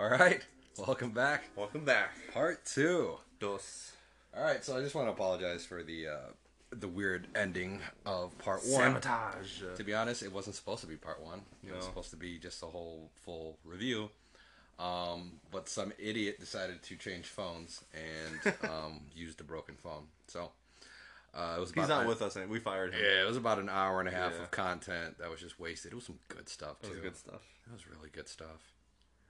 [0.00, 0.40] All right,
[0.78, 1.42] welcome back.
[1.56, 2.12] Welcome back.
[2.32, 3.16] Part two.
[3.38, 3.92] Dos.
[4.34, 6.16] All right, so I just want to apologize for the uh,
[6.72, 8.80] the weird ending of part one.
[8.94, 9.60] Sabotage.
[9.76, 11.42] To be honest, it wasn't supposed to be part one.
[11.66, 14.08] It was supposed to be just a whole full review.
[14.78, 20.04] Um, but some idiot decided to change phones and um, used a broken phone.
[20.28, 20.52] So
[21.34, 21.72] uh, it was.
[21.72, 22.36] He's not an- with us.
[22.36, 23.02] and We fired him.
[23.04, 24.44] Yeah, it was about an hour and a half Yeah.
[24.44, 25.92] of content that was just wasted.
[25.92, 26.88] It was some good stuff too.
[26.88, 27.42] That was good stuff.
[27.66, 28.72] It was really good stuff.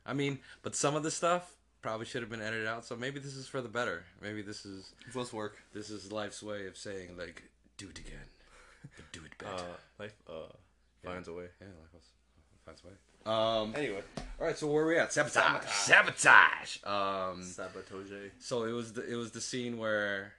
[0.06, 2.84] I mean, but some of the stuff probably should have been edited out.
[2.84, 4.04] So maybe this is for the better.
[4.20, 5.56] Maybe this is It's less work.
[5.72, 7.42] this is life's way of saying like,
[7.77, 8.28] do it again,
[8.96, 9.55] but do it better.
[9.64, 10.52] Uh, life uh,
[11.05, 11.46] finds a way.
[11.60, 12.05] yeah, life was
[12.64, 12.94] finds a way.
[13.27, 13.74] Um.
[13.77, 14.02] Anyway,
[14.41, 14.56] All right.
[14.56, 15.12] So where are we at?
[15.12, 15.64] Sabotage.
[15.68, 16.78] Sabotage.
[16.84, 17.42] Um.
[17.42, 18.10] sabotage.
[18.38, 20.32] So it was the it was the scene where.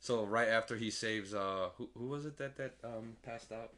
[0.00, 3.72] So right after he saves uh who who was it that that um passed out?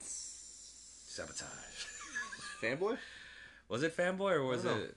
[0.00, 1.86] Sabotage.
[2.62, 2.96] Fanboy.
[3.68, 4.84] Was it fanboy or was I don't know.
[4.84, 4.96] it?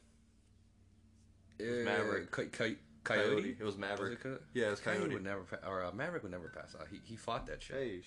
[1.60, 2.32] was Maverick.
[2.32, 3.56] Co- co- coyote.
[3.60, 4.24] It was Maverick.
[4.24, 5.14] Was it Yeah, it was Coyote.
[5.14, 6.88] would never pa- or uh, Maverick would never pass out.
[6.92, 7.76] He he fought that shit.
[7.78, 8.02] Hey.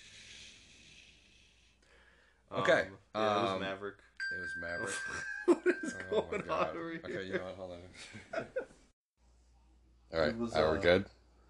[2.53, 3.95] Okay, Um, yeah, it was um, Maverick.
[4.35, 4.93] It was Maverick.
[5.45, 7.01] what is Oh going on over here?
[7.05, 7.55] Okay, you know what?
[7.55, 8.45] Hold on.
[10.13, 11.05] All right, It was, all right, we're uh, good.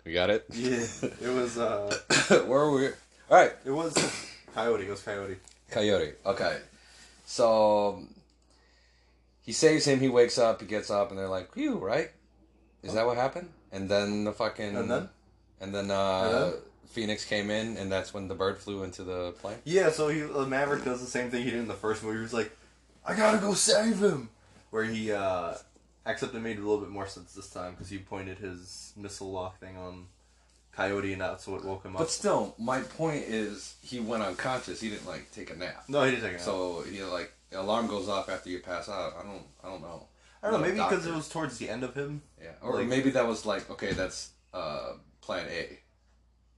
[0.05, 0.45] We got it.
[0.51, 1.57] Yeah, it was.
[1.57, 1.91] uh
[2.47, 2.87] Where are we?
[2.87, 2.93] All
[3.31, 3.93] right, It was
[4.53, 4.85] Coyote.
[4.85, 5.37] It was Coyote.
[5.71, 6.13] Coyote.
[6.27, 6.59] Okay,
[7.25, 8.03] so
[9.41, 9.99] he saves him.
[9.99, 10.61] He wakes up.
[10.61, 12.11] He gets up, and they're like, "You right?"
[12.83, 13.49] Is that what happened?
[13.71, 15.09] And then the fucking And then?
[15.59, 16.53] and then uh, And then?
[16.87, 19.57] Phoenix came in, and that's when the bird flew into the plane.
[19.63, 22.17] Yeah, so he uh, Maverick does the same thing he did in the first movie.
[22.17, 22.51] He was like,
[23.05, 24.29] "I gotta go save him,"
[24.71, 25.53] where he, uh
[26.05, 29.31] except it made a little bit more sense this time because he pointed his missile
[29.31, 30.07] lock thing on
[30.73, 31.99] Coyote, and that's what woke him up.
[32.01, 34.81] But still, my point is, he went unconscious.
[34.81, 35.83] He didn't like take a nap.
[35.87, 36.41] no, he didn't take a nap.
[36.41, 39.13] So he like alarm goes off after you pass out.
[39.19, 40.07] I don't I don't know.
[40.43, 42.21] I don't know, maybe because it was towards the end of him.
[42.41, 45.79] yeah, or like- maybe that was like okay, that's uh plan A.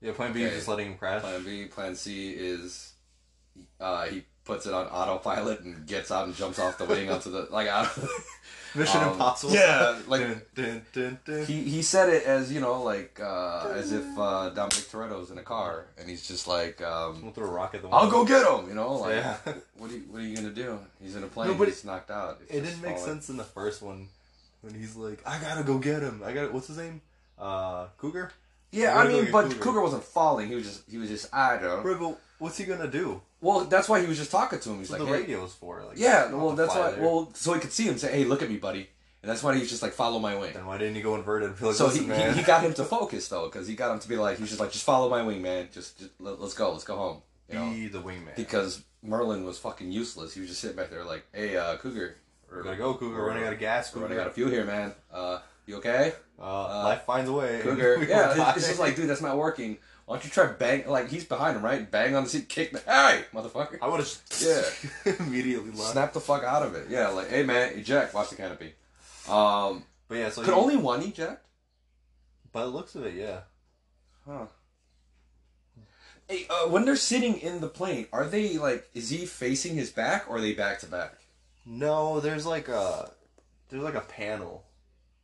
[0.01, 1.21] Yeah, Plan B is just letting him crash.
[1.21, 2.93] Plan B, Plan C is
[3.79, 7.31] uh he puts it on autopilot and gets out and jumps off the wing onto
[7.31, 7.87] the like out.
[8.75, 9.53] Mission Um, Impossible.
[9.53, 11.45] yeah, like- dun, dun, dun, dun.
[11.45, 15.37] he he said it as you know like uh as if uh Dominic Toretto's in
[15.37, 18.25] a car and he's just like um We'll throw a rock at the I'll go
[18.25, 19.37] get him, you know, like Yeah.
[19.77, 20.79] what are you what are you gonna do?
[21.01, 22.39] He's in a plane, No, but he's knocked out.
[22.43, 23.13] It's It didn't make falling.
[23.13, 24.07] sense in the first one
[24.61, 27.01] when he's like, "I gotta go get him." I got to what's his name?
[27.37, 28.31] Uh, Cougar.
[28.71, 29.59] Yeah, I mean, but Cougar.
[29.59, 29.81] Cougar.
[29.81, 30.47] wasn't falling.
[30.47, 31.83] He was just he was just I don't.
[31.83, 33.21] Right, but what's he gonna do?
[33.43, 34.77] Well, that's why he was just talking to him.
[34.79, 35.21] He's That's like, the hey.
[35.21, 35.83] radio is for.
[35.83, 36.31] Like, yeah.
[36.31, 36.91] Well, that's why.
[36.91, 37.01] there.
[37.03, 38.89] Well, so he could see him say, "Hey, look at me, buddy,"
[39.21, 41.15] and that's why he was just like, "Follow my wing." then why didn't he go
[41.15, 41.59] inverted?
[41.61, 42.33] Like, So he, man.
[42.33, 44.41] he he got him to focus though, because he got him to be like, he
[44.43, 45.67] was just like, "Just follow my wing, man.
[45.73, 48.35] Just, just let, us go, let's go home." You know, be the wingman.
[48.37, 50.33] because Merlin was fucking useless.
[50.33, 52.15] He was just sitting back there like, "Hey, uh, Cougar,
[52.55, 53.15] we gotta go, Cougar.
[53.17, 53.89] We're running out of gas.
[53.93, 54.05] We're Cougar.
[54.05, 54.93] running out of fuel here, man.
[55.11, 57.59] Uh, you okay?" Uh, life finds a way.
[57.61, 58.05] Cougar.
[58.09, 59.77] Yeah, it's, it's just like, dude, that's not working.
[60.05, 60.87] Why don't you try bang?
[60.87, 61.89] Like he's behind him, right?
[61.89, 63.77] Bang on the seat, kick the hey, motherfucker.
[63.81, 65.13] I would have Yeah.
[65.25, 65.91] immediately left.
[65.93, 66.87] Snap the fuck out of it.
[66.89, 68.13] Yeah, like, hey man, eject.
[68.13, 68.73] Watch the canopy.
[69.29, 71.45] Um, But yeah, so could he, only one eject?
[72.51, 73.39] by the looks of it, yeah.
[74.27, 74.45] Huh.
[76.27, 78.87] Hey, uh, when they're sitting in the plane, are they like?
[78.93, 81.15] Is he facing his back, or are they back to back?
[81.65, 83.11] No, there's like a
[83.69, 84.63] there's like a panel.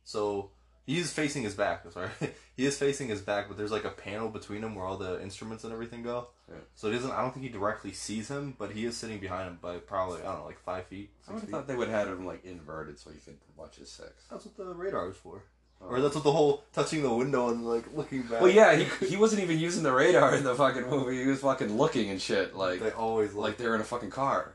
[0.04, 0.50] So
[0.86, 1.84] he's facing his back.
[1.90, 2.10] Sorry,
[2.60, 5.22] he is facing his back, but there's like a panel between them where all the
[5.22, 6.28] instruments and everything go.
[6.46, 6.56] Yeah.
[6.74, 7.10] So it doesn't.
[7.10, 10.20] I don't think he directly sees him, but he is sitting behind him by probably
[10.20, 11.08] I don't know, like five feet.
[11.10, 11.50] I Six would have feet.
[11.52, 14.12] thought they would have had him like inverted so he could watch his sex.
[14.30, 15.42] That's what the radar is for.
[15.80, 15.86] Oh.
[15.86, 18.42] Or that's what the whole touching the window and like looking back.
[18.42, 21.22] Well, yeah, he, he wasn't even using the radar in the fucking movie.
[21.22, 24.54] He was fucking looking and shit, like they always like they're in a fucking car.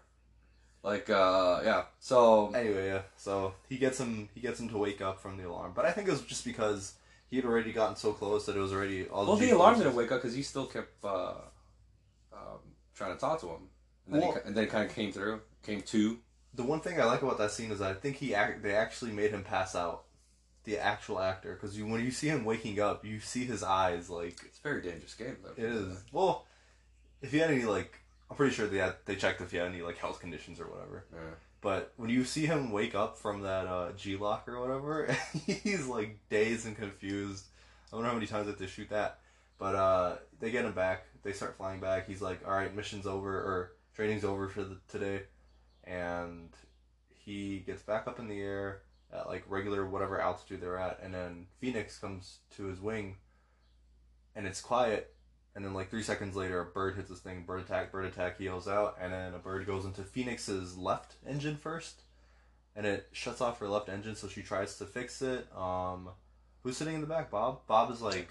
[0.83, 1.85] Like, uh, yeah.
[1.99, 3.01] So Anyway, yeah.
[3.17, 4.29] So he gets him.
[4.35, 6.45] He gets him to wake up from the alarm, but I think it was just
[6.45, 6.93] because
[7.35, 9.25] he had already gotten so close that it was already all.
[9.25, 11.33] Well, the G alarm didn't wake up because he still kept uh,
[12.33, 12.59] um,
[12.95, 13.61] trying to talk to him,
[14.05, 16.19] and then, Well- he, and then kind of came through, came to.
[16.53, 19.11] The one thing I like about that scene is I think he act, they actually
[19.11, 20.05] made him pass out,
[20.63, 24.09] the actual actor, because you when you see him waking up, you see his eyes
[24.09, 25.51] like It's a very dangerous game, though.
[25.61, 25.97] it is.
[26.13, 26.45] Well,
[27.21, 27.99] if he had any like,
[28.31, 30.67] I'm pretty sure they had, they checked if he had any like health conditions or
[30.67, 31.03] whatever.
[31.13, 31.19] Yeah.
[31.65, 35.17] But when you see him wake up from that uh, G lock or whatever,
[35.47, 37.43] he's like dazed and confused.
[37.87, 39.17] I don't know how many times they have to shoot that.
[39.57, 41.05] But uh, they get him back.
[41.23, 42.05] They start flying back.
[42.05, 45.23] He's like, "All right, mission's over or training's over for the, today,"
[45.85, 46.49] and
[47.09, 51.15] he gets back up in the air at like regular whatever altitude they're at, and
[51.15, 53.15] then Phoenix comes to his wing,
[54.35, 55.14] and it's quiet.
[55.55, 57.43] And then like three seconds later, a bird hits this thing.
[57.43, 57.91] Bird attack!
[57.91, 58.37] Bird attack!
[58.37, 62.01] He yells out, and then a bird goes into Phoenix's left engine first,
[62.75, 64.15] and it shuts off her left engine.
[64.15, 65.47] So she tries to fix it.
[65.55, 66.09] Um,
[66.61, 67.31] who's sitting in the back?
[67.31, 67.61] Bob.
[67.67, 68.27] Bob is like,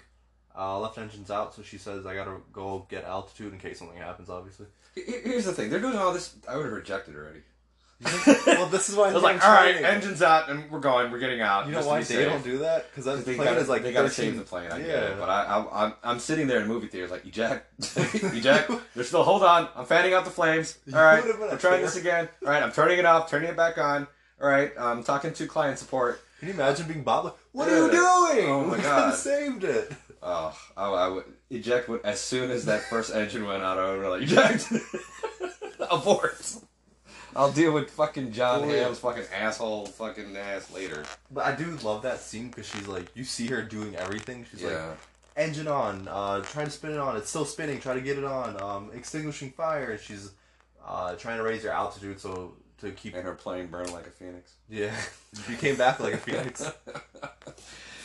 [0.55, 1.55] uh, left engine's out.
[1.55, 4.67] So she says, "I gotta go get altitude in case something happens." Obviously.
[4.93, 6.35] Here's the thing: they're doing all this.
[6.47, 7.41] I would have rejected already.
[8.45, 11.11] well, this is why I was like, all right, engine's out, and we're going.
[11.11, 11.65] We're getting out.
[11.65, 12.93] You know why they don't do that?
[12.93, 14.69] Because They plane gotta, is like they gotta 13 save the plane.
[14.69, 14.85] I yeah.
[14.85, 18.69] get it, but I, I, I'm I'm sitting there in movie theaters like eject, eject.
[18.95, 19.69] They're still hold on.
[19.77, 20.77] I'm fanning out the flames.
[20.93, 22.27] All right, I'm trying this again.
[22.43, 24.07] All right, I'm turning it off, turning it back on.
[24.41, 26.21] All right, I'm talking to client support.
[26.39, 27.33] Can you imagine being Bob?
[27.53, 27.75] What Yeah.
[27.75, 28.49] are you doing?
[28.51, 29.15] Oh my We God.
[29.15, 29.89] saved it.
[30.21, 33.79] Oh, I, I would eject would, as soon as that first engine went out.
[33.79, 34.73] I would be like eject,
[35.89, 36.55] abort.
[37.35, 38.83] I'll deal with fucking Jon Oh, yeah.
[38.83, 41.03] Hamm's fucking asshole fucking ass later.
[41.31, 44.45] But I do love that scene because she's like, you see her doing everything.
[44.49, 44.79] She's like,
[45.35, 47.17] engine on, uh, try to spin it on.
[47.17, 47.79] It's still spinning.
[47.79, 48.61] Try to get it on.
[48.61, 49.91] Um, extinguishing fire.
[49.91, 50.31] And she's
[50.85, 53.15] uh, trying to raise her altitude so to keep.
[53.15, 54.53] and her plane burned like a phoenix.
[54.69, 54.95] Yeah,
[55.47, 56.71] she came back like a phoenix.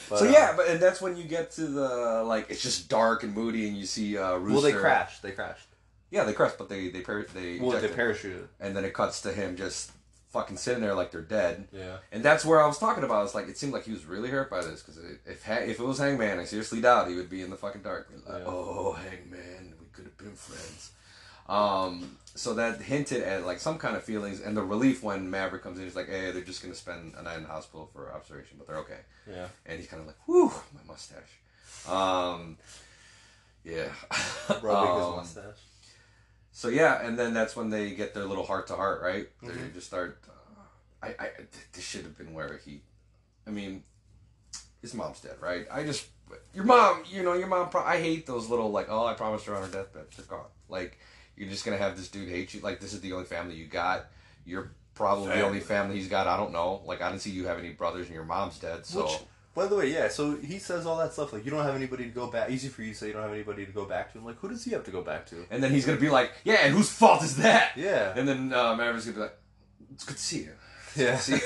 [0.09, 2.89] But, so uh, yeah, but and that's when you get to the like it's just
[2.89, 4.53] dark and moody, and you see uh, Rooster.
[4.53, 5.23] well, they crashed.
[5.23, 5.69] They crashed.
[6.11, 7.97] Yeah, they crashed, but they they par- they Well, they ejected.
[7.99, 8.47] parachuted.
[8.59, 9.93] and then it cuts to him just
[10.31, 11.67] fucking sitting there like they're dead.
[11.73, 11.97] Yeah.
[12.13, 13.25] And that's where I was talking about.
[13.25, 15.79] It's like it seemed like he was really hurt by this because if Ha- if
[15.81, 18.09] it was Hangman, I seriously doubt he would be in the fucking dark.
[18.27, 18.45] Like, Yeah.
[18.47, 20.91] Oh, Hangman, we could have been friends.
[21.49, 25.65] Um, so that hinted at like some kind of feelings and the relief when Maverick
[25.65, 25.85] comes in.
[25.85, 28.69] He's like, "Hey, they're just gonna spend a night in the hospital for observation, but
[28.69, 29.47] they're okay." Yeah.
[29.67, 31.41] And he's kind of like, "Whew, my mustache."
[31.89, 32.57] Um,
[33.65, 33.89] yeah.
[34.63, 35.59] Rubbing his Um, mustache.
[36.53, 39.29] So yeah, and then that's when they get their little heart to heart, right?
[39.43, 39.73] They Mhm.
[39.75, 40.19] just start.
[40.29, 40.65] Uh,
[41.03, 41.31] I, I
[41.73, 42.83] this should have been where he.
[43.47, 43.85] I mean,
[44.83, 45.67] his mom's dead, right?
[45.71, 46.07] I just
[46.55, 47.69] your mom, you know, your mom.
[47.71, 50.07] Pro- I hate those little like, oh, I promised her on her deathbed.
[50.17, 50.47] They're gone.
[50.69, 50.99] Like
[51.37, 52.61] you're just gonna have this dude hate you.
[52.61, 54.07] Like this is the only family you got.
[54.45, 56.27] You're probably the only family he's got.
[56.27, 56.83] I don't know.
[56.85, 58.85] Like I didn't see you have any brothers, and your mom's dead.
[58.87, 59.19] So Which,
[59.55, 60.09] by the way, yeah.
[60.09, 62.51] So he says all that stuff like you don't have anybody to go back.
[62.51, 64.19] Easy for you to say you don't have anybody to go back to.
[64.19, 65.45] I'm like, who does he have to go back to?
[65.51, 67.73] and then he's gonna be like, yeah, and whose fault is that?
[67.77, 68.13] Yeah.
[68.17, 69.37] And then uh, Maverick's gonna be like,
[69.93, 70.53] it's good to see you.
[70.97, 71.17] Yeah.
[71.19, 71.39] See?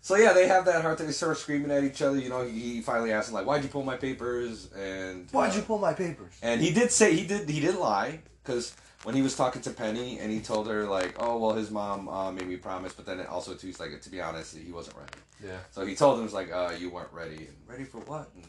[0.00, 0.98] so yeah, they have that heart.
[0.98, 2.18] They start screaming at each other.
[2.18, 5.56] You know, he finally asks him like, "Why'd you pull my papers?" And Why'd uh,
[5.56, 6.34] you pull my papers?
[6.42, 8.74] And he did say he did he did lie because
[9.04, 12.08] when he was talking to Penny and he told her like, "Oh well, his mom
[12.08, 14.72] uh, made me promise," but then it also too, he's like, to be honest, he
[14.72, 15.12] wasn't ready.
[15.44, 15.58] Yeah.
[15.70, 17.36] So he told him, "Was like, uh, you weren't ready.
[17.36, 18.30] And ready for what?
[18.34, 18.44] And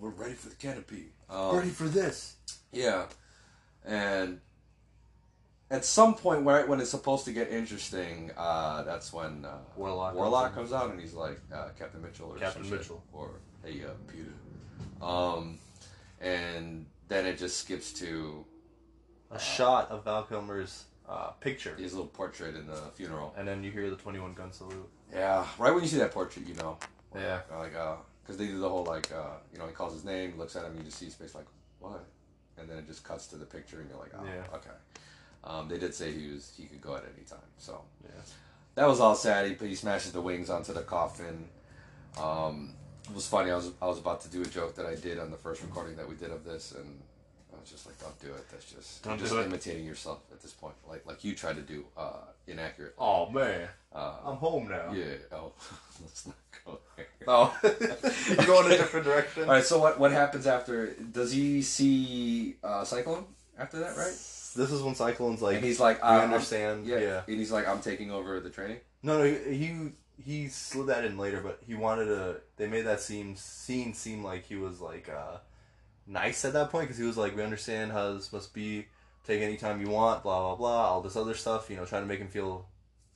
[0.00, 2.36] we're ready for the canopy." Um, Ready for this?
[2.72, 3.06] yeah,
[3.84, 4.40] and
[5.72, 10.14] at some point, right when it's supposed to get interesting, uh, that's when uh, Warlock
[10.14, 12.80] Warlock comes comes out and he's like uh, Captain Mitchell or Captain some shit.
[12.80, 13.02] Mitchell.
[13.12, 13.30] or
[13.64, 14.30] Hey uh, Peter,
[15.04, 15.58] um,
[16.20, 18.44] and then it just skips to
[19.30, 23.34] A shot of Val Kilmer's uh, picture, his little portrait in the funeral.
[23.36, 24.88] and then you hear the 21 gun salute.
[25.12, 26.78] Yeah, right when you see that portrait, you know,
[27.14, 27.40] Yeah.
[27.58, 30.36] like uh, because they do the whole like uh, you know he calls his name,
[30.38, 31.46] looks at him, you just see his face like
[31.80, 32.04] what,
[32.58, 34.56] and then it just cuts to the picture, and you're like, oh, Yeah.
[34.56, 34.70] okay.
[35.44, 38.10] Um, they did say he was he could go at any time, so Yeah.
[38.74, 39.46] that was all sad.
[39.60, 41.48] He, he smashes the wings onto the coffin.
[42.20, 42.74] Um,
[43.08, 43.50] it was funny.
[43.52, 45.62] I was I was about to do a joke that I did on the first
[45.62, 47.00] recording that we did of this, and
[47.66, 48.48] was just like, "Don't do it.
[48.50, 49.46] That's just Don't you're just do it.
[49.46, 53.68] imitating yourself at this point, like like you tried to do uh, inaccurate." Oh man,
[53.92, 54.92] Uh, I'm home now.
[54.92, 55.14] yeah.
[55.32, 55.52] Oh,
[56.02, 57.06] let's not go there.
[57.28, 57.52] Oh,
[58.30, 59.42] you go in a different direction.
[59.44, 59.64] All right.
[59.64, 60.94] So what what happens after?
[60.94, 63.24] Does he see uh, Cyclone
[63.58, 63.96] after that?
[63.96, 64.14] Right.
[64.56, 66.86] This is when Cyclone's like, and he's like, I'm- understand.
[66.86, 66.98] Yeah.
[67.00, 67.22] yeah.
[67.26, 68.78] And he's like, I'm taking over the training.
[69.02, 69.92] No, no, he he
[70.22, 72.36] he slid that in later, but he wanted to.
[72.56, 75.38] They made that seem scene seem like he was like uh,
[76.06, 78.86] nice at that point because he was like, "We understand how this must be.
[79.26, 80.22] Take any time you want.
[80.22, 80.88] Blah blah blah.
[80.90, 81.68] All this other stuff.
[81.70, 82.66] You know, trying to make him feel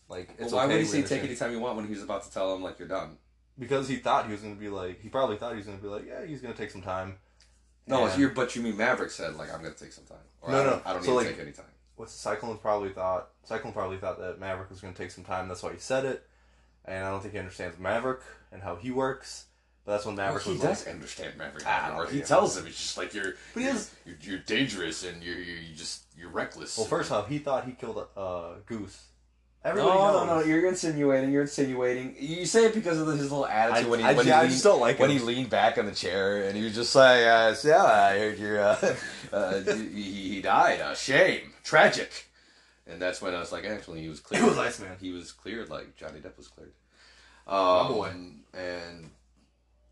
[0.09, 0.75] like it's Well, why okay.
[0.75, 2.63] would he say take any time you want when he was about to tell him
[2.63, 3.17] like you're done?
[3.59, 5.01] Because he thought he was going to be like.
[5.01, 6.83] He probably thought he was going to be like, "Yeah, he's going to take some
[6.83, 7.17] time."
[7.87, 10.19] No, And- but you mean Maverick said like I'm gonna take some time.
[10.43, 11.65] Or No, I no, don't, I don't so, need like- to take any time.
[11.97, 13.31] What Cyclone probably thought.
[13.45, 15.49] Cyclone probably thought that Maverick was going to take some time.
[15.49, 16.27] That's why he said it.
[16.87, 18.21] And I don't think he understands Maverick
[18.51, 19.47] and how he works.
[19.85, 21.65] But that's when Maverick he was does like, understand Maverick.
[21.67, 22.25] Ah, or he yeah.
[22.25, 25.37] tells him it's just like you're, But he you're, is- you're, you're dangerous and you're,
[25.39, 26.77] you're you just you're reckless.
[26.77, 29.03] Well, first off, he thought he killed a uh, goose.
[29.65, 30.47] no, Everybody no, knows.
[30.47, 31.33] no, you're insinuating.
[31.33, 32.15] You're insinuating.
[32.19, 34.45] You say it because of his little attitude I- when he I- when yeah, I
[34.45, 35.19] he just leaned, don't like when him.
[35.19, 38.19] he leaned back on the chair and he was just like, uh, so, "Yeah, I
[38.19, 38.95] heard you're uh,
[39.33, 40.03] uh, he,
[40.35, 40.81] he died.
[40.83, 42.27] Uh, shame, tragic."
[42.87, 44.45] And that's when I was like, actually, he was cleared.
[44.45, 44.97] It was Iceman.
[45.01, 46.73] He was cleared, like Johnny Depp was cleared.
[47.47, 48.11] Um, boy.
[48.55, 49.11] And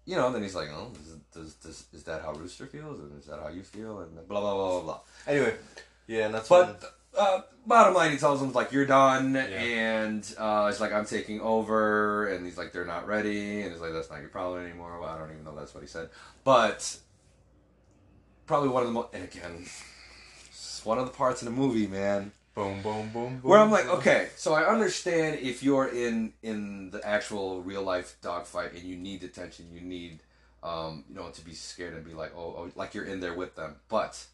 [0.09, 3.19] you know, then he's like, "Oh, is, does, does, is that how Rooster feels, and
[3.21, 5.01] is that how you feel?" And blah blah blah blah blah.
[5.27, 5.55] Anyway,
[6.07, 6.65] yeah, and that's when.
[6.65, 9.43] But uh, bottom line, he tells them like you're done, Yeah.
[9.43, 13.83] and uh, it's like I'm taking over, and he's like they're not ready, and he's
[13.83, 14.99] like that's not your problem anymore.
[14.99, 16.09] Well, I don't even know that's what he said,
[16.43, 16.97] but
[18.47, 19.09] probably one of the most.
[19.13, 19.67] And again,
[20.49, 23.41] it's one of the parts in the movie, man, Boom, boom, boom, boom.
[23.43, 28.17] where I'm like, okay, so I understand if you're in in the actual real life
[28.21, 30.25] dogfight and you need attention, you need,
[30.65, 33.35] um, you know, to be scared and be like, oh, oh, like you're in there
[33.35, 33.77] with them.
[33.89, 34.27] But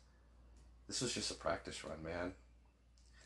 [0.87, 2.33] this was just a practice run, man.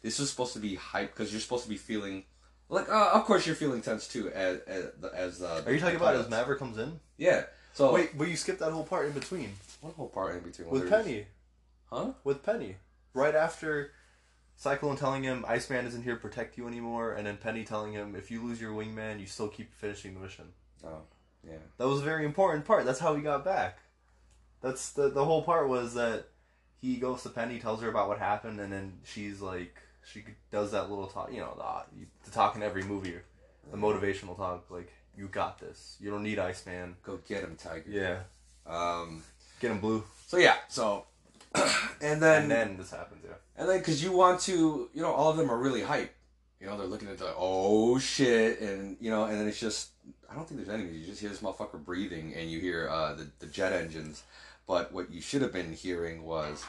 [0.02, 2.25] This was supposed to be hype because you're supposed to be feeling,
[2.69, 5.95] like, uh, of course you're feeling tense too as as, as uh, Are you talking
[5.95, 6.31] about as pilots.
[6.31, 6.99] Maverick comes in?
[7.17, 7.45] Yeah.
[7.73, 10.71] So Wait, but you skipped that whole part in between what whole part in between
[10.71, 11.26] with Penny.
[11.85, 12.14] Huh?
[12.25, 12.75] With Penny,
[13.14, 13.93] right after
[14.58, 18.16] Cyclone telling him Iceman isn't here to protect you anymore, and then Penny telling him
[18.16, 20.46] if you lose your wingman, you still keep finishing the mission.
[20.84, 21.02] Oh,
[21.46, 21.58] yeah.
[21.78, 22.84] That was a very important part.
[22.84, 23.78] That's how he got back.
[24.60, 26.26] That's the the whole part was that
[26.80, 30.72] he goes to Penny, tells her about what happened, and then she's like, she does
[30.72, 33.14] that little talk, you know, the, the talk in every movie,
[33.70, 35.96] the motivational talk, like, you got this.
[36.00, 36.96] You don't need Iceman.
[37.04, 37.84] Go get him, Tiger.
[37.88, 38.18] Yeah.
[38.66, 39.22] Um.
[39.60, 40.02] Get him blue.
[40.26, 40.56] So yeah.
[40.68, 41.04] So.
[42.00, 43.35] and then And then this happens, yeah.
[43.57, 46.14] And then, because you want to, you know, all of them are really hype.
[46.61, 49.90] You know, they're looking at the, oh shit, and you know, and then it's just,
[50.31, 51.00] I don't think there's enemies.
[51.00, 54.23] You just hear this motherfucker breathing, and you hear uh, the the jet engines.
[54.67, 56.64] But what you should have been hearing was,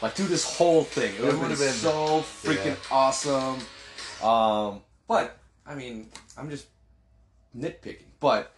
[0.00, 1.14] like, do this whole thing.
[1.14, 3.60] It would have been, been- so freaking awesome.
[4.26, 6.66] Um, but I mean, I'm just
[7.56, 8.04] nitpicking.
[8.20, 8.52] But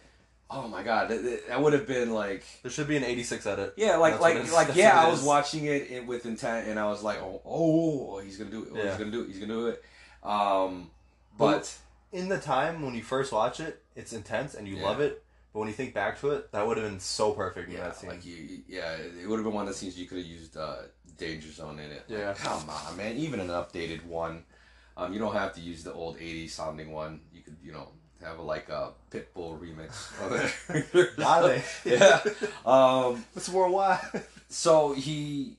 [0.49, 2.43] oh my god, that, would have been like.
[2.61, 3.73] There should be an 86 edit.
[3.77, 7.19] Yeah, like like like yeah, I was watching it with intent, and I was like,
[7.19, 8.69] oh, oh, he's gonna do it.
[8.73, 8.89] Oh, Yeah.
[8.89, 9.27] He's gonna do it.
[9.27, 9.83] He's gonna do it.
[10.23, 10.89] Um,
[11.37, 11.75] but
[12.11, 14.83] In the time when you first watch it, it's intense and you Yeah.
[14.83, 15.23] love it,
[15.53, 17.83] but when you think back to it, that would have been so perfect in yeah,
[17.83, 18.09] that scene.
[18.09, 20.55] like you, yeah, it would have been one of the scenes you could have used
[20.57, 20.77] uh,
[21.17, 22.03] Danger Zone in it.
[22.09, 22.33] Like, Yeah.
[22.33, 23.17] come on, man.
[23.17, 24.43] Even an updated one,
[24.97, 27.21] um, you don't have to use the old '80s sounding one.
[27.33, 27.89] You could, you know,
[28.23, 31.17] have a, like a Pitbull remix of it.
[31.85, 32.21] Yeah.
[32.65, 34.23] Um, It's worldwide.
[34.49, 35.57] so he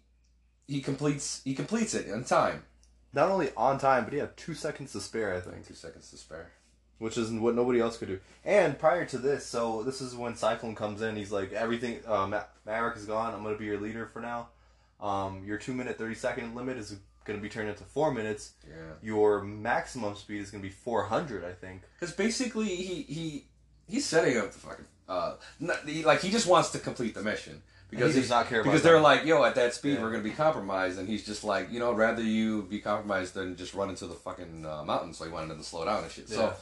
[0.67, 2.65] he completes he completes it in time.
[3.13, 5.67] Not only on time, but he had two seconds to spare, I think.
[5.67, 6.51] Two seconds to spare.
[6.99, 8.19] which is what nobody else could do.
[8.45, 11.15] And prior to this, so this is when Cyclone comes in.
[11.17, 13.33] He's like, everything, uh, Ma- Maverick is gone.
[13.35, 14.49] I'm gonna be your leader for now.
[15.01, 16.97] Um, your two minute thirty second limit is
[17.27, 18.53] gonna be turned into four minutes.
[18.67, 18.75] Yeah.
[19.03, 21.83] Your maximum speed is gonna be four hundred, I think.
[21.99, 23.45] Because basically, he he
[23.89, 27.23] he's setting up the fucking uh, not, he, like he just wants to complete the
[27.23, 30.03] mission because he does not care about because they're like, yo, at that speed Yeah.
[30.03, 33.57] we're gonna be compromised, and he's just like, you know, rather you be compromised than
[33.57, 35.13] just run into the fucking uh, mountain.
[35.15, 36.29] So he wanted them to slow down and shit.
[36.29, 36.55] So,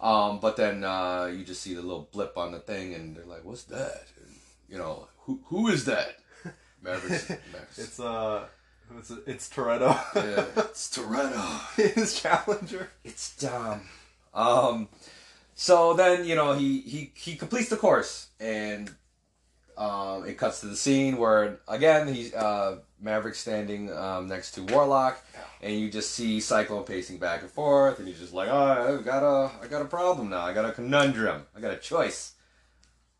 [0.00, 3.24] um, but then uh, you just see the little blip on the thing, and they're
[3.24, 4.04] like, what's that?
[4.20, 4.34] And,
[4.68, 6.16] you know, who who is that?
[6.82, 7.28] Mavericks.
[7.30, 7.78] Mavericks.
[7.78, 8.46] It's uh,
[8.98, 9.98] it's it's Toretto.
[10.14, 11.94] yeah, it's Toretto.
[11.94, 12.90] His challenger.
[13.04, 13.82] It's dumb.
[14.32, 14.88] Um,
[15.54, 18.90] so then you know he he he completes the course, and
[19.76, 24.62] um, it cuts to the scene where again he's uh, Maverick standing um, next to
[24.62, 25.24] Warlock,
[25.60, 29.02] and you just see Cyclone pacing back and forth, and he's just like, oh, I
[29.02, 30.40] got a I got a problem now.
[30.42, 31.46] I got a conundrum.
[31.56, 32.32] I got a choice.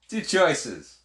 [0.09, 0.99] Two choices.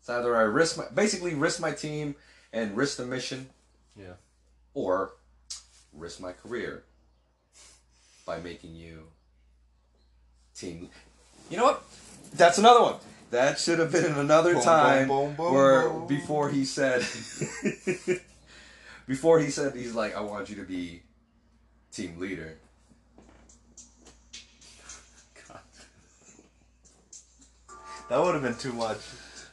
[0.00, 2.14] It's either I risk my basically risk my team
[2.52, 3.50] and risk the mission,
[3.96, 4.14] Yeah.
[4.74, 5.12] or
[5.92, 6.84] risk my career
[8.24, 9.04] by making you
[10.54, 10.88] team.
[11.50, 11.82] You know what?
[12.34, 12.94] That's another one.
[13.30, 16.06] That should have been another Boom, time boom, boom, boom, where boom.
[16.08, 17.00] before he said
[19.06, 21.02] before he said he's like I want you to be
[21.92, 22.56] team leader.
[28.08, 28.98] That would have been too much.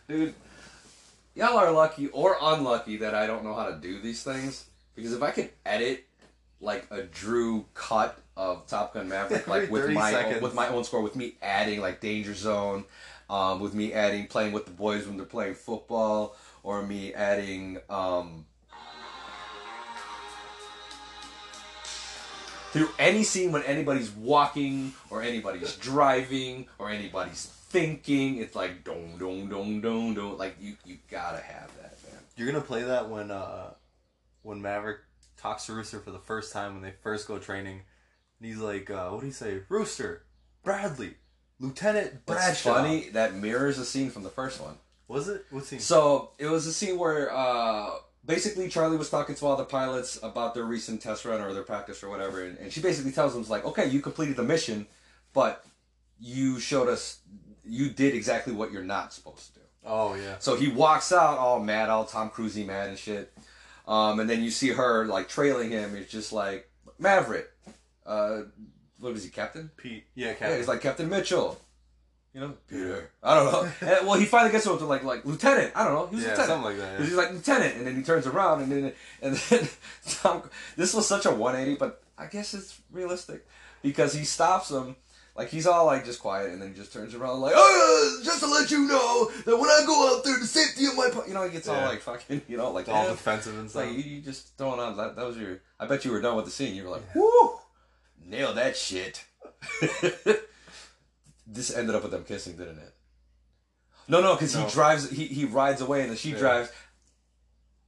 [0.07, 0.33] Dude,
[1.37, 4.65] y'all are lucky or unlucky that I don't know how to do these things.
[4.95, 6.05] Because if I could edit
[6.59, 10.67] like a Drew cut of Top Gun Maverick, like with 30 my own, with my
[10.69, 12.83] own score, with me adding like Danger Zone,
[13.29, 17.77] um, with me adding playing with the boys when they're playing football, or me adding
[17.91, 18.45] um,
[22.71, 29.17] through any scene when anybody's walking or anybody's driving or anybody's thinking, it's like dong
[29.19, 30.37] dong dong dong dong.
[30.37, 32.21] Like you you gotta have that, man.
[32.35, 33.71] You're gonna play that when uh,
[34.43, 34.99] when Maverick
[35.37, 37.81] talks to Rooster for the first time when they first go training.
[38.39, 39.61] And he's like, uh, what do you say?
[39.67, 40.23] Rooster,
[40.63, 41.15] Bradley,
[41.59, 42.73] Lieutenant It's Bradshaw.
[42.75, 44.75] funny that mirrors a scene from the first one.
[45.07, 45.45] Was it?
[45.49, 45.79] What scene?
[45.79, 47.91] So it was a scene where uh,
[48.25, 51.63] basically Charlie was talking to all the pilots about their recent test run or their
[51.63, 54.85] practice or whatever, and, and she basically tells them like, okay, you completed the mission,
[55.33, 55.65] but
[56.19, 57.19] you showed us
[57.67, 59.65] you did exactly what you're not supposed to do.
[59.85, 60.35] Oh yeah.
[60.39, 63.31] So he walks out all mad, all Tom Cruisey mad and shit.
[63.87, 65.95] Um, and then you see her like trailing him.
[65.95, 66.69] It's just like
[66.99, 67.49] Maverick.
[68.05, 68.41] Uh,
[68.99, 69.69] what was he, Captain?
[69.77, 70.05] Pete.
[70.15, 70.57] Yeah, Yeah, Captain.
[70.57, 71.59] he's like Captain Mitchell.
[72.33, 73.09] You know, Peter.
[73.23, 73.71] I don't know.
[73.97, 75.71] And, well, he finally gets over to like like Lieutenant.
[75.75, 76.07] I don't know.
[76.07, 76.49] He was yeah, Lieutenant.
[76.49, 76.99] something like that.
[76.99, 79.67] He's like lieutenant, and then he turns around, and then and then
[80.09, 80.43] Tom.
[80.75, 83.47] This was such a 180, but I guess it's realistic
[83.81, 84.95] because he stops him.
[85.37, 88.39] Like he's all like just quiet, and then he just turns around like, "Oh, just
[88.39, 91.25] to let you know that when I go out there, the safety of my, po-"
[91.27, 91.89] you know, he gets all Yeah.
[91.89, 93.85] like fucking, you know, like all "Eh." defensive and stuff.
[93.85, 95.15] like you, you just throwing on that.
[95.15, 95.61] That was your.
[95.79, 96.73] I bet you were done with the scene.
[96.75, 97.59] You were like, "Whoo,
[98.25, 99.23] nailed that shit."
[101.45, 102.93] this ended up with them kissing, didn't it?
[104.07, 104.65] No, no, because No.
[104.65, 105.09] he drives.
[105.09, 106.37] He he rides away, and then she Yeah.
[106.39, 106.69] drives.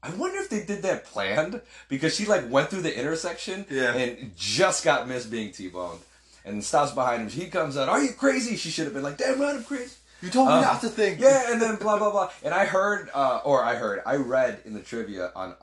[0.02, 3.94] I wonder if they did that planned because she like went through the intersection Yeah.
[3.94, 6.00] and just got missed being t-boned,
[6.46, 7.30] and stops behind him.
[7.30, 7.90] She comes out.
[7.90, 8.56] Are you crazy?
[8.56, 10.90] She should have been like, "Damn right, I'm crazy." you told me Uh, not to
[10.90, 11.20] think.
[11.20, 12.30] Yeah, and then blah blah blah.
[12.44, 15.56] And I heard, uh, or I heard, I read in the trivia on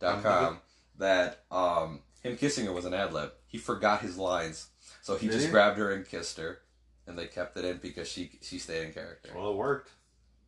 [0.00, 0.60] IMD.com
[0.98, 3.32] that um, him kissing her was an ad lib.
[3.46, 4.68] He forgot his lines,
[5.02, 5.50] so he Did just he?
[5.52, 6.60] grabbed her and kissed her,
[7.06, 9.30] and they kept it in because she she stayed in character.
[9.34, 9.90] Well, it worked.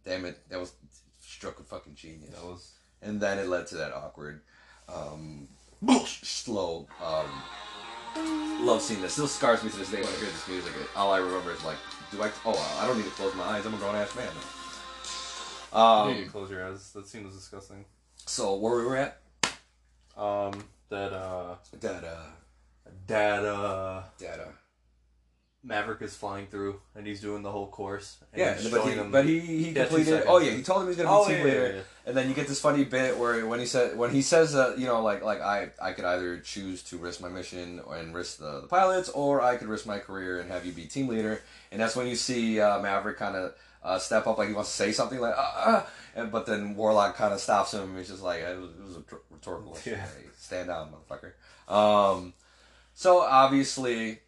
[0.04, 0.72] Damn it, that was
[1.20, 2.34] stroke of fucking genius.
[2.34, 2.72] That was.
[3.02, 4.40] And then it led to that awkward,
[4.92, 5.46] um,
[6.06, 7.26] slow um,
[8.60, 9.12] love seeing this.
[9.14, 10.72] still scars me to this day when I hear this music.
[10.96, 11.76] All I remember is like,
[12.10, 12.30] do I?
[12.44, 13.64] Oh, I don't need to close my eyes.
[13.66, 16.06] I'm a grown ass man now.
[16.08, 16.92] you need Um, to close your eyes.
[16.92, 17.84] That scene was disgusting.
[18.26, 19.20] so where we were at?
[20.16, 20.52] Um,
[20.88, 24.44] that uh, That uh, uh, that uh.
[25.68, 28.16] Maverick is flying through and he's doing the whole course.
[28.32, 30.24] And Yeah, but he, but he he Yeah, completed.
[30.26, 31.72] Oh yeah, he told him he's gonna be Oh, team yeah, leader.
[31.76, 31.82] yeah.
[32.06, 34.78] And then you get this funny bit where when he said when he says that
[34.78, 38.38] you know like like I I could either choose to risk my mission and risk
[38.38, 41.42] the, the pilots or I could risk my career and have you be team leader.
[41.70, 44.70] And that's when you see uh, Maverick kind of uh, step up like he wants
[44.70, 47.94] to say something like uh, uh, and but then Warlock kind of stops him.
[47.98, 49.76] He's just like it was, it was a rhetorical.
[49.84, 50.06] Yeah.
[50.38, 51.32] Stand down, motherfucker.
[51.72, 52.32] Um,
[52.94, 54.20] so obviously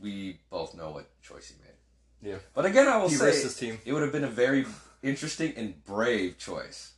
[0.00, 2.32] we both know what choice he made.
[2.32, 2.38] Yeah.
[2.54, 3.78] But again, I will He say his team.
[3.84, 4.66] it would have been a very
[5.02, 6.92] interesting and brave choice.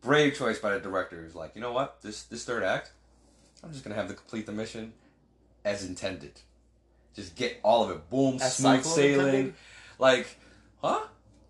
[0.00, 2.92] Brave choice by the director who's like, you know what, this this third act,
[3.62, 4.92] I'm just gonna have to complete the mission
[5.64, 6.40] as intended.
[7.14, 8.08] Just get all of it.
[8.08, 9.26] Boom, As smooth sailing.
[9.26, 9.54] intended?
[9.98, 10.38] Like,
[10.82, 11.00] huh?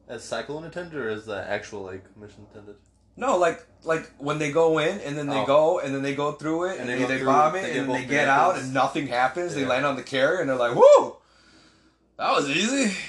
[0.08, 2.76] As Cyclone intended or as the actual like mission intended?
[3.16, 5.46] No, like like when they go in and then they Oh.
[5.46, 7.78] go and then they go through it and, And they, they through, bomb it they
[7.78, 9.54] and then they get out and nothing happens.
[9.54, 11.16] They land on the carrier and they're like, "Whoo,
[12.16, 12.96] that was easy."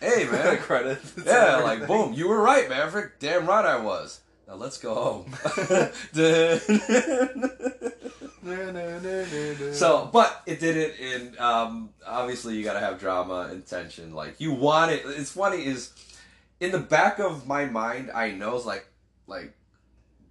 [0.00, 0.98] Hey man, Credit.
[1.24, 3.20] Yeah, like boom, you were right, Maverick.
[3.20, 4.20] Damn right I was.
[4.48, 5.32] Now let's go home.
[9.72, 11.38] so, but it did it in.
[11.38, 14.14] Um, obviously, you got to have drama and tension.
[14.14, 15.02] Like you want it.
[15.06, 15.92] It's funny is
[16.60, 18.86] in the back of my mind, I know like
[19.26, 19.54] like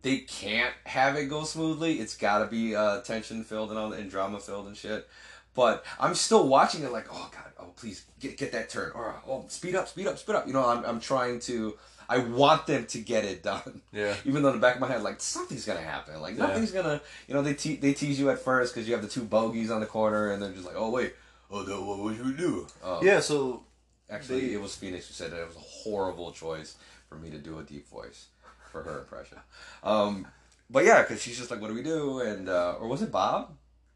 [0.01, 1.99] they can't have it go smoothly.
[1.99, 5.07] It's got to be uh, tension filled and all and drama filled and shit.
[5.53, 9.15] But I'm still watching it like, oh god, oh please get get that turn, or
[9.27, 10.47] oh speed up, speed up, speed up.
[10.47, 11.77] You know, I'm I'm trying to.
[12.09, 13.81] I want them to get it done.
[13.93, 14.13] Yeah.
[14.25, 16.19] Even though in the back of my head, like something's gonna happen.
[16.21, 16.47] Like Yeah.
[16.47, 17.01] nothing's gonna.
[17.27, 19.71] You know, they te- they tease you at first because you have the two bogeys
[19.71, 21.13] on the corner, and they're just like, oh wait,
[21.49, 22.67] oh what would you do?
[22.83, 23.63] Oh, Yeah, so
[24.09, 26.75] Actually, They- it was Phoenix who said that it was a horrible choice
[27.07, 28.25] for me to do a deep voice
[28.71, 29.37] for her impression.
[29.83, 30.27] Um,
[30.69, 33.11] but yeah, because she's just like, "What do we do?" And uh, or was it
[33.11, 33.55] Bob?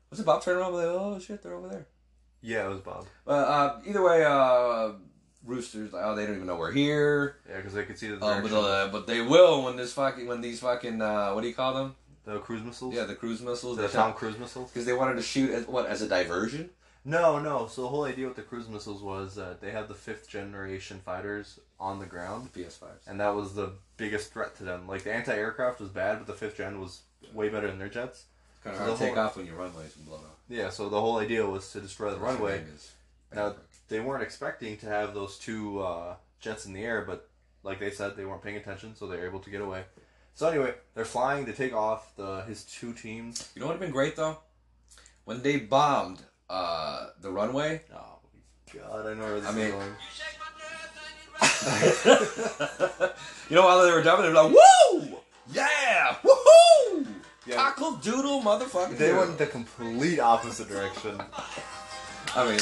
[0.10, 1.88] Was it Bob turning around like, "Oh shit, they're over there."
[2.42, 3.08] yeah, it was Bob.
[3.26, 4.92] Uh, uh, either way, uh,
[5.46, 8.18] Rooster's like, "Oh, they don't even know we're here." Yeah, because they could see the
[8.18, 8.52] Uh, direction.
[8.52, 11.56] but uh, but they will when this fucking when these fucking uh, what do you
[11.56, 11.96] call them?
[12.26, 12.96] the cruise missiles.
[12.96, 13.78] Yeah, the cruise missiles.
[13.78, 14.72] the Tom Cruise missiles.
[14.72, 16.72] because they wanted to shoot as what as a diversion.
[17.08, 17.68] No, no.
[17.68, 21.00] So the whole idea with the cruise missiles was that they had the fifth generation
[21.06, 23.08] fighters on the ground, PS5s.
[23.08, 24.88] and that was the biggest threat to them.
[24.88, 27.02] Like the anti-aircraft was bad, but the fifth gen was
[27.34, 28.26] way better than their jets.
[28.64, 30.38] Kind of So hard to take off when your runways blown up.
[30.50, 32.64] Yeah, so the whole idea was to destroy the runway.
[33.34, 33.56] Now
[33.90, 37.28] they weren't expecting to have those two uh, jets in the air, but
[37.64, 39.84] like they said, they weren't paying attention, so they were able to get away.
[40.34, 43.50] So anyway, they're flying to take off the his two teams.
[43.56, 44.38] You know what would have been great though?
[45.26, 47.82] When they bombed uh, the runway.
[47.94, 48.20] Oh
[48.74, 49.96] god, I know where this I is mean- going.
[53.50, 55.18] you know, while they were jumping, they were like, "Woo!
[55.54, 56.16] Yeah!
[56.24, 57.08] Woohoo!
[57.46, 57.56] Yeah.
[57.56, 61.22] Cockle doodle, motherfucker!" They went the complete opposite direction.
[62.36, 62.60] I mean,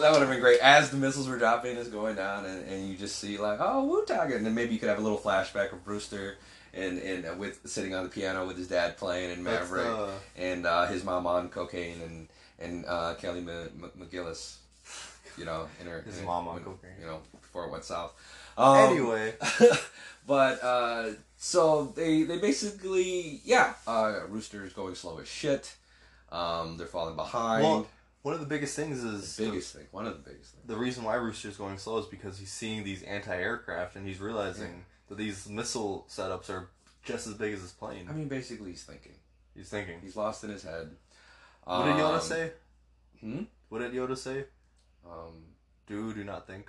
[0.00, 0.60] that would have been great.
[0.60, 3.84] As the missiles were dropping, it's going down, and, and you just see like, "Oh,
[3.84, 6.36] Wu Tang," and then maybe you could have a little flashback of Rooster
[6.72, 10.10] and and uh, with sitting on the piano with his dad playing and Maverick the-
[10.36, 12.28] and uh, his mom on cocaine and
[12.58, 14.56] and uh, Kelly M- M- McGillis.
[15.36, 16.90] You know, in her His in her- mom on cocaine.
[17.00, 17.20] You know,
[17.54, 18.12] before it went south.
[18.58, 19.34] Um, anyway,
[20.26, 25.76] but uh, so they they basically yeah, uh, Rooster's going slow as shit.
[26.32, 27.62] Um, they're falling behind.
[27.62, 27.86] well,
[28.22, 30.66] one of the biggest things is the biggest thing, one of the biggest things.
[30.66, 34.84] the reason why Rooster's going slow is because he's seeing these anti-aircraft and he's realizing
[35.08, 36.70] that these missile setups are
[37.04, 38.08] just as big as his plane.
[38.10, 39.12] I mean, basically, he's thinking.
[39.54, 40.00] he's thinking.
[40.02, 40.90] He's lost in his head.
[41.62, 42.52] What did Yoda Um, say?
[43.20, 43.42] Hmm?
[43.68, 44.44] What did Yoda say?
[45.06, 45.44] Um,
[45.86, 46.68] Do do not think.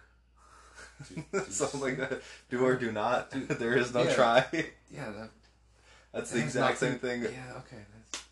[1.13, 2.21] Do- do- Something like that.
[2.49, 3.31] Do or do not.
[3.59, 4.13] there is no Yeah.
[4.13, 4.45] try.
[4.91, 5.29] yeah, that,
[6.13, 7.23] That's the exact same thing.
[7.23, 7.83] Yeah, okay.
[8.11, 8.23] That's...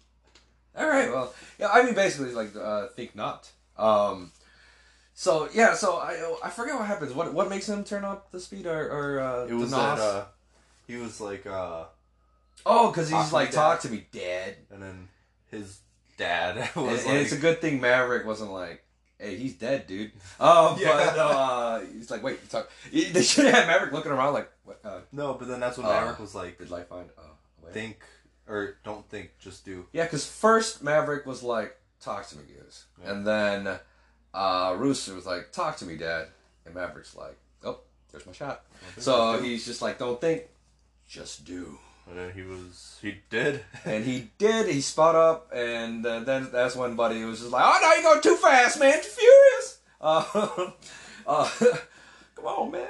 [0.78, 1.10] All right.
[1.12, 1.67] Well, yeah.
[1.71, 3.52] I mean, basically, it's like uh, think not.
[3.78, 4.32] Um,
[5.13, 5.73] so yeah.
[5.76, 7.13] So I I forget what happens.
[7.13, 9.99] What what makes him turn up the speed or or uh, It was the that
[9.99, 10.26] uh,
[10.88, 11.84] he was like, uh,
[12.65, 14.56] oh, because he's like talk to me, dad.
[14.71, 15.08] and then
[15.52, 15.80] his
[16.17, 18.83] dad And, was and like, it's a good thing Maverick wasn't like.
[19.23, 20.12] Hey, he's dead, dude.
[20.39, 20.93] Um, Yeah.
[20.97, 22.69] but no, uh, he's like, wait, you talk.
[22.91, 25.86] They should have had Maverick looking around like, what, uh, no, but then that's when
[25.88, 27.09] Uh, Maverick was like, did life find?
[27.17, 27.21] Uh,
[27.71, 27.99] think
[28.47, 29.86] or don't think, just do.
[29.93, 33.12] Yeah, because first Maverick was like, "Talk to me, Goose," Yeah.
[33.12, 33.79] and then
[34.33, 36.27] uh, Rooster was like, "Talk to me, Dad,"
[36.65, 37.79] and Maverick's like, "Oh,
[38.12, 38.63] there's my shot."
[38.97, 40.43] So he's just like, "Don't think,
[41.07, 43.63] just do." And then he was, he did.
[43.85, 44.67] And he did.
[44.67, 48.03] He spot up, and uh, then that's when Buddy was just like, "Oh no, you're
[48.03, 49.01] going too fast, man!
[49.01, 50.71] Too furious." Uh,
[51.25, 51.49] uh,
[52.35, 52.89] come on, man.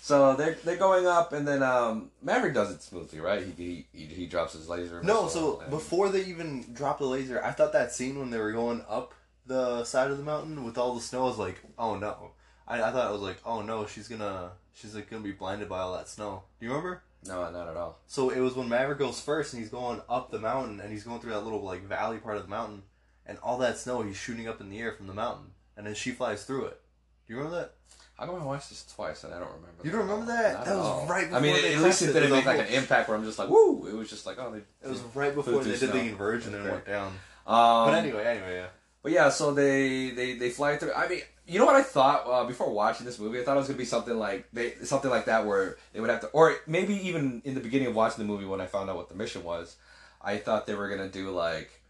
[0.00, 3.44] so they're they're going up, and then um, Maverick does it smoothly, right?
[3.44, 5.02] He he, he, he drops his laser.
[5.02, 8.38] No, so and- before they even drop the laser, I thought that scene when they
[8.38, 9.12] were going up
[9.46, 12.30] the side of the mountain with all the snow was like, oh no.
[12.66, 15.68] I, I thought it was like, oh no, she's gonna, she's like gonna be blinded
[15.68, 16.44] by all that snow.
[16.60, 17.02] Do you remember?
[17.26, 17.98] No, not at all.
[18.06, 21.04] So it was when Maverick goes first and he's going up the mountain and he's
[21.04, 22.82] going through that little like valley part of the mountain
[23.26, 25.94] and all that snow he's shooting up in the air from the mountain and then
[25.94, 26.80] she flies through it.
[27.26, 27.74] Do you remember that?
[28.18, 29.82] How come I watched this twice and I don't remember?
[29.82, 30.52] You don't remember that?
[30.54, 31.06] Not That at was all.
[31.06, 33.38] right I mean, they at least it didn't make like an impact where I'm just
[33.38, 33.86] like, woo!
[33.86, 34.58] It was just like, oh, they.
[34.86, 37.06] It was right before they did the inversion and it went down.
[37.46, 38.66] Um, But anyway, anyway, yeah.
[39.02, 40.92] But yeah, so they they they fly through.
[40.92, 43.40] I mean, you know what I thought uh, before watching this movie?
[43.40, 46.08] I thought it was gonna be something like they something like that where they would
[46.10, 48.88] have to, or maybe even in the beginning of watching the movie when I found
[48.88, 49.76] out what the mission was,
[50.22, 51.80] I thought they were gonna do like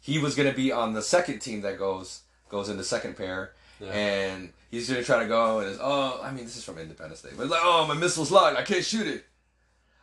[0.00, 3.52] he was gonna be on the second team that goes goes into second pair.
[3.78, 3.92] Yeah.
[3.92, 7.20] And he's gonna try to go and is oh I mean this is from Independence
[7.20, 9.26] Day but like oh my missile's locked I can't shoot it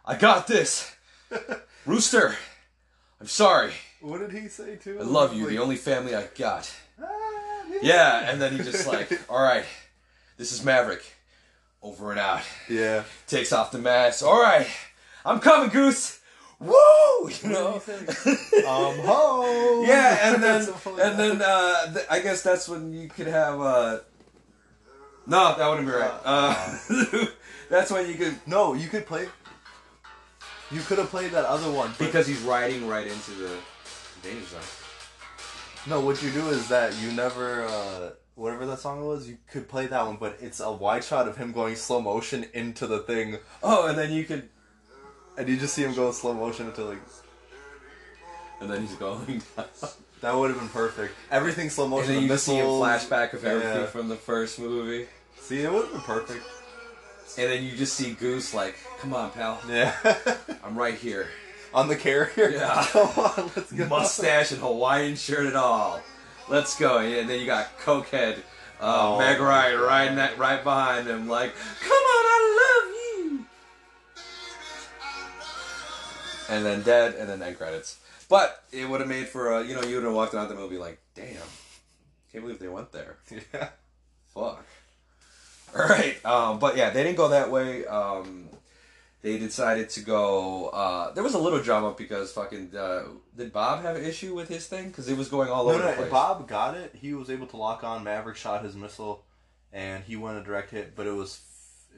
[0.06, 0.96] I got this
[1.88, 2.36] Rooster
[3.20, 5.00] I'm sorry What did he say too?
[5.00, 7.33] I love you Like, the only family I got "Ah,
[7.84, 9.66] yeah, and then he just like, all right,
[10.38, 11.04] this is Maverick,
[11.82, 12.42] over and out.
[12.70, 13.04] yeah.
[13.28, 14.24] Takes off the mask.
[14.26, 14.68] All right,
[15.26, 16.20] I'm coming, Goose.
[16.60, 16.74] Woo!
[17.42, 17.74] You know.
[17.76, 17.82] Um,
[18.66, 19.84] ho.
[19.86, 20.62] yeah, and then
[21.02, 23.60] and then uh, th- I guess that's when you could have.
[23.60, 24.00] Uh,
[25.28, 26.12] no, that wouldn't be right.
[26.24, 26.78] Uh,
[27.70, 29.28] that's when you could no, you could play.
[30.72, 33.58] You could have played that other one but- because he's riding right into the
[34.22, 34.62] danger zone.
[35.88, 39.68] No, what you do is that you never, uh, whatever that song was, you could
[39.68, 43.00] play that one, but it's a wide shot of him going slow motion into the
[43.00, 44.48] thing, Oh, and then you could,
[45.38, 47.00] and you just see him go slow motion until like
[48.62, 49.42] and then he's going.
[49.58, 49.66] Down.
[50.22, 51.14] that would have been perfect.
[51.30, 52.08] Everything slow And motion.
[52.08, 53.86] then the you just see a flashback of everything Yeah.
[53.88, 55.08] from the first movie.
[55.42, 56.46] See, it would have been perfect.
[57.38, 59.60] And then you just see Goose like, come on, pal.
[59.68, 59.94] Yeah.
[60.64, 61.28] I'm right here.
[61.74, 62.50] On the carrier.
[62.52, 62.86] Yeah.
[62.92, 63.88] Come on, let's go.
[63.88, 66.02] Mustache and Hawaiian shirt and all.
[66.50, 67.00] Let's go.
[67.00, 68.38] And then you got Cokehead,
[68.80, 70.32] uh, Oh, Meg Ryan God.
[70.34, 72.94] ne- right behind him, like, come on, I love
[73.40, 73.46] you.
[76.50, 78.00] And then dead, and then end credits.
[78.30, 80.56] But it would have made for a, you know, you would have walked out the
[80.56, 81.28] movie like, damn,
[82.32, 83.18] can't believe they went there.
[83.54, 83.70] Yeah.
[84.34, 84.66] Fuck.
[85.76, 86.24] All right.
[86.26, 87.86] Um, but yeah, they didn't go that way.
[87.86, 88.50] Um,
[89.24, 90.68] they decided to go.
[90.68, 93.04] Uh, there was a little drama because fucking uh,
[93.36, 95.88] did Bob have an issue with his thing because it was going all No, over
[95.88, 96.12] the place.
[96.12, 96.94] Bob got it.
[96.94, 98.04] He was able to lock on.
[98.04, 99.24] Maverick shot his missile,
[99.72, 100.96] and he went a direct hit.
[100.96, 101.42] But it was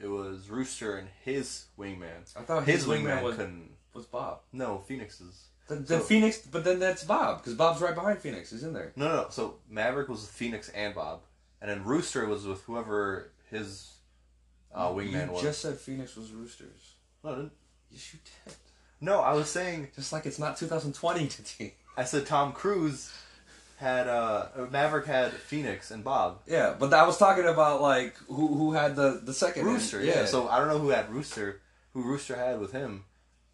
[0.02, 2.34] it was Rooster and his wingman.
[2.36, 3.70] I thought His, his, wingman wingman was, couldn't.
[3.92, 4.40] was Bob.
[4.52, 5.42] No, Phoenix's.
[5.68, 8.52] The, the So- Phoenix, but then that's Bob because Bob's right behind Phoenix.
[8.52, 8.92] He's in there.
[8.94, 9.26] No, no, no.
[9.30, 11.22] So Maverick was with Phoenix and Bob,
[11.60, 13.90] and then Rooster was with whoever his
[14.72, 15.42] uh, wingman you was.
[15.42, 16.92] just said Phoenix was Roosters.
[17.26, 17.46] No, I.
[17.90, 18.54] Yes, you did.
[19.00, 21.74] no, I was saying Just like it's not 2020 today.
[21.96, 23.12] I said Tom Cruise
[23.78, 26.40] had uh Maverick had Phoenix and Bob.
[26.46, 30.24] Yeah, but I was talking about like who who had the the second Rooster, yeah.
[30.24, 31.60] So I don't know who had Rooster,
[31.92, 33.04] who Rooster had with him,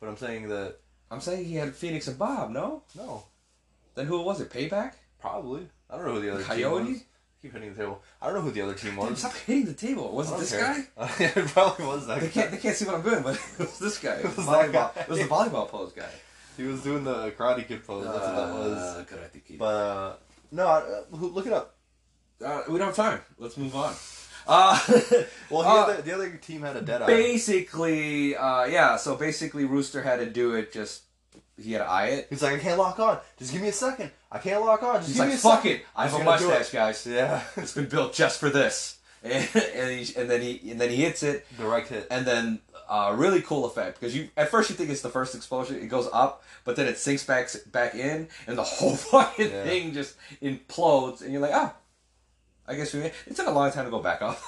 [0.00, 0.76] but I'm saying that
[1.10, 2.50] I'm saying he had Phoenix and Bob.
[2.50, 3.24] No, no,
[3.94, 4.50] then who was it?
[4.50, 4.92] Payback.
[5.20, 7.02] probably I don't know who the other Coyote?
[7.42, 7.52] Was.
[7.52, 8.02] keep hitting the table.
[8.20, 9.18] I don't know who the other team was.
[9.18, 10.12] Stop hitting the table.
[10.14, 10.60] Was it this care.
[10.96, 11.10] guy?
[11.20, 12.32] yeah, it probably was that They guy.
[12.32, 12.50] can't.
[12.52, 14.14] They can't see what I'm doing, but it was this guy.
[14.18, 14.72] It was, was the volleyball.
[14.72, 14.90] guy.
[15.00, 16.08] It was the volleyball pose guy.
[16.56, 18.04] He was doing the Karate Kid pose.
[18.04, 18.78] That's what that was.
[18.78, 19.58] Uh, Karate Kid.
[19.58, 20.12] But uh,
[20.50, 21.74] no, uh, look it up.
[22.44, 23.20] Uh, we don't have time.
[23.38, 23.94] Let's move on.
[24.46, 24.78] Uh,
[25.50, 27.06] Well, the, Uh, other, the other team had a dead eye.
[27.06, 28.96] basically, uh, yeah.
[28.96, 30.72] So basically, Rooster had to do it.
[30.72, 31.02] Just
[31.56, 32.26] he had to eye it.
[32.30, 33.18] He's like, I can't lock on.
[33.38, 34.10] Just give me a second.
[34.32, 34.96] I can't lock on.
[34.96, 35.70] Just He's give like, me a "Fuck second.
[35.80, 37.06] it, I have a mustache, guys.
[37.10, 39.32] Yeah, It's been built just for this." And
[39.76, 42.08] and, he, and then he and then he hits it, direct hit.
[42.10, 45.34] and then uh, really cool effect because you at first you think it's the first
[45.36, 49.50] explosion, it goes up, but then it sinks back back in, and the whole fucking
[49.50, 49.62] Yeah.
[49.64, 51.72] thing just implodes, and you're like, ah,
[52.66, 53.00] I guess we.
[53.02, 54.40] It took a long time to go back up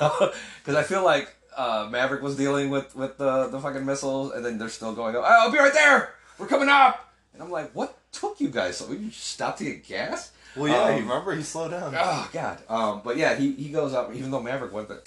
[0.59, 4.45] because I feel like uh, Maverick was dealing with with the the fucking missiles, and
[4.45, 5.15] then they're still going.
[5.15, 6.15] Oh, I'll be right there.
[6.39, 8.79] We're coming up, and I'm like, what took you guys?
[8.79, 10.33] So you stopped to get gas?
[10.57, 11.95] Well, yeah, Um, you remember he slowed down.
[11.99, 12.59] Oh God.
[12.69, 15.03] Um, but yeah, he, he goes up even though Maverick went there.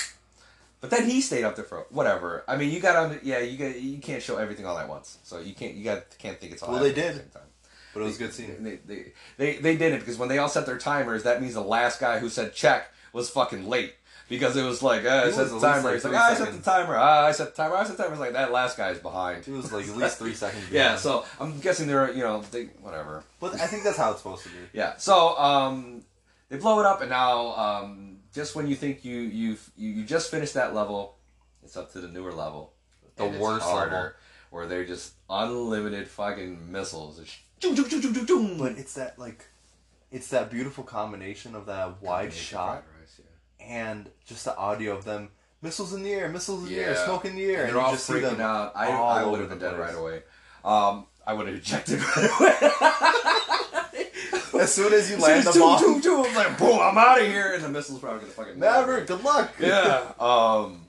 [0.80, 2.44] But then he stayed up there for whatever.
[2.48, 5.18] I mean, you got to yeah, you got you can't show everything all at once.
[5.24, 6.72] So you can't you got can't think it's all.
[6.74, 7.16] Well, they did.
[7.16, 7.42] the same time.
[7.94, 8.56] But it was a good scene.
[8.64, 11.56] They, they, they, they did it because when they all set their timers, that means
[11.56, 13.96] the last guy who said check was fucking late.
[14.30, 15.94] Because it was like, uh, I set the timer.
[15.94, 16.96] like like, ah, I set the timer.
[16.98, 17.76] Ah, I set the timer.
[17.76, 18.14] I set the timer.
[18.16, 19.48] It's like, that last guy's behind.
[19.48, 20.66] It was like at least three seconds.
[20.72, 21.00] Yeah, behind.
[21.00, 23.24] so I'm guessing they're, you know, they, whatever.
[23.40, 24.56] But I think that's how it's supposed to be.
[24.74, 24.98] Yeah.
[24.98, 26.04] So um,
[26.50, 30.04] they blow it up, and now um, just when you think you you've, you you
[30.04, 31.16] just finished that level,
[31.64, 32.74] it's up to the newer level,
[33.16, 34.12] The And worst level.
[34.50, 37.20] where they're just unlimited fucking missiles.
[37.20, 37.38] It's.
[37.62, 39.46] But it's that like,
[40.12, 42.84] it's that beautiful combination of that wide shot
[43.68, 45.30] and just the audio of them
[45.62, 47.06] missiles in the air, missiles in the air, Yeah.
[47.06, 48.72] smoke in the air, And they're you all just see freaking them out.
[48.76, 49.94] I, all I over would have been the dead place.
[49.94, 50.24] right away.
[50.64, 52.72] Um, I would have ejected right away.
[54.64, 57.64] As soon as you land the bomb, I'm like, boom, I'm out of here, and
[57.64, 59.52] the missile's probably gonna fucking Maverick, good luck.
[59.60, 60.12] yeah.
[60.20, 60.86] Um,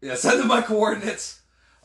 [0.00, 0.14] yeah.
[0.16, 1.37] Send them my coordinates.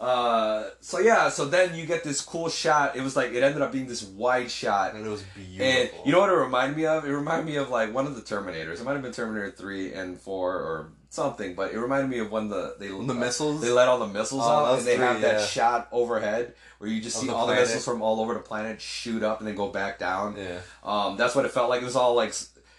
[0.04, 1.30] Uh, so yeah.
[1.30, 2.96] So then you get this cool shot.
[2.96, 4.94] It was like it ended up being this wide shot.
[4.96, 5.66] and it was beautiful.
[5.66, 7.06] And you know what it reminded me of?
[7.06, 8.80] It reminded me of like one of the Terminators.
[8.80, 12.32] It might have been Terminator three and four or something, but it reminded me of
[12.32, 13.62] when the they The missiles?
[13.62, 15.46] they let all the missiles Oh, out and they have that yeah.
[15.46, 17.64] shot overhead where you just Of see the all planet.
[17.68, 20.36] the missiles from all over the planet shoot up and then go back down.
[20.38, 21.82] yeah, Um, that's what it felt like.
[21.82, 22.34] It was all like,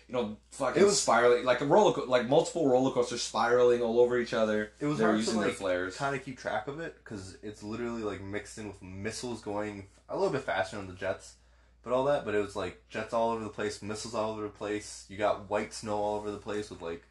[0.09, 3.83] you know, fucking It was- spiraling, like a roller, co- like multiple roller coasters spiraling
[3.83, 4.73] all over each other.
[4.81, 5.97] it was they hard using to their flares.
[5.97, 9.87] kind of keep track of it because it's literally like mixed in with missiles going
[10.09, 11.35] a little bit faster than the jets,
[11.83, 12.25] but all that.
[12.25, 15.07] But it was like jets all over the place, missiles all over the place.
[15.09, 17.03] You got white snow all over the place with like,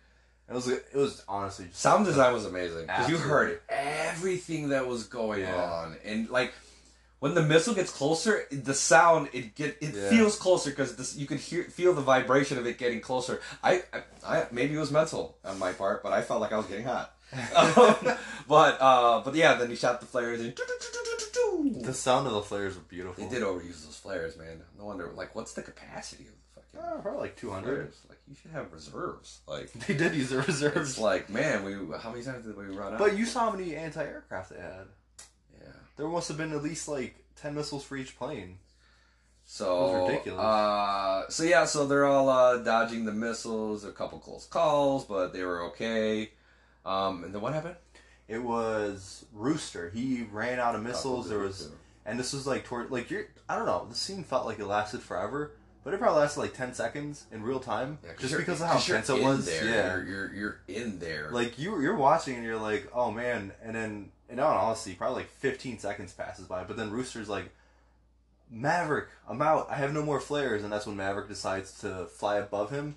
[0.49, 4.85] it was it was honestly just Sound design was amazing because you heard everything that
[4.87, 5.55] was going Yeah.
[5.63, 6.53] on, and like
[7.23, 10.09] when the missile gets closer, the sound it get it Yeah.
[10.09, 13.39] feels closer because this you could hear feel the vibration of it getting closer.
[13.63, 16.57] I, I, I maybe it was mental on my part, but I felt like I
[16.57, 17.15] was getting hot.
[17.55, 20.53] um, but uh, but yeah, then he shot the flares and.
[21.81, 23.23] the sound of the flares were beautiful.
[23.23, 24.61] They did overuse those flares, man.
[24.77, 25.09] No wonder.
[25.15, 27.93] Like, what's the capacity of the fucking Uh, probably like two hundred.
[28.09, 29.39] Like, you should have reserves.
[29.47, 32.65] Like, They did use the it's reserves, like, man, we how many times did we
[32.65, 32.99] run out?
[32.99, 34.87] but you saw how many anti-aircraft they had.
[35.95, 38.57] There must have been at least like ten missiles for each plane.
[39.45, 40.39] So ridiculous.
[40.41, 43.83] Uh, so yeah, so they're all uh, dodging the missiles.
[43.83, 46.31] A couple close calls, but they were okay.
[46.85, 47.75] Um, and then what happened?
[48.27, 49.89] It was Rooster.
[49.89, 51.27] He ran out of missiles.
[51.29, 51.69] There was,
[52.05, 53.27] and this was like toward like you're.
[53.49, 53.85] I don't know.
[53.89, 55.51] The scene felt like it lasted forever,
[55.83, 58.79] but it probably lasted like ten seconds in real time, Yeah, just because of how
[58.79, 59.45] tense it was.
[59.45, 59.65] There.
[59.65, 61.29] Yeah, You're, you're you're in there.
[61.31, 65.21] like you you're watching and you're like, oh man, and then in all honesty, probably
[65.21, 67.49] like 15 seconds passes by, but then Rooster's like,
[68.51, 69.67] Maverick, I'm out.
[69.69, 72.95] I have no more flares, and that's when Maverick decides to fly above him,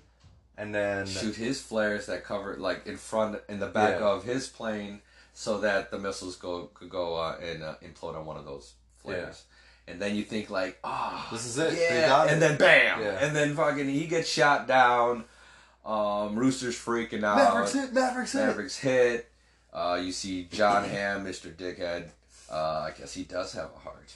[0.57, 4.07] and then shoot his flares that cover like in front in the back Yeah.
[4.07, 5.01] of his plane
[5.33, 8.73] so that the missiles go could go uh, and uh, implode on one of those
[8.97, 9.45] flares.
[9.87, 11.73] And then you think like, ah, This is it.
[11.79, 13.17] Yeah, and then bam, Yeah.
[13.25, 15.23] and then fucking he gets shot down.
[15.85, 17.37] Um, Rooster's freaking out.
[17.37, 17.93] Maverick's hit.
[17.93, 18.45] Maverick's hit.
[18.47, 19.31] Mavericks hit.
[19.73, 21.53] Uh, you see Jon Hamm, Mr.
[21.53, 22.09] Dickhead.
[22.51, 24.13] Uh, I guess he does have a heart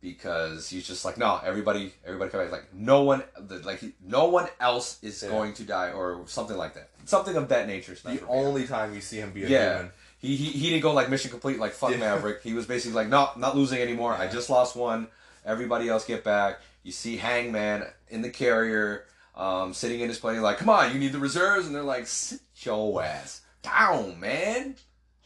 [0.00, 2.52] because he's just like, no, everybody, everybody come back.
[2.52, 3.22] Like no one,
[3.64, 5.30] like no one else is Yeah.
[5.30, 6.90] going to die or something like that.
[7.06, 7.94] Something of that nature.
[7.94, 9.74] The only time you see him be a yeah.
[9.76, 9.92] human.
[10.18, 11.98] He, he, he didn't go like mission complete like fuck Yeah.
[11.98, 12.42] Maverick.
[12.42, 14.12] He was basically like no, not losing anymore.
[14.12, 15.08] I just lost one.
[15.44, 16.60] Everybody else get back.
[16.82, 20.98] You see Hangman in the carrier, um, sitting in his plane like, come on, you
[21.00, 24.74] need the reserves, and they're like, sit your ass down, man.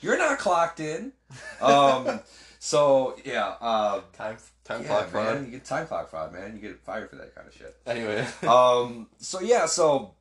[0.00, 1.12] You're not clocked in.
[1.60, 2.20] Um,
[2.58, 5.44] so yeah, uh, Time time yeah, clock man, fraud.
[5.46, 6.54] you get time clock fraud, man.
[6.54, 10.14] You get fired for that kind of shit Anyway, um, so yeah, so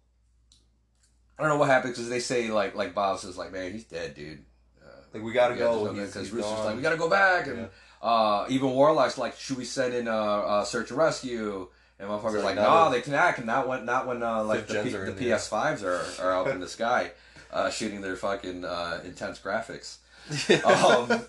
[1.38, 3.86] I don't know what happened because they say like like Bob says like man he's
[3.86, 4.44] dead dude.
[4.84, 5.94] Uh, Like we gotta go.
[5.94, 6.66] because Rooster's gone.
[6.66, 7.70] like we gotta go back and
[8.02, 11.68] uh, even Warlock's like should we send in a uh, search and rescue
[12.00, 14.70] and motherfuckers like like, no not they cannot not when not when uh, like Fifth
[14.70, 15.38] the, P- the in the air.
[15.38, 17.12] PS5s are are up in the sky
[17.52, 19.98] uh, shooting their fucking uh, intense graphics.
[20.64, 21.22] um,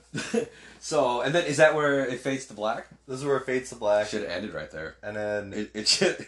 [0.80, 2.86] so and then is that where it fades to black?
[3.08, 4.96] this is where it fades to black, Should have ended right there.
[5.02, 6.26] and then It, it should.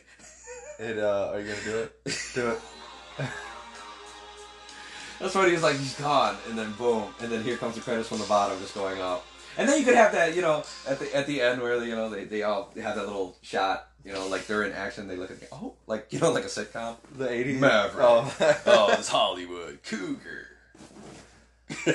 [0.78, 0.98] it.
[0.98, 1.92] Uh, are you gonna do it?
[2.34, 2.60] Do it.
[5.20, 5.76] That's what he's like.
[5.76, 8.74] He's gone, and then boom, and then here comes the credits from the bottom, just
[8.74, 9.24] going up.
[9.56, 11.94] And then you could have that, you know, at the at the end where you
[11.94, 15.08] know they, they all have that little shot, you know, like they're in action.
[15.08, 16.96] They look at me, oh, like you know, like a sitcom.
[17.16, 17.58] The 80s.
[17.58, 18.04] Maverick.
[18.06, 18.36] Oh,
[18.66, 20.48] oh, it's Hollywood Cougar.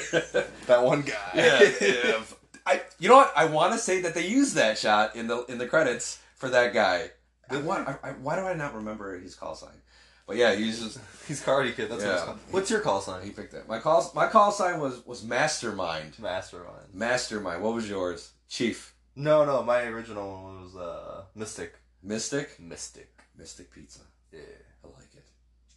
[0.68, 1.32] that one guy.
[1.36, 2.20] yeah, yeah.
[2.66, 3.32] I, you know what?
[3.36, 6.50] I want to say that they used that shot in the in the credits for
[6.50, 7.12] that guy.
[7.50, 9.82] I want, I, why do I not remember his call sign?
[10.28, 11.90] But yeah, he's just He's Cardi Kid.
[11.90, 12.40] That's what called.
[12.52, 13.24] What's your call sign?
[13.24, 13.68] he picked that.
[13.68, 16.20] My call my call sign was was Mastermind.
[16.20, 16.94] Mastermind.
[16.94, 17.64] Mastermind.
[17.64, 18.32] What was yours?
[18.50, 18.94] Chief.
[19.16, 19.64] No, no.
[19.64, 21.76] My original one was uh, Mystic.
[22.08, 22.60] Mystic.
[22.60, 23.10] Mystic.
[23.38, 24.00] Mystic pizza.
[24.32, 24.40] Yeah.
[24.84, 25.26] I like it.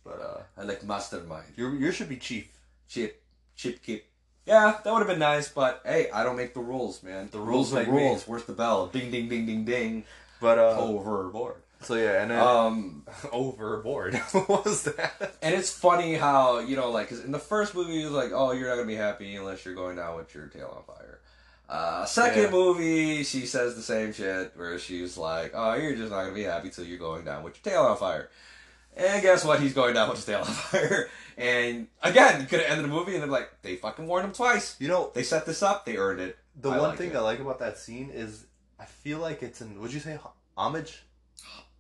[0.04, 1.52] But uh, I like Mastermind.
[1.56, 2.48] your yours should be Chief.
[2.88, 3.22] Chip.
[3.56, 4.04] Chip keep.
[4.46, 7.28] Yeah, that would have been nice, but hey, I don't make the rules, man.
[7.30, 8.02] The rules rules make me.
[8.02, 8.26] rules.
[8.26, 8.86] Where's the bell?
[8.86, 10.04] Ding, ding, ding, ding, ding.
[10.40, 11.56] But uh, Overboard.
[11.82, 14.14] so yeah, and then Um, overboard.
[14.32, 15.34] what was that?
[15.42, 18.30] and it's funny how you know, like, 'cause in the first movie, it was like,
[18.32, 21.20] oh, you're not gonna be happy unless you're going down with your tail on fire.
[21.70, 22.50] Uh, second Yeah.
[22.50, 26.42] movie, she says the same shit, where she's like, oh, you're just not gonna be
[26.42, 28.28] happy till you're going down with your tail on fire.
[28.96, 29.60] And guess what?
[29.60, 31.08] He's going down with his tail on fire.
[31.38, 34.32] And again, you could have ended the movie and they're like, they fucking warned him
[34.32, 34.74] twice.
[34.80, 35.86] You know, They set this up.
[35.86, 36.36] They earned it.
[36.60, 37.16] the I one like thing it.
[37.16, 38.46] I like about that scene is
[38.80, 39.80] I feel like it's an.
[39.80, 40.18] Would you say
[40.56, 41.04] homage?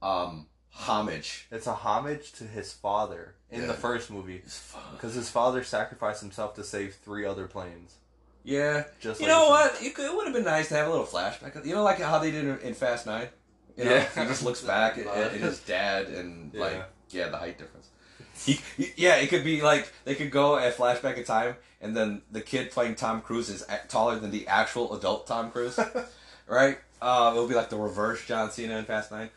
[0.02, 1.46] Um, homage.
[1.50, 3.66] It's a homage to his father in Yeah.
[3.66, 4.42] the first movie
[4.92, 7.94] because his father sacrificed himself to save three other planes.
[8.44, 8.84] Yeah.
[9.00, 9.82] Just You like know what?
[9.82, 11.64] It, could, it would have been nice to have a little flashback.
[11.66, 13.28] You know, like how they did in, in Fast Nine.
[13.76, 14.22] You know, Yeah.
[14.22, 16.60] he just looks back at, at his dad and Yeah.
[16.60, 17.88] like, yeah, the height difference.
[18.44, 18.60] He,
[18.96, 22.40] yeah, it could be like they could go a flashback in time, and then the
[22.40, 25.78] kid playing Tom Cruise is a- taller than the actual adult Tom Cruise,
[26.46, 26.78] right?
[27.02, 29.28] Uh, it'll be like the reverse John Cena in Fast Nine.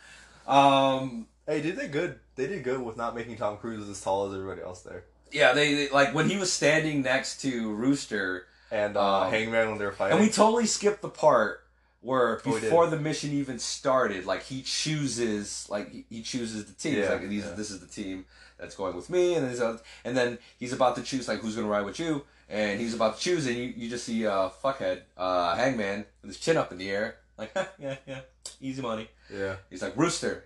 [0.47, 2.19] Um, Hey, did they good?
[2.35, 5.03] They did good with not making Tom Cruise as tall as everybody else there.
[5.31, 8.45] yeah, they, they like when he was standing next to Rooster.
[8.73, 10.17] And uh, Um, Hangman when they were fighting.
[10.17, 11.59] And we totally skipped the part
[12.01, 16.99] where Oh, before the mission even started, like he chooses, like he- chooses the team.
[16.99, 17.51] Yeah, like these, yeah.
[17.51, 18.25] this is the team
[18.57, 21.67] that's going with me, and, a- and then he's about to choose like who's going
[21.67, 24.49] to ride with you, and he's about to choose, and you, you just see uh,
[24.63, 28.21] fuckhead uh, Hangman with his chin up in the air, like yeah yeah
[28.59, 29.07] easy money.
[29.33, 29.55] yeah.
[29.69, 30.45] He's like Rooster,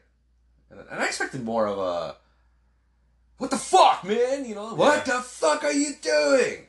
[0.69, 2.15] and, and I expected more of a
[3.37, 5.15] what the fuck man, you know what Yeah.
[5.15, 6.65] the fuck are you doing?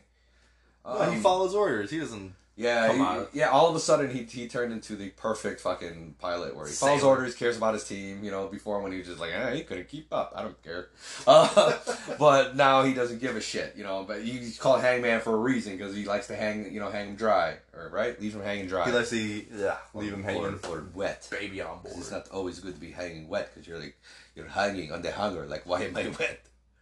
[0.88, 1.90] Well, he Um, follows orders.
[1.90, 2.34] He doesn't.
[2.56, 3.26] yeah, Come he- on.
[3.32, 3.48] yeah.
[3.50, 7.00] All of a sudden, he he turned into the perfect fucking pilot, where he follows
[7.00, 7.10] Sailor.
[7.16, 8.24] orders, cares about his team.
[8.24, 10.32] You know, before when he was just like, eh, he couldn't keep up.
[10.34, 10.88] I don't care.
[11.26, 11.72] Uh,
[12.18, 13.74] but now he doesn't give a shit.
[13.76, 16.80] You know, but he's called Hangman for a reason because he likes to hang, you
[16.80, 18.86] know, hang him dry, or right, leave him hanging dry.
[18.86, 20.42] He likes to yeah, leave him hanging.
[20.44, 21.28] or, or wet.
[21.30, 21.96] Baby on board.
[21.98, 23.96] It's not always good to be hanging wet because you're like
[24.34, 25.46] you're hanging on the hanger.
[25.46, 26.40] Like, why am I wet?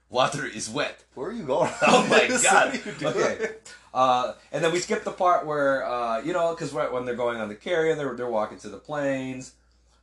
[0.08, 1.02] Water is wet.
[1.14, 1.70] Where are you going?
[1.86, 2.80] Oh my god.
[3.02, 3.50] Okay.
[3.92, 7.40] Uh, and then we skip the part where uh, you know because when they're going
[7.40, 9.52] on the carrier, they're they're walking to the planes,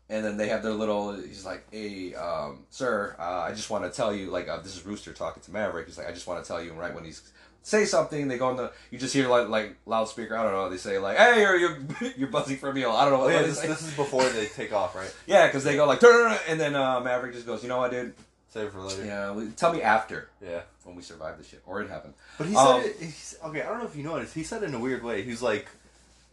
[0.09, 1.13] and then they have their little.
[1.13, 4.75] He's like, "Hey, um, sir, uh, I just want to tell you, like, uh, this
[4.75, 5.85] is Rooster talking to Maverick.
[5.87, 7.21] He's like, I just want to tell you, and right when he's
[7.61, 8.73] say something, they go in the.
[8.91, 10.35] You just hear like like loudspeaker.
[10.35, 10.69] I don't know.
[10.69, 11.77] They say like, "Hey, you're you're,
[12.17, 14.27] you're buzzing for a meal." I don't know Oh what yeah, this, this is before
[14.29, 15.13] they take off, right?
[15.27, 17.91] Yeah, because they go like, "Turn and then uh, Maverick just goes, "You know what,
[17.91, 18.13] dude?
[18.53, 19.03] Save it for later.
[19.05, 20.61] Yeah, well, tell me after Yeah.
[20.83, 22.95] when we survive the shit or it happened." But he said Um, it.
[22.99, 24.35] He's, okay, I don't know if you noticed.
[24.35, 25.23] He said it in a weird way.
[25.23, 25.67] He's like,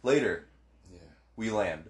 [0.03, 0.45] later
[0.93, 0.99] Yeah,
[1.35, 1.89] we land.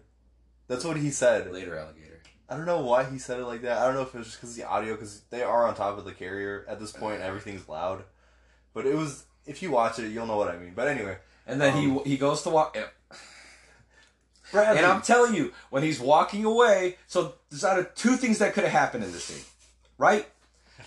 [0.68, 1.52] That's what he said.
[1.52, 2.22] later, alligator.
[2.48, 3.78] I don't know why he said it like that.
[3.78, 5.98] I don't know if it was just because the audio, because they are on top
[5.98, 7.22] of the carrier at this point.
[7.22, 8.04] Everything's loud.
[8.74, 9.26] But it was.
[9.46, 10.74] If you watch it, you'll know what I mean.
[10.76, 11.18] But anyway,
[11.48, 12.78] And then Um, he he goes to walk.
[12.78, 12.86] And,
[14.52, 14.78] Bradley.
[14.78, 18.54] and I'm telling you, when he's walking away, so there's out of two things that
[18.54, 19.44] could have happened in this scene,
[20.02, 20.28] right?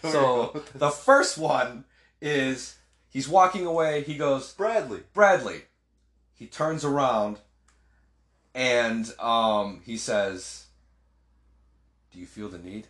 [0.03, 0.81] So you go with this?
[0.81, 1.85] the first one
[2.21, 2.77] is
[3.09, 4.03] he's walking away.
[4.03, 5.01] He goes, Bradley.
[5.15, 5.63] Bradley.
[6.35, 7.39] He turns around,
[8.55, 10.67] and um, he says,
[12.13, 12.89] "Do you feel the need?"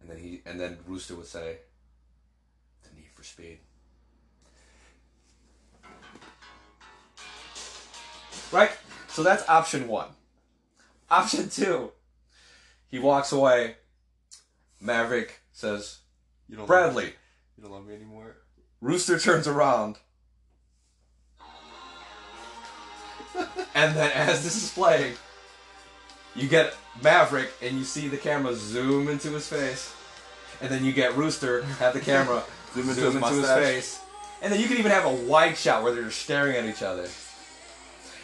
[0.00, 1.56] And then he and then Rooster would say,
[2.82, 3.58] "The need for speed."
[8.52, 8.70] Right.
[9.08, 10.08] So that's option one.
[11.10, 11.92] Option two.
[12.88, 13.76] He walks away.
[14.80, 15.98] Maverick says,
[16.48, 16.66] You don't.
[16.66, 17.12] "Bradley,
[17.56, 18.36] You don't love me anymore.
[18.80, 19.98] Rooster turns around.
[23.74, 25.14] and then as this is playing,
[26.34, 29.94] you get Maverick and you see the camera zoom into his face.
[30.60, 32.42] And then you get Rooster have the camera
[32.74, 34.00] Zoom into his into his face.
[34.42, 37.08] And then you can even have a wide shot where they're staring at each other.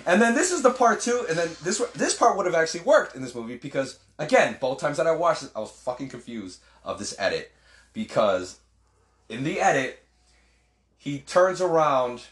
[0.04, 2.80] And then this is the part two, and then this this part would have actually
[2.80, 6.08] worked in this movie because again, both times that I watched it, I was fucking
[6.08, 7.52] confused of this edit
[7.92, 8.58] because
[9.28, 10.02] in the edit
[10.96, 12.22] he turns around.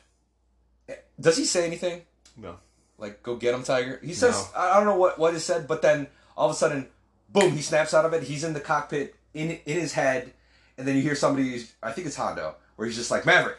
[1.20, 2.02] Does he say anything
[2.36, 2.56] No.
[2.98, 4.00] like "Go get him, Tiger"?
[4.02, 4.60] He says No.
[4.60, 6.88] I don't know what what is said, but then all of a sudden,
[7.30, 8.24] boom, he snaps out of it.
[8.24, 10.32] He's in the cockpit in in his head,
[10.76, 11.66] and then you hear somebody.
[11.82, 13.58] I think it's Hondo, where he's just like Maverick,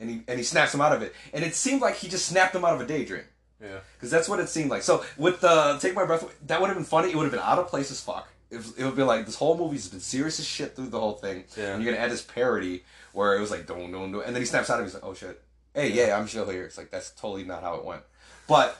[0.00, 2.26] and he and he snaps him out of it, and it seemed like he just
[2.26, 3.24] snapped him out of a daydream.
[3.60, 3.78] Yeah.
[3.94, 4.82] Because that's what it seemed like.
[4.82, 7.10] So with the Take My Breath Away, that would have been funny.
[7.10, 8.28] It would have been out of place as fuck.
[8.50, 11.14] It, it would be like this whole movie's been serious as shit through the whole
[11.14, 11.44] thing.
[11.56, 11.74] Yeah.
[11.74, 14.42] And you're gonna add this parody where it was like don't don't don't, and then
[14.42, 14.88] he snaps out of it.
[14.88, 15.42] He's like, oh shit,
[15.74, 16.64] hey yeah, I'm still here.
[16.64, 18.02] It's like that's totally not how it went.
[18.46, 18.76] But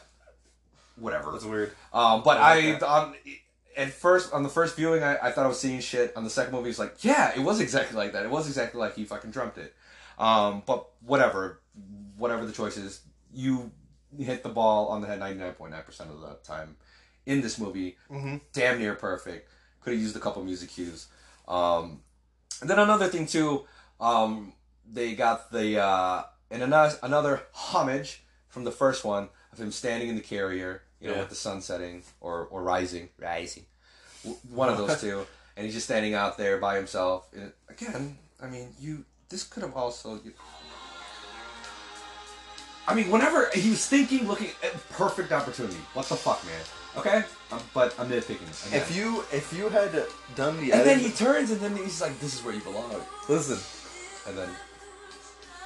[0.97, 1.33] whatever.
[1.33, 1.73] That's weird.
[1.93, 2.89] Um, but I I, like that.
[2.89, 3.15] on
[3.77, 6.17] at first on the first viewing, I, I thought I was seeing shit.
[6.17, 8.25] On the second movie, it's like, yeah, it was exactly like that.
[8.25, 9.75] It was exactly like he fucking dreamt it.
[10.19, 11.61] Um, but whatever,
[12.17, 13.01] whatever the choice is,
[13.33, 13.71] you
[14.19, 16.77] hit the ball on the head ninety nine point nine percent of the time
[17.27, 17.97] in this movie.
[18.11, 18.37] Mm-hmm.
[18.53, 19.51] Damn near perfect.
[19.83, 21.07] Could have used a couple music cues.
[21.47, 22.01] Um,
[22.61, 23.65] and then another thing too,
[24.01, 24.53] um,
[24.91, 30.09] they got the uh, and another another homage from the first one of him standing
[30.09, 31.21] in the carrier, you know, Yeah.
[31.21, 33.67] with the sun setting or or rising, rising,
[34.51, 37.29] one of those two, and he's just standing out there by himself.
[37.69, 40.21] Again, I mean, you this could have also.
[42.89, 45.79] I mean, whenever he was thinking, looking at perfect opportunity.
[45.95, 46.61] What the fuck, man?
[46.97, 48.69] Okay, um, but I'm nitpicking.
[48.69, 48.81] Again.
[48.81, 49.93] If you if you had
[50.35, 52.95] done the And then he turns and then he's like, "This is where you belong,"
[53.29, 53.59] listen,
[54.29, 54.49] and then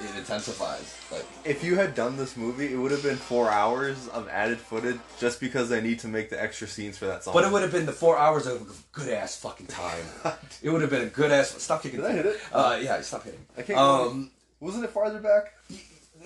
[0.00, 0.96] it intensifies.
[1.12, 4.58] Like, if you had done this movie, it would have been four hours of added
[4.58, 7.34] footage just because they need to make the extra scenes for that song.
[7.34, 10.04] but it would have been the four hours of good ass fucking time.
[10.62, 11.50] it would have been a good ass.
[11.62, 12.00] Stop kicking.
[12.00, 12.40] Did I hit it?
[12.52, 13.44] Uh, yeah, stop hitting.
[13.58, 13.78] I can't.
[13.78, 14.30] Um,
[14.60, 15.54] wasn't it farther back?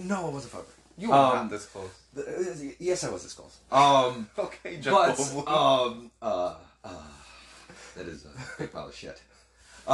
[0.00, 0.68] no, it wasn't fucking.
[0.96, 1.90] You were Um, not this close.
[2.14, 3.58] The- yes, I was this close.
[3.72, 6.54] Um, Okay, Jeff but um, uh,
[6.84, 6.92] uh,
[7.96, 9.20] that is a big pile of shit.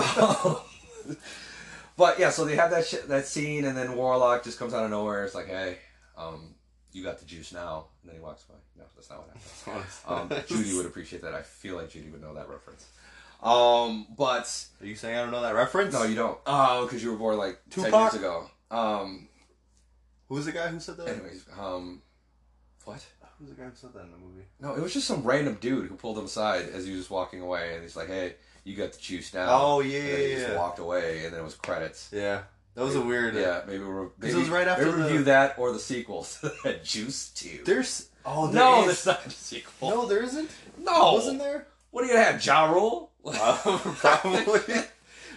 [2.01, 4.85] But yeah, so they have that shit, that scene, and then Warlock just comes out
[4.85, 5.23] of nowhere.
[5.27, 5.77] It's like, hey,
[6.17, 6.55] um,
[6.93, 8.59] you got the juice now, and then he walks away.
[8.79, 9.77] No, that's not what
[10.09, 10.33] happened.
[10.33, 11.35] Um, Judy would appreciate that.
[11.35, 12.87] I feel like Judy would know that reference.
[13.43, 15.93] Um, but Are you saying I don't know that reference?
[15.93, 16.39] no, you don't.
[16.47, 18.13] Oh, because you were born like ten Tupac?
[18.13, 18.51] years ago.
[18.71, 19.29] Um,
[20.31, 21.07] Who's the guy who said that?
[21.09, 22.01] anyways, um,
[22.87, 23.05] what?
[23.39, 24.45] Who's the guy who said that in the movie?
[24.59, 27.43] No, it was just some random dude who pulled him aside as he was walking
[27.43, 30.57] away, and he's like, "Hey, you got the juice now." Oh, yeah, And yeah, just
[30.57, 32.09] walked away, and then it was credits.
[32.13, 32.43] Yeah,
[32.75, 33.35] that was a weird.
[33.35, 36.27] Yeah, maybe we'll maybe, it was right after maybe the- review that or the sequel,
[36.85, 37.61] Juice Two.
[37.65, 39.91] There's oh there no, is- there's not a sequel.
[39.91, 40.51] no there isn't.
[40.79, 41.67] no, Wasn't there?
[41.91, 43.11] What are you gonna have, Ja Rule?
[43.27, 44.75] Uh, probably.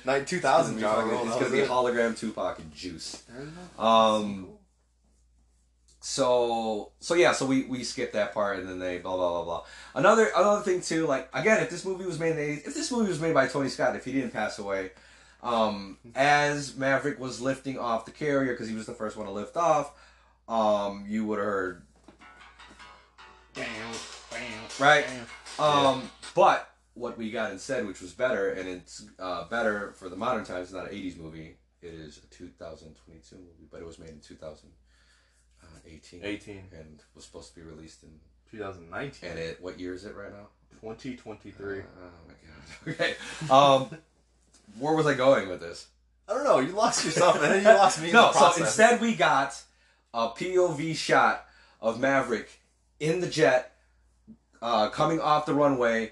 [0.05, 0.75] Night two thousand.
[0.75, 3.23] It's gonna be, Roll, it's gonna be hologram Tupac and Juice.
[3.29, 3.83] There you go.
[3.83, 4.47] Um,
[6.05, 9.43] So so yeah, so we we skip that part and then they blah blah blah
[9.45, 9.63] blah.
[9.95, 12.73] Another another thing too, like again, if this movie was made in the 80s, if
[12.73, 14.91] this movie was made by Tony Scott, if he didn't pass away,
[15.41, 19.31] um, as Maverick was lifting off the carrier because he was the first one to
[19.31, 19.93] lift off,
[20.49, 21.83] um, you would have heard
[24.81, 25.05] right.
[25.57, 30.17] Um, but what we got instead, which was better, and it's uh, better for the
[30.17, 31.55] modern times, it's not an '80s movie.
[31.81, 34.82] It is a 2022 movie, but it was made in 2018
[35.85, 36.23] 18.
[36.71, 38.09] and was supposed to be released in.
[38.53, 39.29] 2019.
[39.29, 40.47] And it, what year is it right now?
[40.81, 41.79] 2023.
[41.79, 41.83] Oh
[42.27, 42.39] my god.
[42.87, 43.15] Okay.
[43.49, 43.97] Um,
[44.79, 45.87] where was I going with this?
[46.27, 46.59] I don't know.
[46.59, 48.07] You lost yourself, and then you lost me.
[48.07, 49.61] in no, the so instead we got
[50.13, 51.45] a POV shot
[51.81, 52.61] of Maverick
[52.99, 53.75] in the jet
[54.61, 56.11] uh, coming off the runway,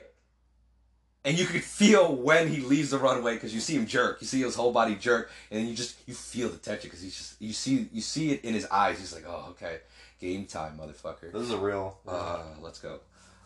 [1.23, 4.27] and you could feel when he leaves the runway because you see him jerk, you
[4.27, 7.41] see his whole body jerk, and you just you feel the tension because he's just
[7.41, 8.99] you see you see it in his eyes.
[8.99, 9.79] He's like, oh okay,
[10.19, 11.31] game time, motherfucker.
[11.31, 11.99] This is a real.
[12.07, 12.99] Uh, let's go.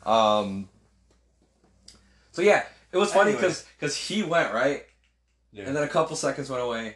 [0.09, 0.69] Um,
[2.31, 3.53] so yeah, it was funny Anyway.
[3.77, 4.85] because he went right,
[5.51, 5.63] yeah.
[5.65, 6.95] and then a couple seconds went away,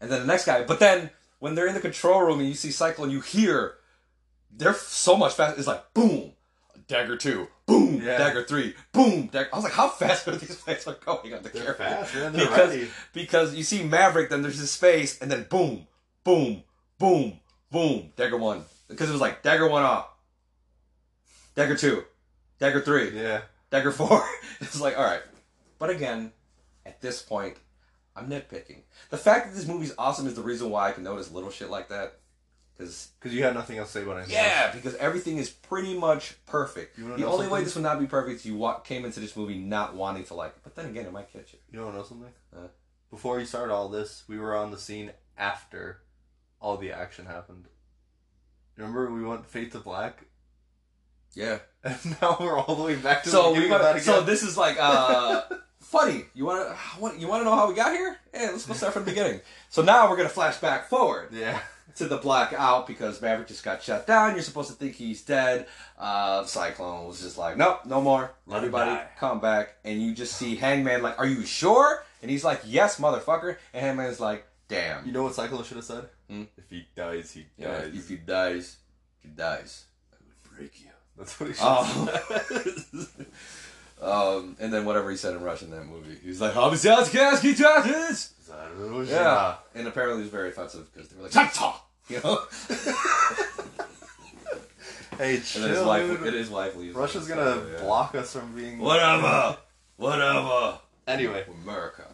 [0.00, 0.62] and then the next guy.
[0.64, 1.10] But then
[1.40, 3.74] when they're in the control room and you see Cyclone, you hear
[4.56, 5.58] they're so much faster.
[5.58, 6.32] It's like boom,
[6.86, 8.18] dagger two, boom, Yeah.
[8.18, 9.26] dagger three, boom.
[9.28, 9.48] Dagger.
[9.52, 11.74] I was like, how fast are these guys are going on the They're carrier?
[11.74, 12.32] fast, man.
[12.32, 12.88] They're because ready.
[13.12, 15.86] because you see Maverick, then there's his space, and then boom,
[16.24, 16.62] boom,
[16.98, 18.64] boom, boom, dagger one.
[18.88, 20.08] Because it was like dagger one off,
[21.54, 22.04] dagger two,
[22.58, 23.42] dagger three, Yeah.
[23.70, 24.22] dagger four.
[24.60, 25.22] it's like all right,
[25.78, 26.32] but again,
[26.84, 27.56] at this point,
[28.16, 28.82] I'm nitpicking.
[29.10, 31.70] The fact that this movie's awesome is the reason why I can notice little shit
[31.70, 32.18] like that.
[32.76, 34.34] Because you had nothing else to say about anything.
[34.34, 36.98] yeah, because everything is pretty much perfect.
[36.98, 39.36] You The only way this would not be perfect is you wa- came into this
[39.36, 40.60] movie not wanting to like it.
[40.64, 41.58] But then again, it might catch you.
[41.70, 42.32] You don't know something?
[42.54, 42.66] Uh.
[43.10, 46.00] Before you started all this, we were on the scene after
[46.60, 47.66] all the action happened.
[48.76, 50.24] Remember we went Fate to Black?
[51.34, 51.58] Yeah.
[51.84, 54.04] And now we're all the way back to the So we beginning of that again.
[54.04, 55.42] so this is like uh
[55.80, 56.24] funny.
[56.34, 58.16] You want to you want to know how we got here?
[58.32, 59.42] Yeah, let's go start from the beginning.
[59.68, 61.28] So now we're gonna flash back forward.
[61.32, 61.60] yeah.
[61.96, 64.32] to the blackout because Maverick just got shut down.
[64.34, 65.66] You're supposed to think he's dead.
[65.98, 68.32] Uh, Cyclone was just like, nope, no more.
[68.46, 69.06] Let Everybody die.
[69.18, 69.74] come back.
[69.84, 72.02] And you just see Hangman like, are you sure?
[72.22, 73.56] And he's like, yes, motherfucker.
[73.72, 75.06] And Hangman's like, damn.
[75.06, 76.08] You know what Cyclone should have said?
[76.28, 76.42] Hmm?
[76.56, 77.94] If he dies, he Yeah, dies.
[77.94, 78.76] if he dies,
[79.20, 79.84] he dies.
[80.12, 80.90] I would break you.
[81.18, 82.20] That's what he should Oh.
[84.02, 88.30] um, and then whatever he said in Russian in that movie, he's like, "Habisyatsky Tatis."
[89.10, 91.74] Yeah, and apparently it was very offensive because they were like, "Tata,"
[92.08, 92.40] you know.
[95.18, 96.26] Hey, And chill, then his wife, dude.
[96.26, 96.96] and his wife leaves.
[96.96, 97.80] Russia's So, gonna yeah.
[97.82, 98.78] block us from being.
[98.80, 99.56] Whatever,
[99.96, 100.78] whatever.
[101.06, 102.04] Anyway, America.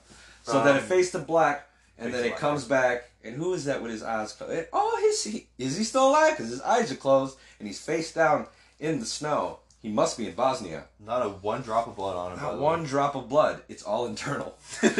[0.43, 1.67] So then it Um, fades to black,
[1.99, 2.41] and then it black.
[2.41, 3.05] comes back.
[3.25, 4.67] And who is that with his eyes closed?
[4.75, 6.37] Oh, his, he, is he still alive?
[6.37, 8.47] Because his eyes are closed, and he's face down
[8.79, 9.60] in the snow.
[9.83, 10.85] He must be in Bosnia.
[10.99, 12.43] not a one drop of blood on him.
[12.43, 12.89] Not one way.
[12.89, 13.63] drop of blood.
[13.69, 14.57] It's all internal.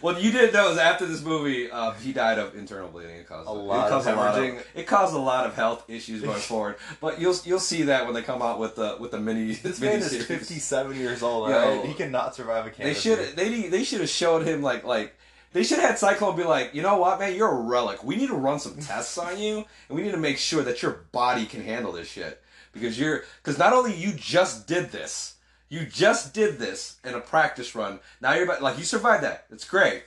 [0.00, 3.16] What you didn't know is after this movie, uh, he died of internal bleeding.
[3.16, 4.62] It caused A it lot caused of hemorrhaging.
[4.74, 6.76] it caused a lot of health issues going forward.
[7.00, 9.52] But you'll you'll see that when they come out with the with the mini.
[9.52, 11.56] This mini man is 57 years old, Yo.
[11.56, 11.86] alright?
[11.86, 12.84] He cannot survive a cancer.
[12.84, 15.14] They should they they should have showed him like like
[15.52, 18.04] they should have had Cyclone be like, you know what, man, you're a relic.
[18.04, 20.82] We need to run some tests on you, and we need to make sure that
[20.82, 22.40] your body can handle this shit
[22.72, 25.34] because you're because not only you just did this,
[25.68, 28.00] you just did this in a practice run.
[28.20, 29.46] Now you're about, like you survived that.
[29.50, 30.04] It's great,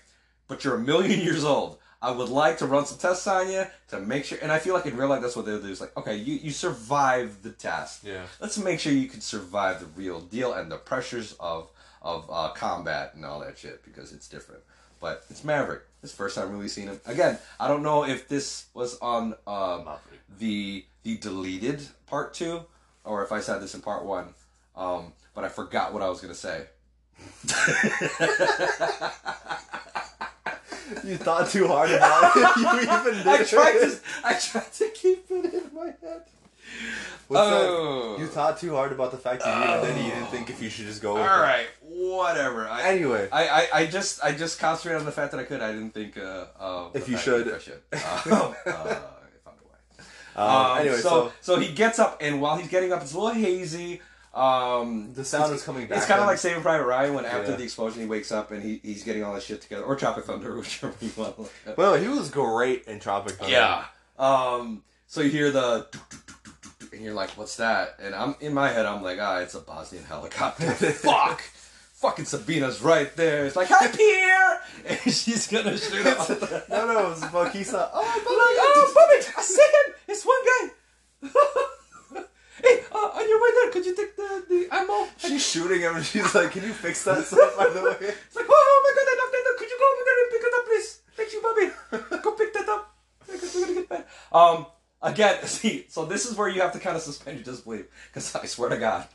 [0.47, 1.77] but you're a million years old.
[2.01, 4.73] I would like to run some tests on you to make sure, and I feel
[4.73, 5.69] like in real life that's what they'll do.
[5.69, 8.23] Is like, okay, you you survived the test Yeah.
[8.41, 11.69] let's make sure you can survive the real deal and the pressures of
[12.01, 14.61] of uh, combat and all that shit because it's different.
[15.03, 15.81] But it's Maverick.
[16.01, 16.97] It's the first time really seeing him.
[17.05, 19.89] Again, I don't know if this was on um,
[20.39, 22.61] the the deleted part two
[23.03, 24.33] or if I said this in part one.
[24.77, 26.67] Um, but I forgot what I was gonna say.
[31.03, 32.57] You thought too hard about it.
[32.57, 33.27] you even did.
[33.27, 36.23] I tried to I tried to keep it in my head.
[37.27, 38.13] What's Oh.
[38.13, 38.19] that?
[38.21, 40.85] You thought too hard about the fact that you you didn't think if you should
[40.85, 41.11] just go.
[41.17, 41.27] All it.
[41.27, 42.67] right, whatever.
[42.67, 45.61] I, Anyway, I, I, I just I just concentrated on the fact that I could.
[45.61, 47.51] I didn't think uh, uh, If you should.
[47.53, 47.79] I should.
[47.93, 50.05] Uh, uh, I found a way.
[50.35, 53.13] um, Um, anyway, so, so, so he gets up, and while he's getting up, it's
[53.13, 54.01] a little hazy.
[54.33, 55.99] Um, the sound is coming back.
[55.99, 57.57] It's kind of like Saving Private Ryan when after Yeah.
[57.57, 60.25] the explosion he wakes up and he, he's getting all this shit together, or Tropic
[60.25, 61.35] Thunder, whichever you want.
[61.35, 61.77] to look at.
[61.77, 63.53] Well, he was great in Tropic Thunder.
[63.53, 63.85] Yeah.
[64.17, 66.17] Um, so you hear the, doo, doo,
[66.93, 69.59] and you're like, "What's that?" And I'm in my head, I'm like, "Ah, it's a
[69.59, 71.41] Bosnian helicopter." Fuck.
[71.93, 73.45] Fucking Sabina's right there.
[73.45, 74.61] It's like, "Hi, Pierre,"
[75.05, 76.29] and she's gonna shoot up.
[76.69, 77.89] no, no, it was Bakisa.
[77.93, 79.95] Oh, like, oh, Bobby, I see him.
[80.07, 80.69] It's one guy.
[82.61, 85.07] hey, uh, on your way there, could you take the, the ammo?
[85.17, 87.95] She's shooting him and she's like, Can you fix that stuff, by the way?
[87.99, 89.57] It's like, oh, oh my god, I knocked that up.
[89.59, 90.89] Could you go over there and pick it up, please?
[91.15, 92.21] Thank you, Bobby.
[92.21, 92.95] Go pick that up.
[93.25, 94.05] Because we're gonna get bad.
[94.31, 94.65] Um,
[95.03, 97.85] again, see, so this is where you have to kind of suspend your disbelief.
[98.07, 99.05] Because I swear to God,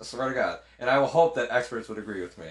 [0.00, 2.46] I swear to God, and I will hope that experts would agree with me.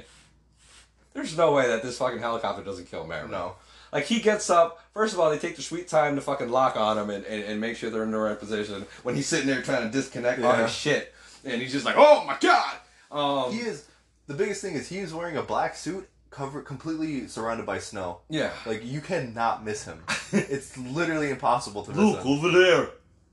[1.13, 3.31] There's no way that this fucking helicopter doesn't kill Maverick.
[3.31, 3.55] No.
[3.91, 4.83] Like he gets up.
[4.93, 7.43] First of all, they take the sweet time to fucking lock on him and, and,
[7.43, 8.85] and make sure they're in the right position.
[9.01, 10.63] When he's sitting there trying to disconnect all Yeah.
[10.63, 12.77] his shit, and he's just like, "Oh my god!"
[13.11, 13.85] Um, He is.
[14.27, 18.19] The biggest thing is he is wearing a black suit covered completely surrounded by snow.
[18.29, 18.51] yeah.
[18.65, 20.03] Like you cannot miss him.
[20.31, 22.27] it's literally impossible to miss him.
[22.27, 22.89] over there.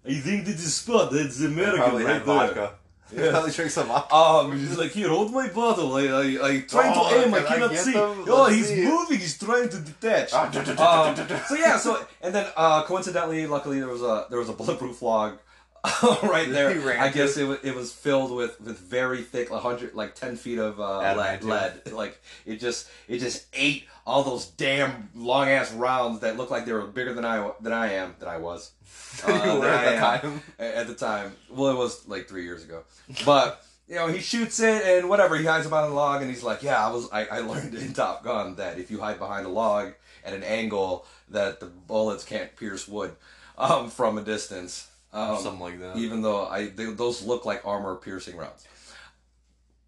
[0.07, 1.11] I think this is spot.
[1.13, 2.75] That's American Probably had vodka.
[3.15, 3.31] Yeah.
[3.33, 4.15] Probably drink some vodka.
[4.15, 5.95] Um, he's like, here, hold my bottle.
[5.97, 7.35] I, I, I trying Oh, to aim.
[7.35, 7.93] I can I cannot see.
[7.93, 8.25] them?
[8.29, 8.85] Oh, Let's he's see.
[8.85, 9.19] moving.
[9.19, 10.31] He's trying to detach.
[10.33, 10.47] Ah,
[11.09, 14.53] Um, so yeah, so and then uh, coincidentally, luckily there was a there was a
[14.53, 15.39] bulletproof log
[16.23, 17.01] right there.
[17.01, 20.37] I guess it was it was filled with with very thick, like hundred like ten
[20.37, 21.41] feet of uh, lead.
[21.41, 21.45] Adamantium.
[21.87, 26.51] Lead, like it just it just ate all those damn long ass rounds that looked
[26.51, 28.73] like they were bigger than I than I am than I was.
[29.27, 30.43] Uh, You were than at I the am time.
[30.59, 31.33] at the time.
[31.51, 32.83] Well, it was like three years ago,
[33.25, 33.63] but.
[33.89, 35.37] You know, he shoots it and whatever.
[35.37, 37.09] He hides behind the log, and he's like, "Yeah, I was.
[37.13, 39.93] I, I learned in Top Gun that if you hide behind a log
[40.25, 43.15] at an angle, that the bullets can't pierce wood
[43.57, 44.89] um, from a distance.
[45.17, 45.97] Um, Something like that.
[45.97, 48.67] even though I they, those look like armor piercing rounds.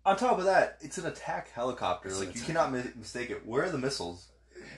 [0.06, 2.08] On top of that, it's an attack helicopter.
[2.08, 2.46] It's like you attack.
[2.46, 3.46] cannot mi- mistake it.
[3.46, 4.26] Where are the missiles?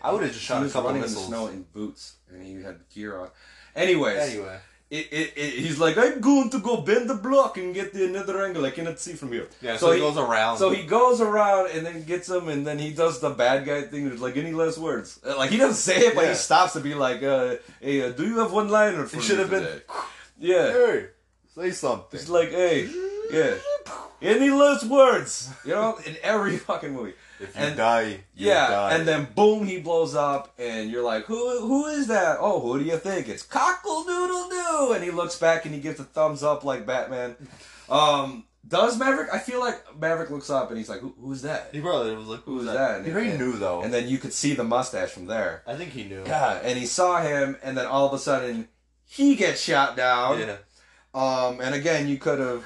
[0.02, 1.26] I would have just shot he a couple running missiles.
[1.26, 3.28] in the snow in boots, and he had gear on.
[3.76, 4.58] Anyways, Anyway,
[4.90, 8.06] it, it, it, he's like, I'm going to go bend the block and get the
[8.06, 8.64] another angle.
[8.64, 9.46] I cannot see from here.
[9.62, 9.76] yeah.
[9.76, 10.58] So, he goes around.
[10.58, 13.82] So he goes around and then gets him, and then he does the bad guy
[13.82, 14.08] thing.
[14.08, 15.20] There's like any last words.
[15.24, 16.30] Uh, Like he doesn't say it, but Yeah.
[16.30, 19.22] he stops to be like, uh, "Hey, uh, do you have one liner for He
[19.22, 19.80] should have been.
[20.40, 21.06] Today?" Yeah, Hey,
[21.54, 22.18] say something.
[22.20, 22.88] it's like, "Hey,
[23.30, 23.54] yeah,
[24.22, 27.14] any last words?" You know, in every fucking movie.
[27.38, 28.02] If you and- die,
[28.34, 28.94] you Yeah, die.
[28.94, 31.60] and then boom, he blows up, and you're like, "Who?
[31.60, 33.28] Who is that?" Oh, who do you think?
[33.28, 36.84] It's Cockle Doodle Doo, and he looks back and he gives a thumbs up like
[36.86, 37.36] Batman.
[37.88, 39.30] Um, does Maverick?
[39.32, 42.26] I feel like Maverick looks up and he's like, Who, "Who's that?" he probably was
[42.26, 42.98] like, Who's "Who's that?
[42.98, 43.80] that?" He already And- knew though.
[43.80, 45.62] And then you could see the mustache from there.
[45.66, 46.24] I think he knew.
[46.26, 48.68] Yeah, and he saw him, and then all of a sudden
[49.10, 50.38] he gets shot down.
[50.38, 50.56] Yeah.
[51.12, 52.64] Um, and again, you could have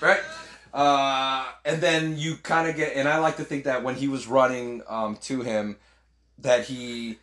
[0.00, 0.20] right.
[0.74, 4.08] Uh, and then you kind of get, and I like to think that when he
[4.08, 5.76] was running um, to him,
[6.38, 7.18] that he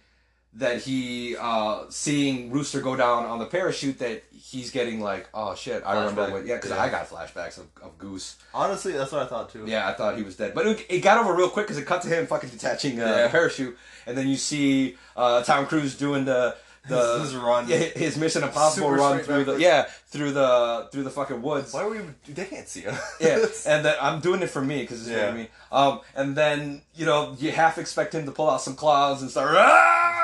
[0.58, 5.54] that he uh, seeing Rooster go down on the parachute, that he's getting like, oh
[5.56, 6.34] shit, I remember Flashback.
[6.34, 6.82] when, yeah, because Yeah.
[6.82, 8.38] I got flashbacks of, of Goose.
[8.54, 9.66] Honestly, that's what I thought too.
[9.68, 11.86] Yeah, I thought he was dead, but it, it got over real quick because it
[11.86, 13.24] cut to him fucking detaching uh, Yeah.
[13.24, 13.78] the parachute,
[14.08, 16.56] and then you see uh, Tom Cruise doing the
[16.88, 17.68] the His- his run.
[17.68, 21.74] yeah, his Mission Impossible Super run through the yeah through the through the fucking woods.
[21.74, 22.16] Why were you?
[22.30, 22.98] They can't see us.
[23.20, 25.32] Yeah, and then I'm doing it for me because it's Yeah.
[25.32, 25.50] for me.
[25.72, 29.30] Um, and then you know you half expect him to pull out some claws and
[29.30, 30.24] start, "Ah!"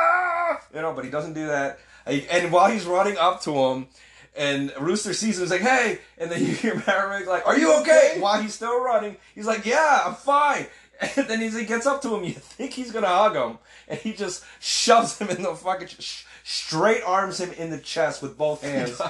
[0.74, 1.80] You know, but he doesn't do that.
[2.05, 3.88] And while he's running up to him,
[4.36, 7.80] and Rooster sees him, he's like, "Hey!" And then you hear Maverick like, "Are you
[7.82, 10.67] okay?" While he's still running, he's like, "Yeah, I'm fine."
[11.17, 12.24] And then he's, he gets up to him.
[12.24, 13.57] You think he's gonna hug him,
[13.89, 18.21] and he just shoves him in the fucking sh- straight arms him in the chest
[18.21, 19.01] with both hands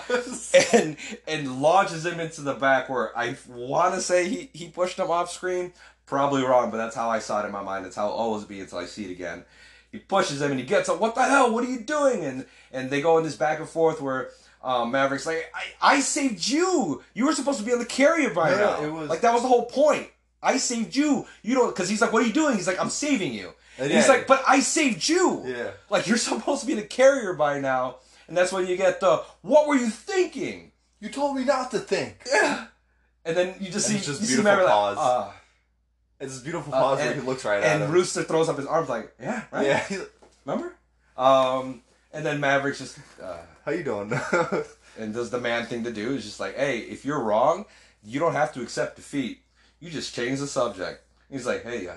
[0.73, 0.97] and
[1.27, 5.11] and launches him into the back where I want to say he, he pushed him
[5.11, 5.73] off screen.
[6.05, 7.85] Probably wrong, but that's how I saw it in my mind.
[7.85, 9.43] That's how it always be until I see it again.
[9.93, 10.99] He pushes him and he gets up.
[10.99, 11.53] What the hell?
[11.53, 12.25] What are you doing?
[12.25, 14.31] And and they go in this back and forth where
[14.63, 15.49] um, Maverick's like,
[15.81, 17.01] I, I saved you.
[17.13, 18.83] You were supposed to be on the carrier by No, no, now.
[18.83, 20.07] it was- like that was the whole point.
[20.41, 21.25] I saved you.
[21.43, 22.55] You don't because he's like, what are you doing?
[22.57, 23.53] He's like, I'm saving you.
[23.77, 24.13] And And he's yeah.
[24.13, 25.43] like, but I saved you.
[25.45, 25.71] Yeah.
[25.89, 28.99] Like you're supposed to be in the carrier by now, and that's when you get
[28.99, 30.71] the what were you thinking?
[30.99, 32.23] You told me not to think.
[32.31, 32.65] Yeah.
[33.25, 34.97] And then you just And see just you see Maverick pause.
[34.97, 35.33] like, ah.
[36.23, 37.93] It's this beautiful Uh, and- where he looks right at and.
[37.93, 39.67] Rooster throws up his arms like, yeah, right.
[39.67, 39.83] Yeah.
[39.87, 40.01] he's
[40.45, 40.73] Remember?
[41.17, 41.81] Um,
[42.13, 44.13] and then Maverick's just uh, How you doing?
[44.99, 47.65] and does the man thing to do is just like, hey, if you're wrong,
[48.03, 49.41] you don't have to accept defeat.
[49.79, 51.03] You just change the subject.
[51.29, 51.93] He's like, hey, uh,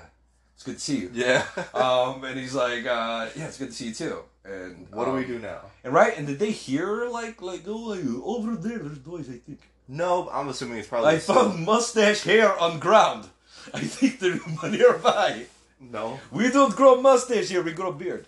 [0.55, 1.11] it's good to see you.
[1.13, 1.45] yeah.
[1.75, 4.19] Um, and he's like, uh, yeah, it's good to see you too.
[4.45, 5.61] And what do we um, do now?
[5.85, 8.79] And right, and did they hear like like oh like, over there?
[8.79, 9.29] There's noise.
[9.29, 11.11] I think No, I'm assuming it's probably.
[11.11, 13.29] I found mustache hair on ground.
[13.75, 14.39] I think they're
[14.71, 15.47] nearby.
[15.81, 16.19] No.
[16.31, 17.63] We don't grow mustache here.
[17.63, 18.27] We grow beard.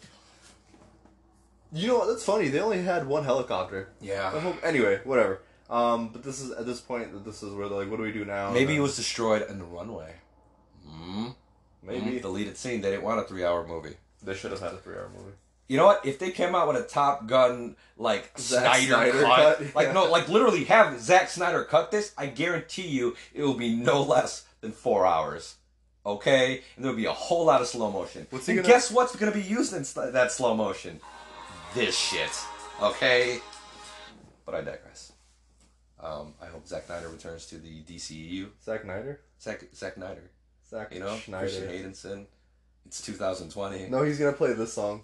[1.72, 2.06] You know what?
[2.08, 2.48] That's funny.
[2.48, 3.88] They only had one helicopter.
[4.00, 4.30] I Yeah.
[4.40, 5.40] hope, anyway, whatever.
[5.68, 7.24] Um, but this is at this point.
[7.26, 8.50] This is where they're like, what do we do now?
[8.50, 10.14] Maybe it was destroyed in the runway.
[10.88, 11.34] Mm.
[11.82, 12.80] maybe deleted scene.
[12.80, 13.96] They didn't want a three-hour movie.
[14.22, 15.36] they should have had a three-hour movie.
[15.68, 16.04] You know what?
[16.06, 19.86] If they came out with a Top Gun like Zack Snyder, Snyder cut, cut, like
[19.88, 19.92] yeah.
[19.92, 24.00] no, like literally have Zack Snyder cut this, I guarantee you it will be no
[24.14, 25.56] less than four hours.
[26.06, 28.26] Okay, and there will be a whole lot of slow motion.
[28.30, 31.00] What's he and gonna- guess what's going to be used in sl- that slow motion?
[31.74, 32.30] This shit.
[32.80, 33.40] Okay,
[34.46, 35.12] but I digress.
[36.00, 38.48] Um, I hope Zack Snyder returns to the DCEU.
[38.64, 39.20] Zack Snyder.
[39.42, 40.30] Zack Zack Snyder,
[40.70, 41.46] Zack you know, Schneider.
[41.46, 42.26] Christian Haydenson.
[42.86, 43.88] It's 2020.
[43.88, 45.02] No, he's gonna play this song.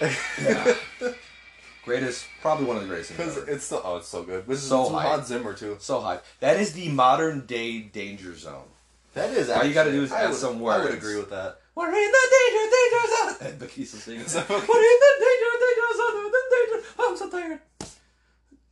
[0.00, 0.74] Yeah.
[1.88, 3.10] Greatest, probably one of the greatest.
[3.16, 4.46] Because it's so oh, it's so good.
[4.46, 5.08] This So is some hype.
[5.08, 5.76] Hans Zimmer too.
[5.80, 6.20] So high.
[6.40, 8.64] That is the modern day danger zone.
[9.14, 9.48] That is.
[9.50, 11.58] All you gotta do is I add would- some I would agree with that.
[11.74, 13.34] We're in the danger, danger zone.
[13.48, 14.06] And Bakisa.
[14.06, 16.32] We're in the danger, danger zone.
[16.36, 16.88] The danger.
[17.00, 17.60] I'm so tired.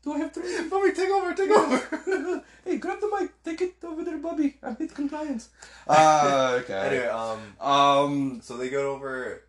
[0.03, 0.69] Do I have three?
[0.71, 2.43] Bobby, take over, take over.
[2.65, 3.31] hey, grab the mic.
[3.45, 4.57] Take it over there, Bobby.
[4.63, 5.49] I'm hit compliance.
[5.89, 6.75] Uh, okay.
[6.75, 8.41] anyway, um, Um.
[8.43, 9.43] so they go over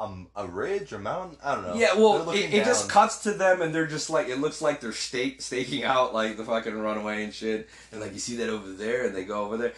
[0.00, 1.36] um a ridge or mountain.
[1.44, 1.74] I don't know.
[1.74, 4.80] Yeah, well, it, it just cuts to them, and they're just like it looks like
[4.80, 8.48] they're stake staking out like the fucking runaway and shit, and like you see that
[8.48, 9.74] over there, and they go over there,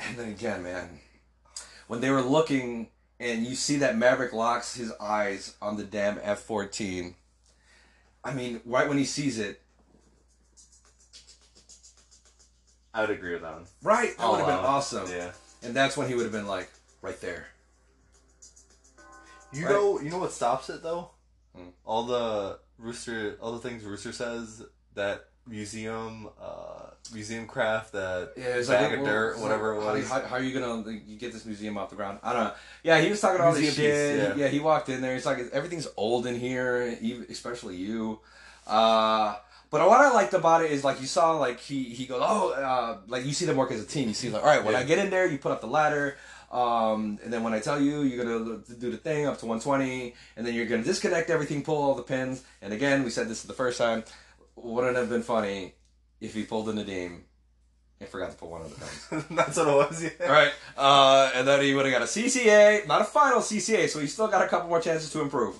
[0.00, 0.88] and then again, man,
[1.88, 2.88] when they were looking,
[3.20, 7.14] and you see that Maverick locks his eyes on the damn F fourteen.
[8.24, 9.60] I mean, right when he sees it,
[12.94, 13.66] I would agree with that one.
[13.82, 15.32] right, that would have been awesome, Yeah.
[15.62, 16.70] and that's when he would have been like,
[17.02, 17.46] right there.
[19.52, 19.72] You Right.
[19.72, 21.10] know, you know what stops it though?
[21.54, 21.68] Hmm.
[21.84, 24.62] All the rooster, all the things rooster says
[24.94, 29.74] that museum uh, museum craft that Yeah, it's bag like of well, dirt, so whatever
[29.76, 30.08] it how, was.
[30.10, 32.18] How, how are you gonna like, you get this museum off the ground?
[32.22, 32.52] I don't know.
[32.82, 34.18] Yeah, he was talking all this Museum shit.
[34.30, 34.44] piece, yeah.
[34.44, 34.48] yeah.
[34.50, 35.14] he walked in there.
[35.14, 36.82] He's like, everything's old in here,
[37.30, 38.20] especially you.
[38.66, 39.36] Uh,
[39.70, 42.52] but what I liked about it is like you saw like he he goes oh
[42.52, 44.08] uh, like you see them work as a team.
[44.08, 44.80] You see like all right when Yeah.
[44.80, 46.16] I get in there, you put up the ladder.
[46.56, 50.14] Um, and then when I tell you, you're gonna do the thing up to 120,
[50.36, 52.42] and then you're gonna disconnect everything, pull all the pins.
[52.62, 54.04] And again, we said this the first time.
[54.56, 55.74] Wouldn't it have been funny
[56.20, 57.20] if he pulled in the Nadim
[58.00, 58.76] and forgot to pull one of the
[59.16, 59.24] pins.
[59.30, 60.02] That's what it was.
[60.02, 60.10] Yeah.
[60.26, 63.88] All right, uh, and then he would have got a CCA, not a final CCA,
[63.88, 65.56] so he still got a couple more chances to improve.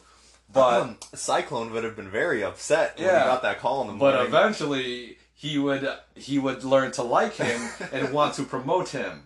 [0.53, 3.23] But Um, Cyclone would have been very upset when Yeah.
[3.25, 4.19] he got that call in the morning.
[4.19, 7.61] but eventually he would he would learn to like him
[7.93, 9.26] and want to promote him.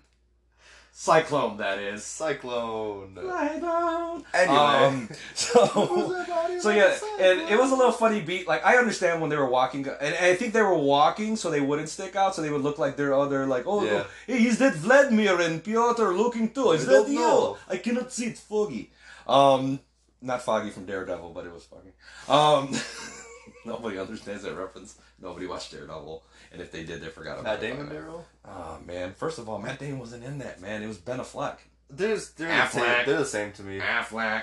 [1.00, 2.04] Cyclone, that is.
[2.04, 3.14] Cyclone.
[3.16, 4.22] Cyclone.
[4.34, 4.56] Anyway.
[4.58, 5.64] Um, so
[6.60, 8.46] so yeah, and it was a little funny beat.
[8.46, 11.62] Like I understand when they were walking, and I think they were walking so they
[11.62, 14.04] wouldn't stick out, so they would look like they're other like, oh, Yeah.
[14.26, 16.72] hey, is that Vladimir and Piotr looking too?
[16.72, 17.18] Is I that you?
[17.18, 17.56] know.
[17.66, 18.26] I cannot see.
[18.26, 18.90] It's foggy.
[19.26, 19.80] Um,
[20.20, 21.92] not foggy from Daredevil, but it was foggy.
[22.28, 22.78] Um,
[23.64, 24.98] nobody understands that reference.
[25.18, 26.22] Nobody watched Daredevil,
[26.52, 27.60] and if they did, they forgot about Matt.
[27.60, 28.24] Damon Daryl?
[28.44, 29.12] Oh man!
[29.14, 30.60] First of all, Matt Damon wasn't in that.
[30.60, 31.56] Man, it was Ben Affleck.
[31.88, 33.80] They're, they're, the same, they're the same to me.
[33.80, 34.42] Affleck.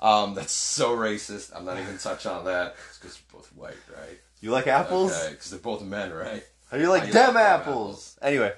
[0.00, 1.54] Um, that's so racist.
[1.54, 2.76] I'm not even touch on that.
[2.88, 4.18] It's because they're both white, right?
[4.40, 5.12] You like apples?
[5.12, 6.42] Okay, because they're both men, right?
[6.72, 8.18] Are you like them like them apples?
[8.22, 8.52] Anyway,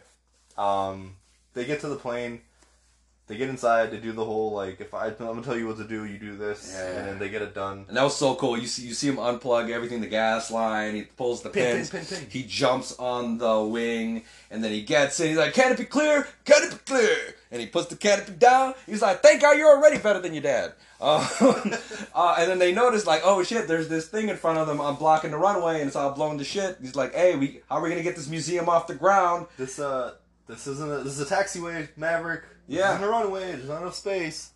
[0.56, 1.16] um,
[1.54, 2.42] they get to the plane.
[3.28, 3.90] They get inside.
[3.92, 6.18] They do the whole like, if I, I'm gonna tell you what to do, you
[6.18, 6.86] do this, Yeah.
[6.98, 7.84] and then they get it done.
[7.88, 8.58] And that was so cool.
[8.58, 10.94] You see, you see him unplug everything, the gas line.
[10.96, 11.90] He pulls the Pin, pins.
[11.90, 12.26] pin, pin, pin.
[12.30, 15.28] He jumps on the wing, and then he gets in.
[15.28, 17.16] He's like, "Canopy clear, canopy clear,"
[17.52, 18.74] and he puts the canopy down.
[18.86, 21.26] He's like, "Thank God, you're already better than your dad." Uh,
[22.14, 24.80] uh, and then they notice, like, "Oh shit, there's this thing in front of them.
[24.80, 27.76] I'm blocking the runway, and it's all blown to shit." He's like, "Hey, we, how
[27.76, 30.14] are we gonna get this museum off the ground?" This uh,
[30.48, 32.42] this isn't a, this is a taxiway, Maverick.
[32.72, 32.88] Yeah.
[32.88, 33.52] this isn't a runway.
[33.52, 34.50] There's not enough space.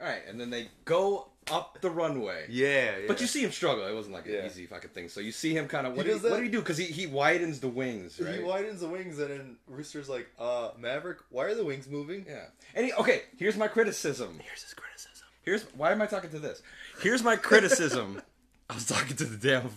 [0.00, 2.44] All right, and then they go up the runway.
[2.50, 3.04] Yeah, yeah.
[3.08, 3.86] But you see him struggle.
[3.86, 4.46] It wasn't like an Yeah.
[4.46, 5.08] easy fucking thing.
[5.08, 6.50] So you see him kind of what, He do you, does what that- do you
[6.50, 6.58] do?
[6.58, 8.34] Because he, he widens the wings, right?
[8.34, 12.26] He widens the wings, and then Rooster's like, "Uh, Maverick, why are the wings moving?"
[12.28, 12.46] yeah.
[12.74, 14.38] And he, okay, here's my criticism.
[14.42, 15.26] Here's his criticism.
[15.42, 16.62] Here's why am I talking to this?
[17.00, 18.20] Here's my criticism.
[18.68, 19.70] I was talking to the damn.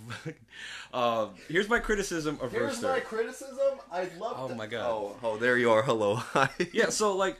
[0.94, 2.88] uh, here's my criticism of Here's Rooster.
[2.88, 3.80] my criticism.
[3.92, 4.36] I love.
[4.38, 4.90] Oh to- my God.
[4.90, 5.84] Oh, oh, there you are.
[5.84, 6.16] Hello.
[6.34, 6.50] Hi.
[6.74, 7.38] Yeah, so like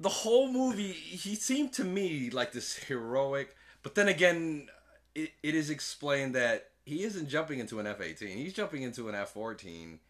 [0.00, 4.68] the whole movie, he seemed to me like this heroic, but then again,
[5.14, 8.36] it, it is explained that he isn't jumping into an F eighteen.
[8.36, 10.00] He's jumping into an F fourteen.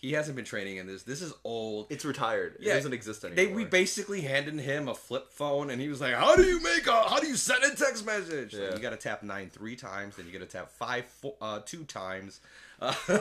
[0.00, 1.02] He hasn't been training in this.
[1.02, 1.86] This is old.
[1.90, 2.56] It's retired.
[2.58, 3.44] Yeah, it doesn't exist anymore.
[3.44, 6.62] They we basically handed him a flip phone, and he was like, "How do you
[6.62, 7.02] make a?
[7.08, 8.54] How do you send a text message?
[8.54, 11.34] Like, you got to tap nine three times, then you got to tap five four,
[11.42, 12.40] uh, two times."
[12.80, 12.94] Uh,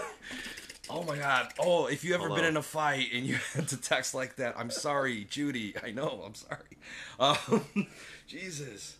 [0.90, 1.52] oh my god!
[1.60, 2.36] Oh, if you ever Hello.
[2.38, 5.76] been in a fight and you had to text like that, I'm sorry, Judy.
[5.84, 6.78] I know, I'm sorry.
[7.20, 7.88] Um,
[8.28, 8.96] Jesus,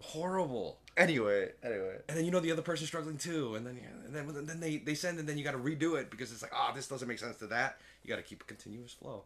[0.00, 0.78] horrible.
[0.96, 1.96] Anyway, anyway.
[2.08, 4.78] And then you know the other person's struggling too, and then and then then they
[4.78, 7.06] they send and then you got to redo it because it's like ah this doesn't
[7.06, 7.78] make sense to that.
[8.02, 9.24] You got to keep a continuous flow.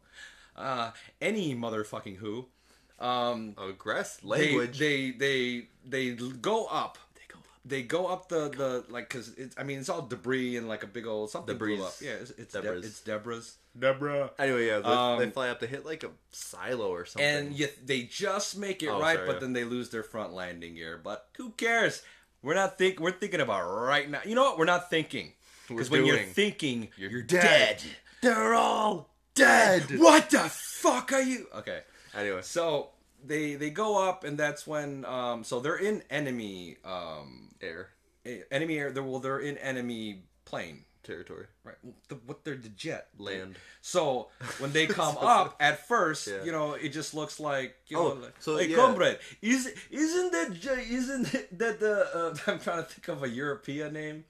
[0.57, 0.91] Uh,
[1.21, 2.47] any motherfucking who,
[2.99, 4.79] um, Aggress language.
[4.79, 6.11] They they they.
[6.11, 6.99] They go up.
[7.65, 10.83] They go up the the like because it's I mean it's all debris and like
[10.83, 11.85] a big old something blew Debris.
[11.87, 11.93] up.
[12.01, 12.87] Yeah, it's it's, Deb- Deborah's.
[12.87, 13.57] it's Deborah's.
[13.79, 14.31] Deborah.
[14.39, 15.61] Anyway, yeah, they, Um, they fly up.
[15.61, 17.29] They hit like a silo or something.
[17.29, 19.39] And you, they just make it Oh, right, sorry, but yeah.
[19.41, 20.99] then they lose their front landing gear.
[21.03, 22.03] But who cares?
[22.43, 22.99] We're not think.
[22.99, 24.21] We're thinking about right now.
[24.25, 24.59] You know what?
[24.59, 25.35] We're not thinking
[25.69, 27.43] because We're when you're thinking, you're, dead.
[27.79, 27.83] dead.
[28.23, 29.83] they're all dead.
[29.99, 31.47] What the fuck are you?
[31.57, 31.83] Okay,
[32.15, 32.89] Anyway, so
[33.25, 37.91] they they go up, and that's when um so they're in enemy um air
[38.51, 38.91] enemy air.
[38.93, 40.85] They're well they're in enemy plane.
[41.03, 41.77] territory, Right,
[42.09, 43.57] the, what they're the jet land.
[43.81, 46.45] So when they come up at first, Yeah.
[46.45, 48.77] you know, it just looks like you Oh, know, like, so, hey, yeah.
[48.77, 50.49] comrade, is isn't that
[50.91, 54.25] isn't that the uh, I'm trying to think of a European name,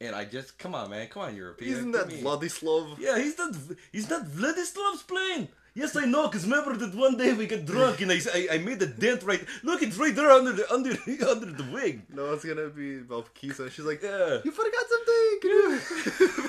[0.00, 1.72] and I just come on, man, come on, European.
[1.72, 2.98] Isn't that Vladislav?
[3.00, 3.54] Yeah, he's not.
[3.90, 5.48] He's not Vladislav's plane.
[5.74, 6.28] Yes, I know.
[6.28, 9.22] Cause remember that one day we got drunk and I, I, I made a dent
[9.22, 9.42] right.
[9.62, 10.90] Look, it's right there under the under
[11.28, 12.02] under the wing.
[12.12, 13.70] No, it's gonna be Valkisa.
[13.70, 14.40] She's like, Yeah.
[14.44, 15.38] you forgot something.
[15.40, 15.80] Can you?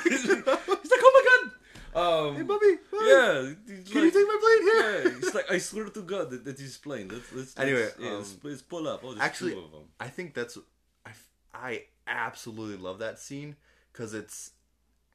[0.09, 1.51] He's like, oh my god.
[1.95, 2.75] Um, hey, Bobby.
[2.91, 3.51] Bobby, yeah.
[3.91, 5.17] Can you take my plane Yeah, here?
[5.19, 7.09] it's like I swear to God that, that he's playing.
[7.09, 9.01] Let's let's Anyway, let's, yeah, um, let's, let's pull up.
[9.03, 9.83] Oh, actually, two of them.
[9.99, 10.57] I think that's
[11.05, 11.11] I,
[11.53, 13.55] I absolutely love that scene
[13.91, 14.51] because it's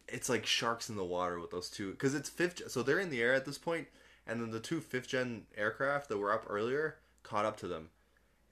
[0.07, 3.11] it's like sharks in the water with those two because it's fifth so they're in
[3.11, 3.89] the air at this point
[4.29, 7.91] and then the two fifth gen aircraft that were up earlier caught up to them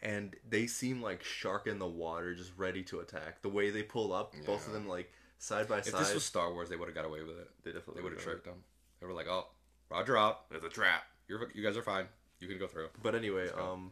[0.02, 3.40] and they seem like shark in the water, just ready to attack.
[3.42, 6.00] The way they pull up, both of them like side by If side.
[6.00, 7.48] this was Star Wars, they would have got away with it.
[7.64, 8.62] they definitely would have tricked them.
[9.00, 9.46] They were like, "Oh,
[9.90, 10.48] Roger out.
[10.50, 11.04] There's a trap.
[11.28, 12.06] You're you guys are fine.
[12.40, 13.90] You can go through." But anyway, um,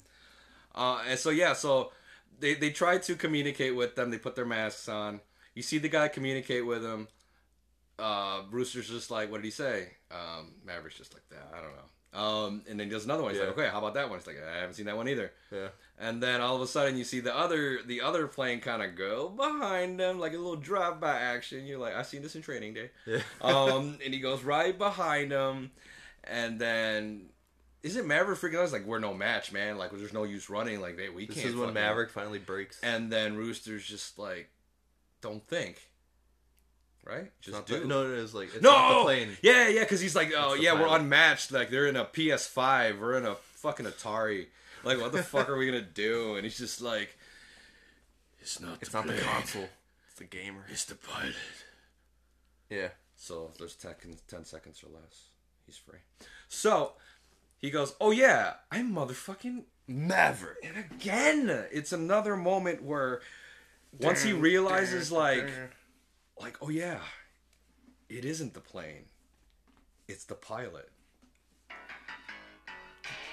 [0.75, 1.93] Uh, and so yeah, so
[2.39, 4.11] they they try to communicate with them.
[4.11, 5.21] They put their masks on.
[5.55, 7.09] You see the guy communicate with them.
[7.99, 9.89] Uh, Rooster's just like, what did he say?
[10.11, 11.53] Um, Maverick's just like that.
[11.53, 11.81] I don't know.
[12.21, 13.33] Um, and then there's another one.
[13.33, 13.49] He's Yeah.
[13.49, 14.19] like, okay, how about that one?
[14.21, 15.33] He's like, I haven't seen that one either.
[15.51, 15.69] yeah,
[15.99, 18.95] And then all of a sudden, you see the other the other plane kind of
[18.97, 21.67] go behind them, like a little drive by action.
[21.67, 22.91] You're like, I've seen this in Training Day.
[23.07, 23.19] yeah.
[23.41, 25.73] Um, and he goes right behind them,
[26.23, 27.31] and then
[27.83, 28.63] isn't Maverick freaking out?
[28.63, 29.77] He's like, we're no match, man.
[29.77, 30.81] Like, there's no use running.
[30.81, 31.47] Like, they, we this can't.
[31.47, 32.79] This is when fucking-" Maverick finally breaks.
[32.83, 34.49] And then Rooster's just like,
[35.21, 35.91] don't think,
[37.05, 37.31] right?
[37.41, 37.81] Just not do.
[37.81, 39.37] the, no, it is like it's no, not the plane.
[39.43, 41.53] yeah, yeah, because he's like, oh yeah, we're unmatched.
[41.53, 44.47] Like they're in a PS5, we're in a fucking Atari.
[44.83, 46.35] Like, what the fuck are we gonna do?
[46.37, 47.17] And he's just like,
[48.41, 48.79] it's not.
[48.81, 49.69] It's the not the console.
[50.09, 50.65] It's the gamer.
[50.71, 51.35] It's the pilot.
[52.71, 52.89] Yeah.
[53.17, 53.95] So if there's 10,
[54.29, 55.29] 10 seconds or less,
[55.65, 56.01] he's free.
[56.49, 56.93] So
[57.59, 60.59] he goes, Oh yeah, I'm motherfucking Maverick.
[60.63, 63.23] And again, it's another moment where
[64.01, 65.49] once he realizes like
[66.41, 67.01] like, oh yeah,
[68.09, 69.05] it isn't the plane.
[70.09, 70.91] It's the pilot.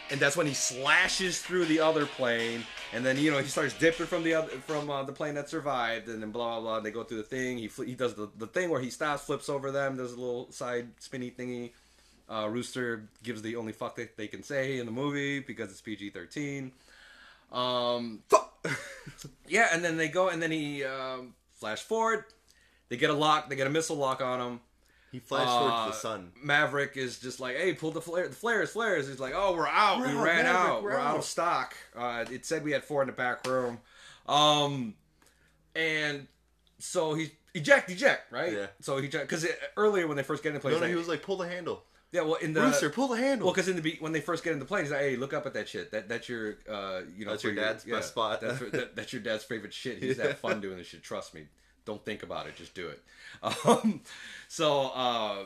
[0.10, 3.74] And that's when he slashes through the other plane, and then you know he starts
[3.74, 6.80] dipping from the other from uh, the plane that survived, and then blah blah blah.
[6.82, 7.58] They go through the thing.
[7.58, 10.20] He fl- he does the, the thing where he stops, flips over them, does a
[10.20, 11.72] little side spinny thingy.
[12.30, 15.80] Uh, Rooster gives the only fuck that they can say in the movie because it's
[15.80, 16.74] PG thirteen.
[17.50, 18.20] Um,
[19.48, 22.26] yeah, and then they go, and then he um, flash forward.
[22.92, 23.50] They get a lock.
[23.50, 24.60] They get a missile lock on him.
[25.14, 26.32] He flashed towards Uh, the sun.
[26.44, 29.08] Maverick is just like, hey, pull the flare, the flares, flares.
[29.08, 30.00] He's like, oh, we're out.
[30.00, 30.84] We're we out, ran Maverick, out.
[30.84, 31.08] we're We're, out.
[31.08, 31.74] out." of stock.
[31.96, 33.80] Uh, it said we had four in the back room.
[34.28, 34.94] Um,
[35.76, 36.28] and
[36.80, 38.54] so he eject, eject, right?
[38.54, 38.68] Yeah.
[38.82, 39.46] So he because
[39.78, 41.38] earlier when they first get in the plane, No, no, he's he was like, pull
[41.38, 41.84] the handle.
[42.12, 43.46] yeah, well, in the Rooster, pull the handle.
[43.48, 45.34] well, because in the when they first get in the plane, he's like, "Hey, look
[45.34, 45.92] up at that shit.
[45.92, 49.22] That that's your uh, you know, That's your dad's best spot." That's, that, that's your
[49.22, 50.00] dad's favorite shit.
[50.00, 51.04] He's that fun doing this shit.
[51.04, 51.48] Trust me.
[51.86, 52.56] Don't think about it.
[52.56, 53.02] Just do it.
[53.66, 54.02] Um,
[54.48, 55.46] so uh,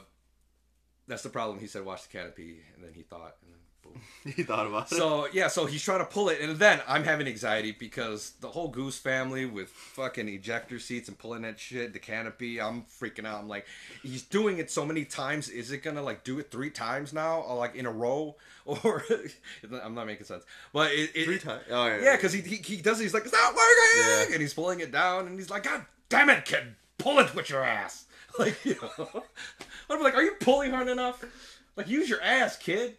[1.07, 1.59] that's the problem.
[1.59, 3.54] He said, "Watch the canopy," and then he thought, and.
[4.35, 4.95] he thought about it.
[4.95, 8.47] So yeah, so he's trying to pull it, and then I'm having anxiety because the
[8.49, 13.25] whole Goose family with fucking ejector seats and pulling that shit, the canopy, I'm freaking
[13.25, 13.39] out.
[13.39, 13.65] I'm like,
[14.03, 15.49] he's doing it so many times.
[15.49, 19.03] Is it gonna like do it three times now, or like in a row, or
[19.83, 20.43] I'm not making sense.
[20.73, 21.63] But it, it Three times.
[21.69, 22.01] Oh, yeah.
[22.01, 22.99] yeah, because he, he he does.
[22.99, 24.25] it, He's like, it's not working, Yeah.
[24.33, 27.49] and he's pulling it down, and he's like, God damn it, kid, pull it with
[27.49, 28.05] your ass.
[28.37, 29.23] Like, you know,
[29.89, 31.23] I'm like, are you pulling hard enough?
[31.77, 32.97] Like, use your ass, kid.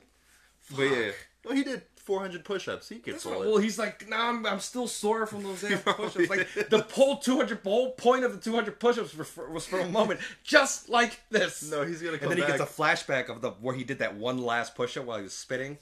[0.74, 1.10] But yeah, yeah.
[1.44, 2.88] Well, he did 400 push-ups.
[2.88, 3.46] He could That's pull it.
[3.46, 6.30] well, he's like, nah, I'm, I'm still sore from those damn push-ups.
[6.30, 9.80] Like the whole 200, the whole point of the 200 push-ups was for, was for
[9.80, 11.68] a moment, just like this.
[11.70, 13.98] no, he's gonna come and then he gets a flashback of the where he did
[13.98, 15.78] that one last push-up while he was spitting,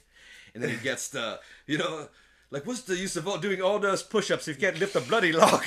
[0.55, 2.09] and then he gets the, you know,
[2.51, 5.01] like what's the use of all, doing all those push-ups if you can't lift a
[5.01, 5.65] bloody log?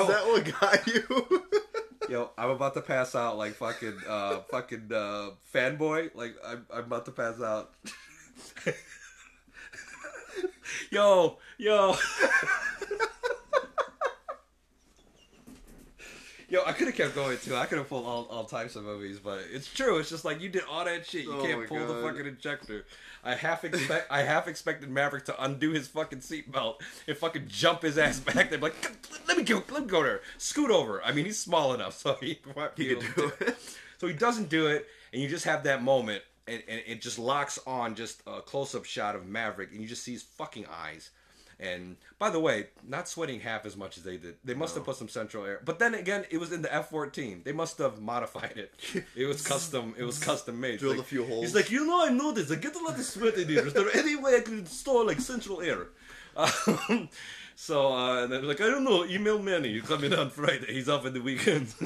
[0.00, 1.46] Is that what got you?
[2.08, 6.10] Yo, I'm about to pass out like fucking uh fucking uh fanboy.
[6.14, 7.72] Like I'm I'm about to pass out.
[10.90, 11.96] yo, yo.
[16.50, 17.54] Yo, I could have kept going too.
[17.54, 19.98] I could have pulled all, all types of movies, but it's true.
[19.98, 21.22] It's just like you did all that shit.
[21.24, 22.84] You Oh can't pull the fucking ejector.
[23.22, 27.82] I half expect I half expected Maverick to undo his fucking seatbelt and fucking jump
[27.82, 28.58] his ass back there.
[28.58, 28.96] Be like,
[29.28, 31.00] let me go, let me go there, scoot over.
[31.04, 33.76] I mean, he's small enough, so he might be he able could to do it.
[33.98, 37.18] so he doesn't do it, and you just have that moment, and, and it just
[37.18, 40.66] locks on just a close up shot of Maverick, and you just see his fucking
[40.66, 41.10] eyes.
[41.60, 44.36] And by the way, not sweating half as much as they did.
[44.42, 45.60] They must have put some central air.
[45.62, 47.42] But then again, it was in the F fourteen.
[47.44, 48.72] They must have modified it.
[49.14, 49.94] It was custom.
[49.98, 50.78] It was custom made.
[50.78, 51.44] Drilled Like- a few holes.
[51.44, 52.50] He's like, you know, I know this.
[52.50, 53.66] I get a lot of sweat in here.
[53.66, 55.88] Is there any way I could install like central air?
[56.36, 57.08] Um,
[57.56, 59.04] so uh, and then like, I don't know.
[59.04, 59.68] Email Manny.
[59.70, 60.72] You coming on Friday?
[60.72, 61.74] He's off in the weekend.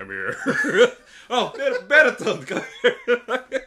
[0.00, 0.36] I'm here.
[1.30, 3.66] oh, Bar- Baraton, come here.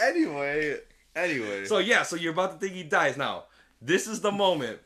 [0.00, 0.76] Anyway,
[1.18, 1.64] anyway.
[1.66, 3.44] so yeah, so you're about to think he dies now.
[3.80, 4.80] This is the moment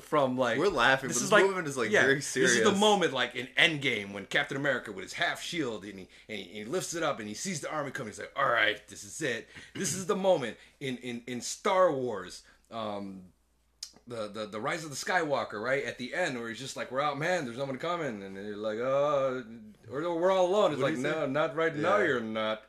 [0.00, 2.52] from like We're laughing, This but is this like moment is, like, yeah, very serious.
[2.52, 5.98] This is the moment like in Endgame when Captain America with his half shield and
[5.98, 8.12] he, and he and he lifts it up and he sees the army coming.
[8.12, 9.48] He's like, "All right, this is it.
[9.74, 13.22] This is the moment in in in Star Wars." Um,
[14.06, 16.90] the, the the rise of the Skywalker, right at the end, where he's just like,
[16.90, 17.44] "We're out, man.
[17.44, 19.44] There's no one coming," and they're like, "Oh,
[19.88, 21.98] we're, we're all alone." It's What like, "No, not right now.
[21.98, 22.62] You're not."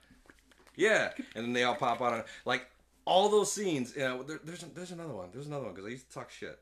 [0.82, 2.66] Yeah, and then they all pop out on like
[3.06, 3.94] all those scenes.
[3.96, 5.30] You know, there, there's there's another one.
[5.32, 6.60] There's another one because I used to talk shit.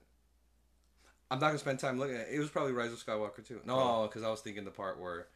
[1.32, 2.34] I'm not gonna spend time looking at it.
[2.36, 3.61] It was probably Rise of Skywalker too.
[3.65, 5.28] No, because I was thinking the part where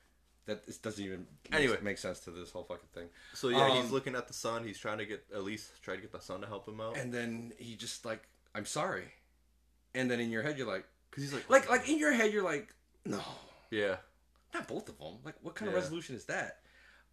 [0.45, 1.75] that this doesn't even Anyway.
[1.75, 3.07] make, make sense to this whole fucking thing.
[3.33, 4.65] So yeah, Um, he's looking at the sun.
[4.65, 6.97] He's trying to get at least try to get the sun to help him out.
[6.97, 8.23] And then he just like,
[8.53, 9.05] I'm sorry.
[9.95, 12.33] And then in your head you're like, Because he's like, like like in your head
[12.33, 12.73] you're like,
[13.05, 13.21] no,
[13.71, 13.97] yeah,
[14.53, 15.19] not both of them.
[15.23, 15.77] Like what kind Yeah.
[15.77, 16.59] of resolution is that?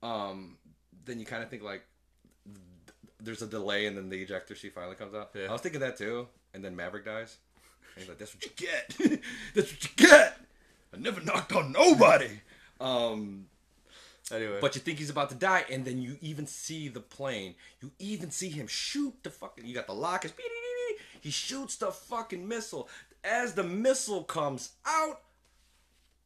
[0.03, 0.57] Um,
[1.05, 1.83] then you kind of think like,
[3.23, 5.31] there's a delay and then the ejector seat finally comes out.
[5.35, 5.49] Yeah.
[5.49, 6.27] I was thinking that too.
[6.55, 7.37] And then Maverick dies.
[7.95, 9.21] And he's like, that's what you get.
[9.55, 10.39] that's what you get.
[10.95, 12.41] I never knocked on nobody.
[12.81, 13.47] Um,
[14.33, 17.55] Anyway, but you think he's about to die, and then you even see the plane.
[17.83, 19.67] You even see him shoot the fucking.
[19.67, 20.33] You got the lockers.
[21.21, 22.89] He shoots the fucking missile.
[23.25, 25.21] As the missile comes out,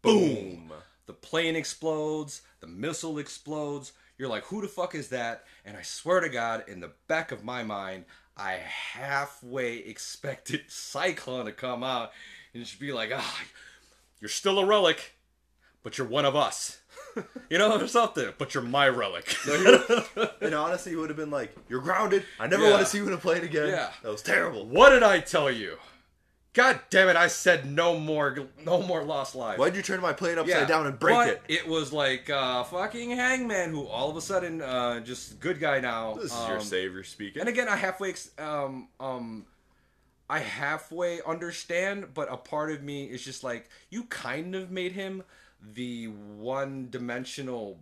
[0.03, 0.72] boom.
[1.07, 2.43] The plane explodes.
[2.61, 3.93] The missile explodes.
[4.19, 5.45] You're like, who the fuck is that?
[5.65, 8.05] And I swear to God, in the back of my mind,
[8.37, 12.12] I halfway expected Cyclone to come out
[12.53, 13.41] and just be like, ah,
[14.21, 15.17] you're still a relic,
[15.83, 16.79] but you're one of us.
[17.49, 18.33] You know, or something.
[18.39, 19.37] But you're my relic.
[20.41, 22.25] in honesty, he would have been like, "You're grounded.
[22.41, 22.71] I never Yeah.
[22.71, 23.91] want to see you in a plane again." Yeah.
[24.03, 24.67] that was terrible.
[24.67, 25.79] what did I tell you?
[26.55, 27.16] God damn it!
[27.16, 29.59] I said no more, no more lost lives.
[29.59, 31.42] Why'd you turn my plane upside down and break but it?
[31.48, 35.80] It was like uh, fucking Hangman, who all of a sudden uh, just good guy
[35.80, 36.14] now.
[36.14, 37.40] This is your Um, savior speaking.
[37.40, 39.46] And again, I halfway um um
[40.30, 44.92] I halfway understand, but a part of me is just like you kind of made
[44.92, 45.24] him
[45.74, 47.80] the one dimensional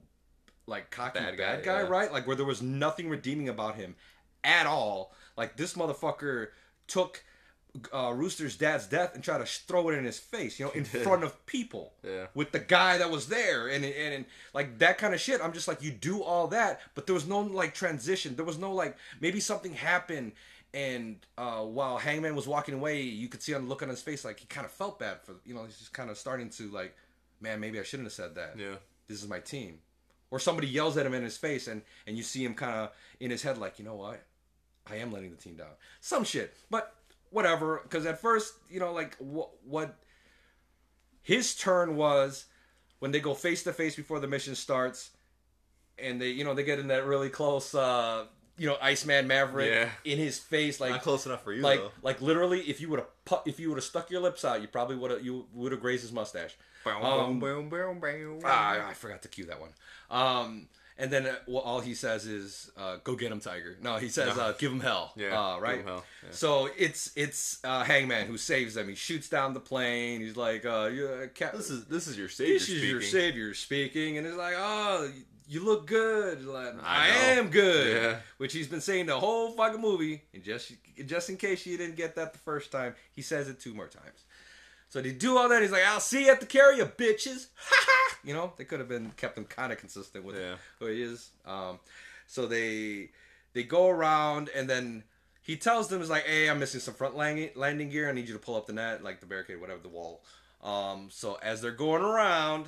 [0.66, 1.88] like cocky bad, Bad guy, guy, yeah.
[1.88, 2.10] right?
[2.12, 3.96] Like where there was nothing redeeming about him
[4.42, 5.12] at all.
[5.36, 6.48] Like this motherfucker
[6.86, 7.22] took
[7.92, 10.84] uh, Rooster's dad's death and try to throw it in his face, you know, in
[11.06, 12.26] front of people Yeah.
[12.34, 15.40] with the guy that was there and, and and like that kind of shit.
[15.42, 18.36] I'm just like, you do all that, but there was no like transition.
[18.36, 20.32] There was no like maybe something happened,
[20.74, 24.02] and uh, while Hangman was walking away, you could see on the look on his
[24.02, 26.50] face like he kind of felt bad for you know he's just kind of starting
[26.50, 26.94] to like,
[27.40, 28.54] man, maybe I shouldn't have said that.
[28.58, 28.74] Yeah.
[29.08, 29.78] This is my team,
[30.30, 32.90] or somebody yells at him in his face, and and you see him kind of
[33.18, 34.22] in his head like, you know what,
[34.90, 35.68] I am letting the team down.
[36.00, 36.94] Some shit, but
[37.32, 37.80] whatever.
[37.82, 39.98] Because at first, you know, like what what
[41.22, 42.46] his turn was
[42.98, 45.10] when they go face to face before the mission starts,
[45.98, 48.26] and they you know they get in that really close, uh,
[48.58, 49.88] you know, Iceman Maverick Yeah.
[50.04, 51.90] in his face, like Not close enough for you like though.
[52.02, 54.60] like literally, if you would have pu- if you would have stuck your lips out,
[54.62, 56.56] you probably would have you would have grazed his mustache.
[56.84, 58.40] Um, boom, boom, boom.
[58.44, 59.70] Ah, I forgot to cue that one.
[60.10, 60.68] Um,
[60.98, 64.08] and then uh, well, all he says is, uh, "Go get him, Tiger." No, he
[64.08, 65.78] says, uh, "Give him hell." Yeah, uh, give right.
[65.80, 66.28] him hell, yeah.
[66.32, 68.88] So it's it's uh, Hangman who saves them.
[68.88, 70.20] He shoots down the plane.
[70.20, 70.90] He's like, uh,
[71.34, 72.90] Cap- This is this is your savior "This is speaking.
[72.90, 75.10] your savior speaking," and it's like, "Oh,
[75.48, 78.02] you look good." Like, I, I am good.
[78.02, 78.16] Yeah.
[78.38, 80.22] Which he's been saying the whole fucking movie.
[80.34, 80.72] And just
[81.06, 83.88] just in case you didn't get that the first time, he says it two more
[83.88, 84.24] times.
[84.88, 85.62] So they do all that.
[85.62, 87.46] He's like, "I'll see you at the carrier, bitches."
[88.24, 90.56] you know, they could have been kept him kind of consistent with Yeah.
[90.78, 91.30] who he is.
[91.44, 91.78] Um,
[92.26, 93.10] so they
[93.52, 95.04] they go around, and then
[95.42, 98.08] he tells them, "Is like, hey, I'm missing some front landing, landing gear.
[98.08, 100.22] I need you to pull up the net, like the barricade, whatever, the wall."
[100.62, 102.66] Um, so as they're going around,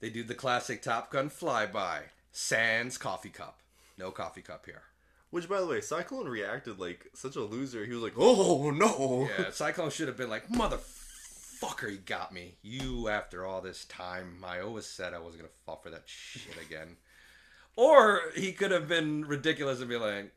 [0.00, 2.02] they do the classic Top Gun flyby.
[2.30, 3.58] Sans coffee cup.
[3.96, 4.82] No coffee cup here.
[5.30, 7.84] Which, by the way, Cyclone reacted like such a loser.
[7.84, 10.80] He was like, "Oh no!" Yeah, Cyclone should have been like, motherfucker,
[11.82, 12.56] you got me.
[12.62, 16.04] You, after all this time, I always said I wasn't going to fall for that
[16.06, 16.96] shit again.
[17.76, 20.32] Or he could have been ridiculous and be like,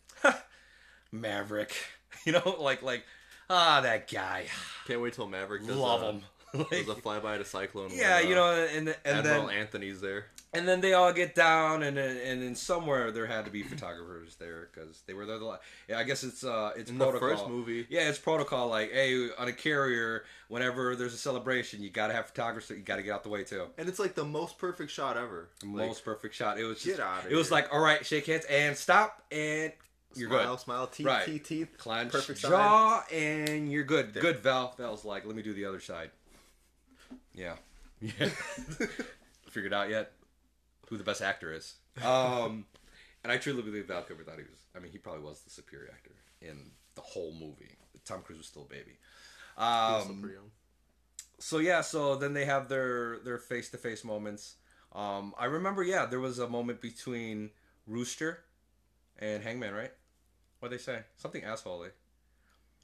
[1.12, 1.74] Maverick.
[2.24, 3.04] You know, like, like,
[3.50, 4.46] ah, that guy.
[4.86, 6.22] Can't wait till Maverick does Love a, him.
[6.70, 7.90] does Like, a flyby to Cyclone.
[7.92, 10.26] yeah, when, uh, you know, and, and Admiral then Anthony's there.
[10.54, 13.64] And then they all get down, and then- and then somewhere there had to be
[13.64, 15.38] photographers there because they were there.
[15.40, 17.30] The, yeah, I guess it's uh, it's In the protocol.
[17.30, 17.88] first movie.
[17.90, 18.68] Yeah, it's protocol.
[18.68, 22.70] Like, hey, on a carrier, whenever there's a celebration, you gotta have photographers.
[22.78, 23.68] You gotta get out the way too.
[23.78, 25.50] And it's like the most perfect shot ever.
[25.62, 26.60] The Like, most perfect shot.
[26.60, 29.24] It was just, get just, outta It was like, all right, shake hands and stop,
[29.32, 29.72] and
[30.16, 30.60] you're smile, good.
[30.60, 31.26] smile, teeth, Right.
[31.26, 31.78] teeth, teeth.
[31.78, 32.50] Clench perfect side.
[32.50, 34.14] jaw, and you're good.
[34.14, 34.74] Good, Val.
[34.78, 36.12] Val's like, let me do the other side.
[37.34, 37.56] Yeah,
[38.02, 38.12] yeah.
[39.50, 40.12] Figured out yet
[40.92, 41.76] who the best actor is.
[42.06, 42.66] Um,
[43.24, 44.60] and I truly believe Val Kilmer thought he was.
[44.76, 46.12] I mean, he probably was the superior actor
[46.42, 47.78] in the whole movie.
[48.06, 48.92] Tom Cruise was still a baby.
[49.58, 50.52] He was still Um, pretty young.
[51.40, 54.56] so yeah, so then they have their their face to face moments.
[54.94, 57.52] Um, I remember, yeah, there was a moment between
[57.88, 58.44] Rooster
[59.18, 59.92] and Hangman, right?
[60.60, 61.04] What they say?
[61.18, 61.92] Something assholey.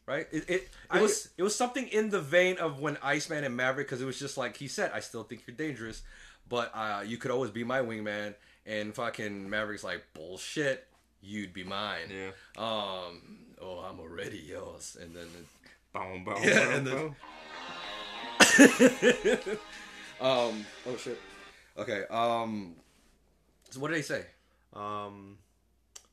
[0.05, 0.27] right?
[0.31, 3.55] It it, it I- was it was something in the vein of when Iceman and
[3.57, 6.01] Maverick, because it was just like he said, I still think you're dangerous,
[6.49, 8.35] but uh, you could always be my wingman.
[8.65, 10.85] And fucking Maverick's like bullshit.
[11.21, 12.09] You'd be mine.
[12.11, 12.31] Yeah.
[12.57, 13.21] Um.
[13.61, 14.97] Oh, I'm already yours.
[15.01, 15.27] And then.
[15.93, 17.15] Boom, boom, Yeah, boom, and then- boom.
[20.21, 20.65] um.
[20.85, 21.19] Oh shit.
[21.77, 22.03] Okay.
[22.09, 22.75] Um.
[23.69, 24.25] So what did they say?
[24.73, 25.37] Um,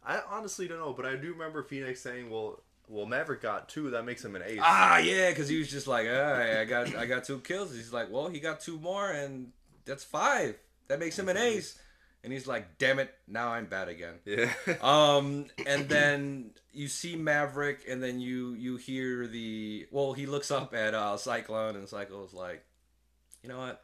[0.06, 3.90] I honestly don't know, but I do remember Phoenix saying, "Well, well, Maverick got two.
[3.90, 6.94] That makes him an ace." Ah, yeah, because he was just like, "Hey, I got,
[6.96, 9.52] I got two kills." He's like, "Well, he got two more, and
[9.84, 10.56] that's five.
[10.88, 11.78] That makes him an ace."
[12.22, 14.52] And he's like, "Damn it, now I'm bad again." Yeah.
[14.82, 20.50] Um, and then you see Maverick, and then you you hear the well, he looks
[20.50, 22.64] up at uh, Cyclone, and Cyclone's like,
[23.42, 23.82] "You know what?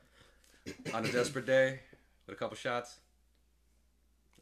[0.94, 1.80] On a desperate day,
[2.26, 2.96] with a couple shots,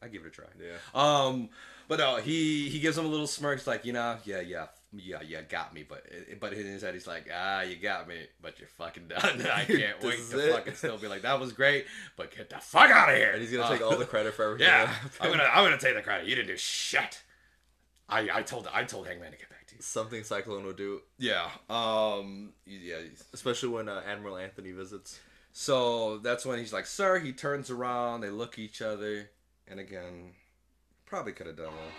[0.02, 0.78] I give it a try." yeah.
[0.94, 1.50] Um,
[1.88, 3.58] but no, he he gives him a little smirk.
[3.58, 5.84] He's like, you know, yeah, yeah, yeah, yeah, got me.
[5.88, 6.04] But
[6.40, 9.46] but in his head, he's like, ah, you got me, but you're fucking done.
[9.52, 10.52] I can't wait to it.
[10.52, 11.86] fucking still be like, that was great,
[12.16, 13.32] but get the fuck out of here.
[13.32, 14.66] And he's gonna Uh, take all the credit for everything.
[14.66, 15.12] Yeah, that.
[15.20, 16.26] I'm gonna I'm gonna take the credit.
[16.26, 17.22] You didn't do shit.
[18.08, 19.82] I I told I told Hangman to get back to you.
[19.82, 21.48] Something Cyclone would do, Yeah.
[21.68, 22.52] Um.
[22.64, 22.96] Yeah.
[23.34, 25.20] especially when uh, Admiral Anthony visits.
[25.52, 28.20] So that's when he's like, "Sir." He turns around.
[28.22, 29.28] They look each other,
[29.66, 30.32] and again,
[31.04, 31.92] probably could have done one.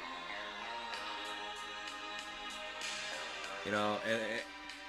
[3.69, 4.19] You know, and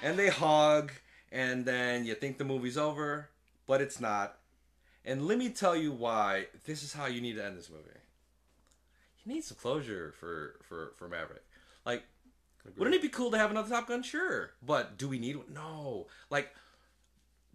[0.01, 0.91] and they hug,
[1.31, 3.29] and then you think the movie's over,
[3.67, 4.39] but it's not.
[5.05, 6.47] And let me tell you why.
[6.65, 7.83] This is how you need to end this movie.
[9.23, 11.43] You need some closure for for for Maverick.
[11.85, 12.01] Like,
[12.75, 14.01] wouldn't it be cool to have another Top Gun?
[14.01, 15.53] Sure, but do we need one?
[15.53, 16.07] No.
[16.31, 16.49] Like,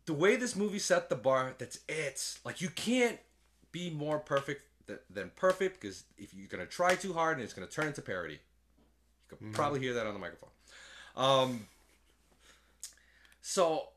[0.04, 2.38] the way this movie set the bar, that's it.
[2.44, 3.18] Like you can't
[3.72, 7.52] be more perfect th- than perfect because if you're gonna try too hard and it's
[7.52, 8.34] gonna turn into parody.
[8.34, 8.38] You
[9.28, 9.54] could mm-hmm.
[9.54, 10.50] probably hear that on the microphone.
[11.16, 11.66] Um.
[13.40, 13.88] So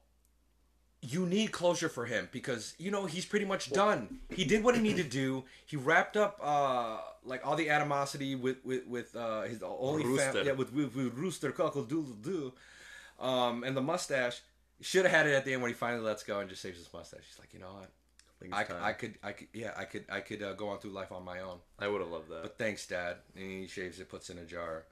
[1.01, 4.19] you need closure for him because you know he's pretty much done.
[4.29, 5.43] He did what he needed to do.
[5.65, 10.03] He wrapped up uh like all the animosity with with with uh his only.
[10.45, 12.53] Yeah, with, with with Rooster Cockle Doodle Doo,
[13.19, 14.41] um, and the mustache.
[14.81, 16.77] Should have had it at the end when he finally lets go and just saves
[16.77, 17.19] his mustache.
[17.27, 17.89] He's like, you know what?
[18.39, 18.89] think I.
[18.89, 21.23] I could I could yeah I could I could uh, go on through life on
[21.23, 21.57] my own.
[21.77, 22.43] I would have loved that.
[22.43, 23.17] But thanks, Dad.
[23.35, 24.85] And he shaves it, puts it in a jar.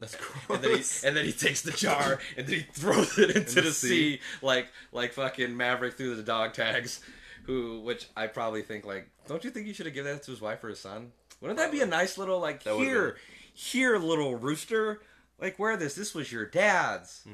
[0.00, 0.16] That's
[0.48, 3.56] And then, he, and then he takes the jar and then he throws it into
[3.56, 4.20] the the, sea.
[4.42, 7.00] like like fucking Maverick through the dog tags.
[7.44, 10.30] Who, which I probably think like, don't you think you should have given that to
[10.30, 11.12] his wife or his son?
[11.40, 13.16] Wouldn't that be a nice little like That here,
[13.54, 15.00] here, little rooster,
[15.40, 15.94] like wear this.
[15.94, 17.24] This was your dad's.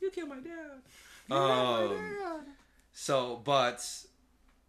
[0.00, 0.82] You killed my dad.
[1.28, 2.46] You Um,
[2.92, 3.86] so, but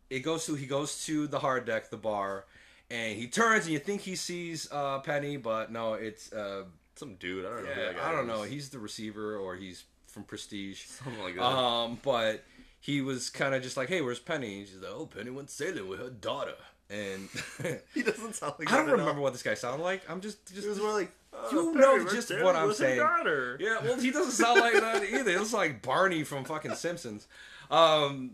[0.10, 2.46] it goes to he goes to the hard deck, the bar,
[2.90, 6.64] and he turns and you think he sees uh, Penny, but no, it's uh,
[6.96, 7.46] Some dude.
[7.46, 7.70] I don't know.
[7.70, 8.44] yeah, guy I don't know.
[8.44, 10.86] He's the receiver or he's from Prestige.
[10.86, 11.44] something like that.
[11.44, 12.44] Um, but
[12.80, 15.50] he was kind of just like, "Hey, where's Penny?" And she's like, "Oh, Penny went
[15.50, 16.56] sailing with her daughter."
[16.90, 17.30] And
[17.94, 18.72] he doesn't sound like.
[18.72, 20.08] I don't remember what this guy sounded like.
[20.10, 21.12] I'm just just was more like.
[21.52, 23.00] You "Oh, know just what I'm saying.
[23.00, 25.32] daughter." Yeah, well, he doesn't sound like that either.
[25.32, 27.28] It looks like Barney from fucking Simpsons.
[27.72, 28.32] Um,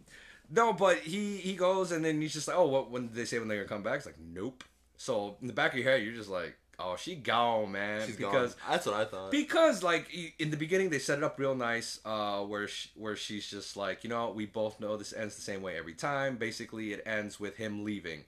[0.51, 2.91] no, but he he goes and then he's just like, oh, what?
[2.91, 3.97] When did they say when they're gonna come back?
[3.97, 4.63] It's like, nope.
[4.97, 8.05] So in the back of your head, you're just like, oh, she gone, man.
[8.07, 8.71] She's because gone.
[8.71, 9.31] That's what I thought.
[9.31, 10.09] because like
[10.39, 13.75] in the beginning they set it up real nice uh where she, where she's just
[13.77, 16.37] like you know we both know this ends the same way every time.
[16.37, 18.23] Basically it ends with him leaving.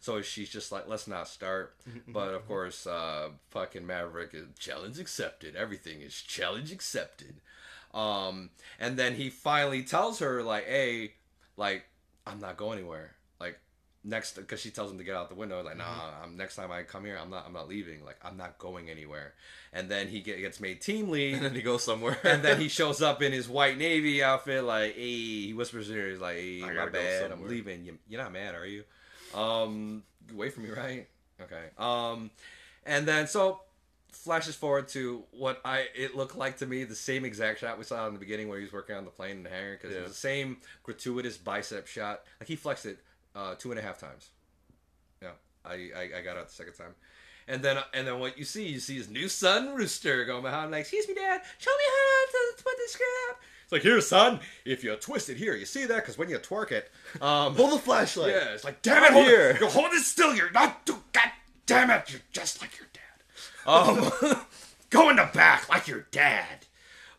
[0.00, 1.74] So she's just like let's not start.
[2.08, 5.56] But of course uh fucking maverick challenge accepted.
[5.56, 7.36] Everything is challenge accepted.
[7.94, 8.50] Um
[8.80, 11.12] and then he finally tells her like hey
[11.56, 11.84] like
[12.26, 13.14] i'm not going anywhere
[14.04, 16.72] next because she tells him to get out the window like nah I'm, next time
[16.72, 19.34] i come here i'm not i'm not leaving like i'm not going anywhere.
[19.74, 21.34] And then he get, gets made team lead.
[21.36, 22.18] And then he goes somewhere.
[22.24, 25.96] and then he shows up in his white navy outfit like hey he whispers in
[25.96, 27.84] her he's like hey my bad i'm leaving.
[27.84, 28.84] You, you're not mad are you?
[29.34, 30.02] Um
[30.32, 31.08] wait for me right?
[31.40, 31.64] Okay.
[31.78, 32.30] Um
[32.84, 33.60] and then so
[34.10, 37.84] flashes forward to what I it looked like to me the same exact shot we
[37.84, 39.96] saw in the beginning where he was working on the plane in the hangar because
[39.96, 42.22] it was the same gratuitous bicep shot.
[42.40, 42.98] Like he flexed it
[43.34, 44.30] uh, two and a half times
[45.22, 45.30] yeah
[45.64, 46.94] I, I I got out the second time
[47.48, 50.70] and then and then what you see you see his new son Rooster going behind
[50.70, 52.26] like excuse me dad show me how
[52.56, 55.84] to put this crap it's like here son if you twist it here you see
[55.86, 56.90] that because when you twerk it
[57.20, 58.30] um hold the flashlight.
[58.30, 59.50] yeah, it's like, damn it, hold here.
[59.50, 60.34] it, you hold it still.
[60.34, 61.30] You're not, do, God
[61.66, 63.00] damn it, you're just like your dad.
[63.64, 64.36] Um,
[64.90, 66.66] go in the back like your dad.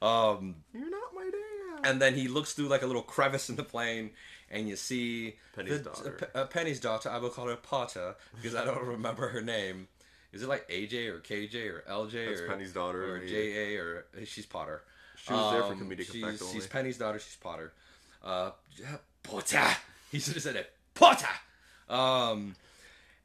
[0.02, 1.90] Um, You're not my dad.
[1.90, 4.12] and then he looks through like a little crevice in the plane,
[4.54, 6.30] and you see Penny's the- daughter.
[6.34, 7.10] uh, uh, Penny's daughter.
[7.10, 9.88] I will call her Potter because I don't remember her name.
[10.32, 13.20] Is it like AJ or KJ or LJ That's or Penny's daughter or.
[13.20, 14.82] JA or she's Potter.
[15.18, 16.54] She was there for Um, comedic she's, effect only.
[16.54, 17.20] She's Penny's daughter.
[17.20, 17.74] She's Potter.
[18.24, 18.52] Uh,
[19.24, 19.62] Potter.
[20.12, 20.72] He should have said it.
[20.94, 21.26] Potter.
[21.90, 22.56] Um,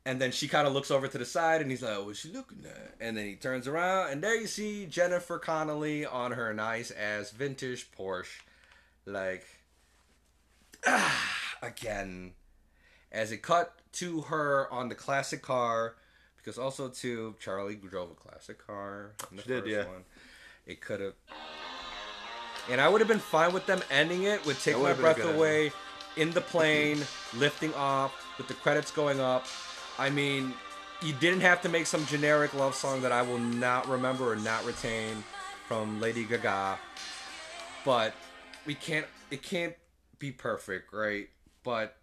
[0.07, 2.31] and then she kind of looks over to the side, and he's like, "What's she
[2.33, 6.55] looking at?" And then he turns around, and there you see Jennifer Connelly on her
[6.55, 8.29] nice ass vintage Porsche,
[9.05, 9.45] like,
[11.63, 12.33] again,
[13.13, 15.97] as it cut to her on the classic car,
[16.37, 19.13] because also too Charlie drove a classic car.
[19.31, 19.87] In the She did, yeah.
[19.87, 20.05] One.
[20.67, 21.15] It could have.
[22.71, 25.07] And I would have been fine with them ending it with Take My would've been
[25.07, 25.73] a Breath Away
[26.17, 26.99] in the plane,
[27.37, 29.47] lifting off, with the credits going up.
[29.99, 30.53] I mean,
[31.03, 34.37] you didn't have to make some generic love song that I will not remember or
[34.37, 35.23] not retain
[35.67, 36.79] from Lady Gaga.
[37.85, 38.15] But
[38.67, 39.75] we can't, it can't
[40.19, 41.29] be perfect, right?
[41.63, 41.97] But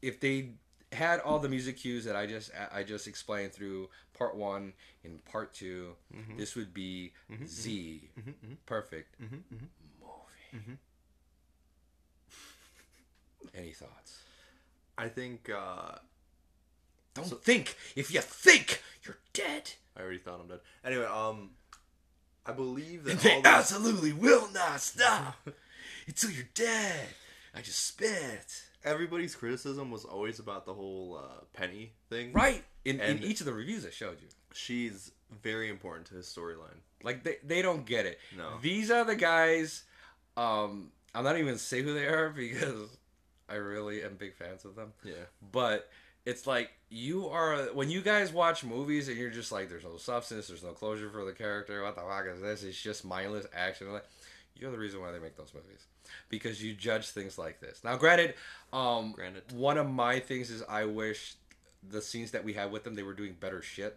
[0.00, 0.50] if they
[0.92, 4.74] had all the music cues that I just I just explained through part one
[5.04, 6.36] and part 2 Mm-hmm.
[6.36, 7.12] this would be
[7.46, 8.10] Z
[8.66, 9.42] perfect movie.
[10.54, 10.74] Mm-hmm.
[13.54, 14.18] Any thoughts?
[14.98, 15.96] I think uh,
[17.14, 17.76] Don't think.
[17.96, 19.72] If you think, you're dead.
[19.96, 20.60] I already thought I'm dead.
[20.84, 21.50] Anyway, um,
[22.46, 25.36] I believe that They absolutely will not stop
[26.06, 27.08] until you're dead.
[27.54, 28.62] I just spit.
[28.84, 32.32] everybody's criticism was always about the whole uh, Penny thing.
[32.32, 32.64] Right.
[32.84, 34.28] In, in And- each of the reviews I showed you.
[34.54, 35.12] She's
[35.42, 36.78] very important to his storyline.
[37.02, 38.18] Like they, they don't get it.
[38.36, 38.58] No.
[38.60, 39.84] These are the guys.
[40.36, 42.88] Um, I'm not even gonna say who they are because
[43.48, 44.92] I really am big fans of them.
[45.04, 45.14] Yeah.
[45.52, 45.88] But
[46.24, 49.96] it's like you are when you guys watch movies and you're just like, there's no
[49.96, 51.82] substance, there's no closure for the character.
[51.82, 52.62] What the fuck is this?
[52.62, 53.92] It's just mindless action.
[53.92, 54.04] Like,
[54.56, 55.86] you're the reason why they make those movies
[56.28, 57.82] because you judge things like this.
[57.84, 58.34] Now, granted,
[58.72, 59.42] um, Granted.
[59.52, 61.34] one of my things is I wish
[61.88, 63.96] the scenes that we had with them they were doing better shit.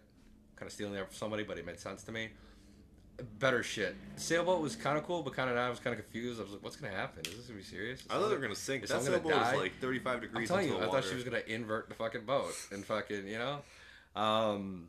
[0.56, 2.30] Kind of stealing that from somebody, but it made sense to me.
[3.38, 3.96] Better shit.
[4.16, 6.38] Sailboat was kind of cool, but kind of I was kind of confused.
[6.38, 7.22] I was like, "What's gonna happen?
[7.26, 8.84] Is this gonna be serious?" Is I thought they were gonna sink.
[8.84, 11.00] is That someone gonna sailboat was like 35 I'm telling into you, the I water.
[11.02, 13.60] thought she was gonna invert the fucking boat and fucking, you know.
[14.20, 14.88] Um,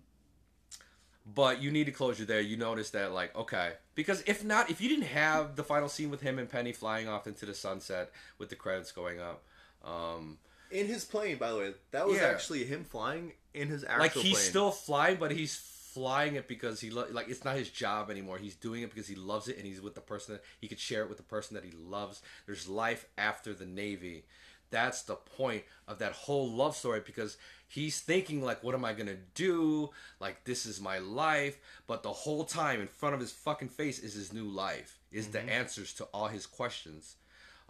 [1.33, 2.41] but you need to closure there.
[2.41, 6.09] You notice that, like, okay, because if not, if you didn't have the final scene
[6.09, 9.43] with him and Penny flying off into the sunset with the credits going up,
[9.83, 10.37] um,
[10.71, 11.73] in his plane, by the way.
[11.91, 12.25] That was Yeah.
[12.27, 14.45] actually him flying in his actual like he's plane.
[14.49, 18.37] still flying, but he's flying it because he lo- like it's not his job anymore.
[18.37, 20.79] He's doing it because he loves it and he's with the person that he could
[20.79, 22.21] share it with the person that he loves.
[22.45, 24.25] There's life after the Navy.
[24.69, 27.37] That's the point of that whole love story because
[27.67, 29.89] he's thinking like what am I going to do?
[30.19, 31.57] Like this is my life,
[31.87, 34.99] but the whole time in front of his fucking face is his new life.
[35.11, 37.15] Is the answers to all his questions.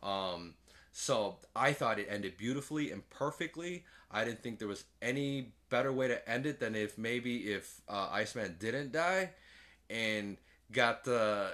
[0.01, 0.55] Um,
[0.91, 3.85] so I thought it ended beautifully and perfectly.
[4.09, 7.81] I didn't think there was any better way to end it than if maybe if
[7.87, 9.31] uh, Iceman didn't die
[9.91, 10.37] and
[10.71, 11.51] got the,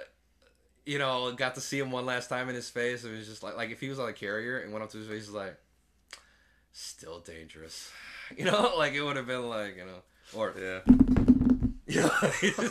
[0.86, 3.04] you know, got to see him one last time in his face.
[3.04, 4.98] It was just like like if he was on a carrier and went up to
[4.98, 5.56] his face, he's like,
[6.72, 7.90] still dangerous,
[8.36, 10.02] you know, like it would have been like you know,
[10.34, 10.80] or Yeah.
[11.86, 12.68] you know,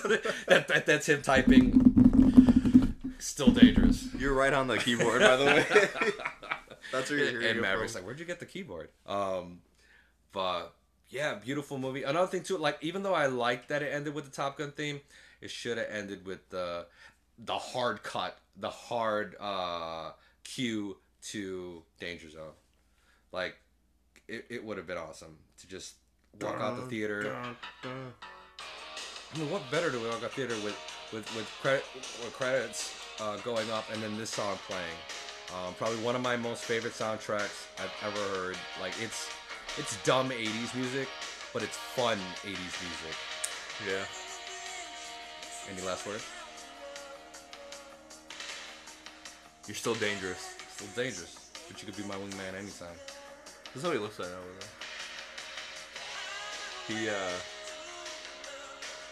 [0.47, 4.07] that, that that's him typing, still dangerous.
[4.17, 5.65] You're right on the keyboard, by the way.
[6.91, 8.01] That's where you're hearing and Maverick's from.
[8.01, 9.59] like, "Where'd you get the keyboard?" Um,
[10.31, 10.73] but
[11.09, 12.03] yeah, beautiful movie.
[12.03, 14.71] Another thing too, like even though I liked that it ended with the Top Gun
[14.71, 14.99] theme,
[15.41, 16.87] it should have ended with the
[17.37, 20.11] the hard cut, the hard uh,
[20.43, 20.97] cue
[21.29, 22.53] to Danger Zone.
[23.31, 23.55] Like
[24.27, 25.95] it, it would have been awesome to just
[26.41, 27.23] walk out the theater.
[27.23, 28.13] Dun, dun.
[29.33, 30.77] I mean, what better to walk out theater with
[31.11, 34.83] with with, credit, with credits uh, going up and then this song playing?
[35.53, 38.57] Um, probably one of my most favorite soundtracks I've ever heard.
[38.81, 39.29] Like it's
[39.77, 41.07] it's dumb '80s music,
[41.53, 43.15] but it's fun '80s music.
[43.87, 44.05] Yeah.
[45.71, 46.23] Any last words?
[49.67, 50.55] You're still dangerous.
[50.75, 52.95] Still dangerous, but you could be my wingman anytime.
[53.73, 54.69] This is how he looks like over there.
[56.87, 57.13] He, uh,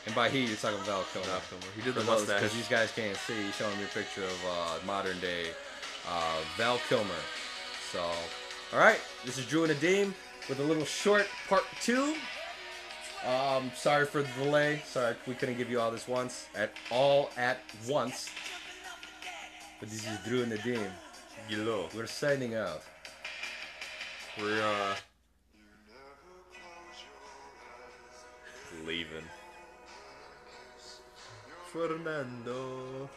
[0.05, 1.27] And by he, you're talking Val Kilmer.
[1.27, 1.65] Val Kilmer.
[1.75, 2.53] He did the Because mustache.
[2.53, 3.33] these guys can't see.
[3.45, 5.45] He's showing me a picture of uh, modern day
[6.09, 7.09] uh, Val Kilmer.
[7.91, 8.01] So,
[8.73, 10.13] all right, this is Drew and Adim
[10.49, 12.15] with a little short part two.
[13.25, 14.81] Um, sorry for the delay.
[14.85, 18.29] Sorry we couldn't give you all this once at all at once.
[19.81, 20.91] But this is Drew and Adim.
[21.49, 21.91] Gilo.
[21.95, 22.83] We're signing out.
[24.39, 24.95] We're, uh,
[28.85, 29.25] leaving.
[31.73, 33.09] Fernando.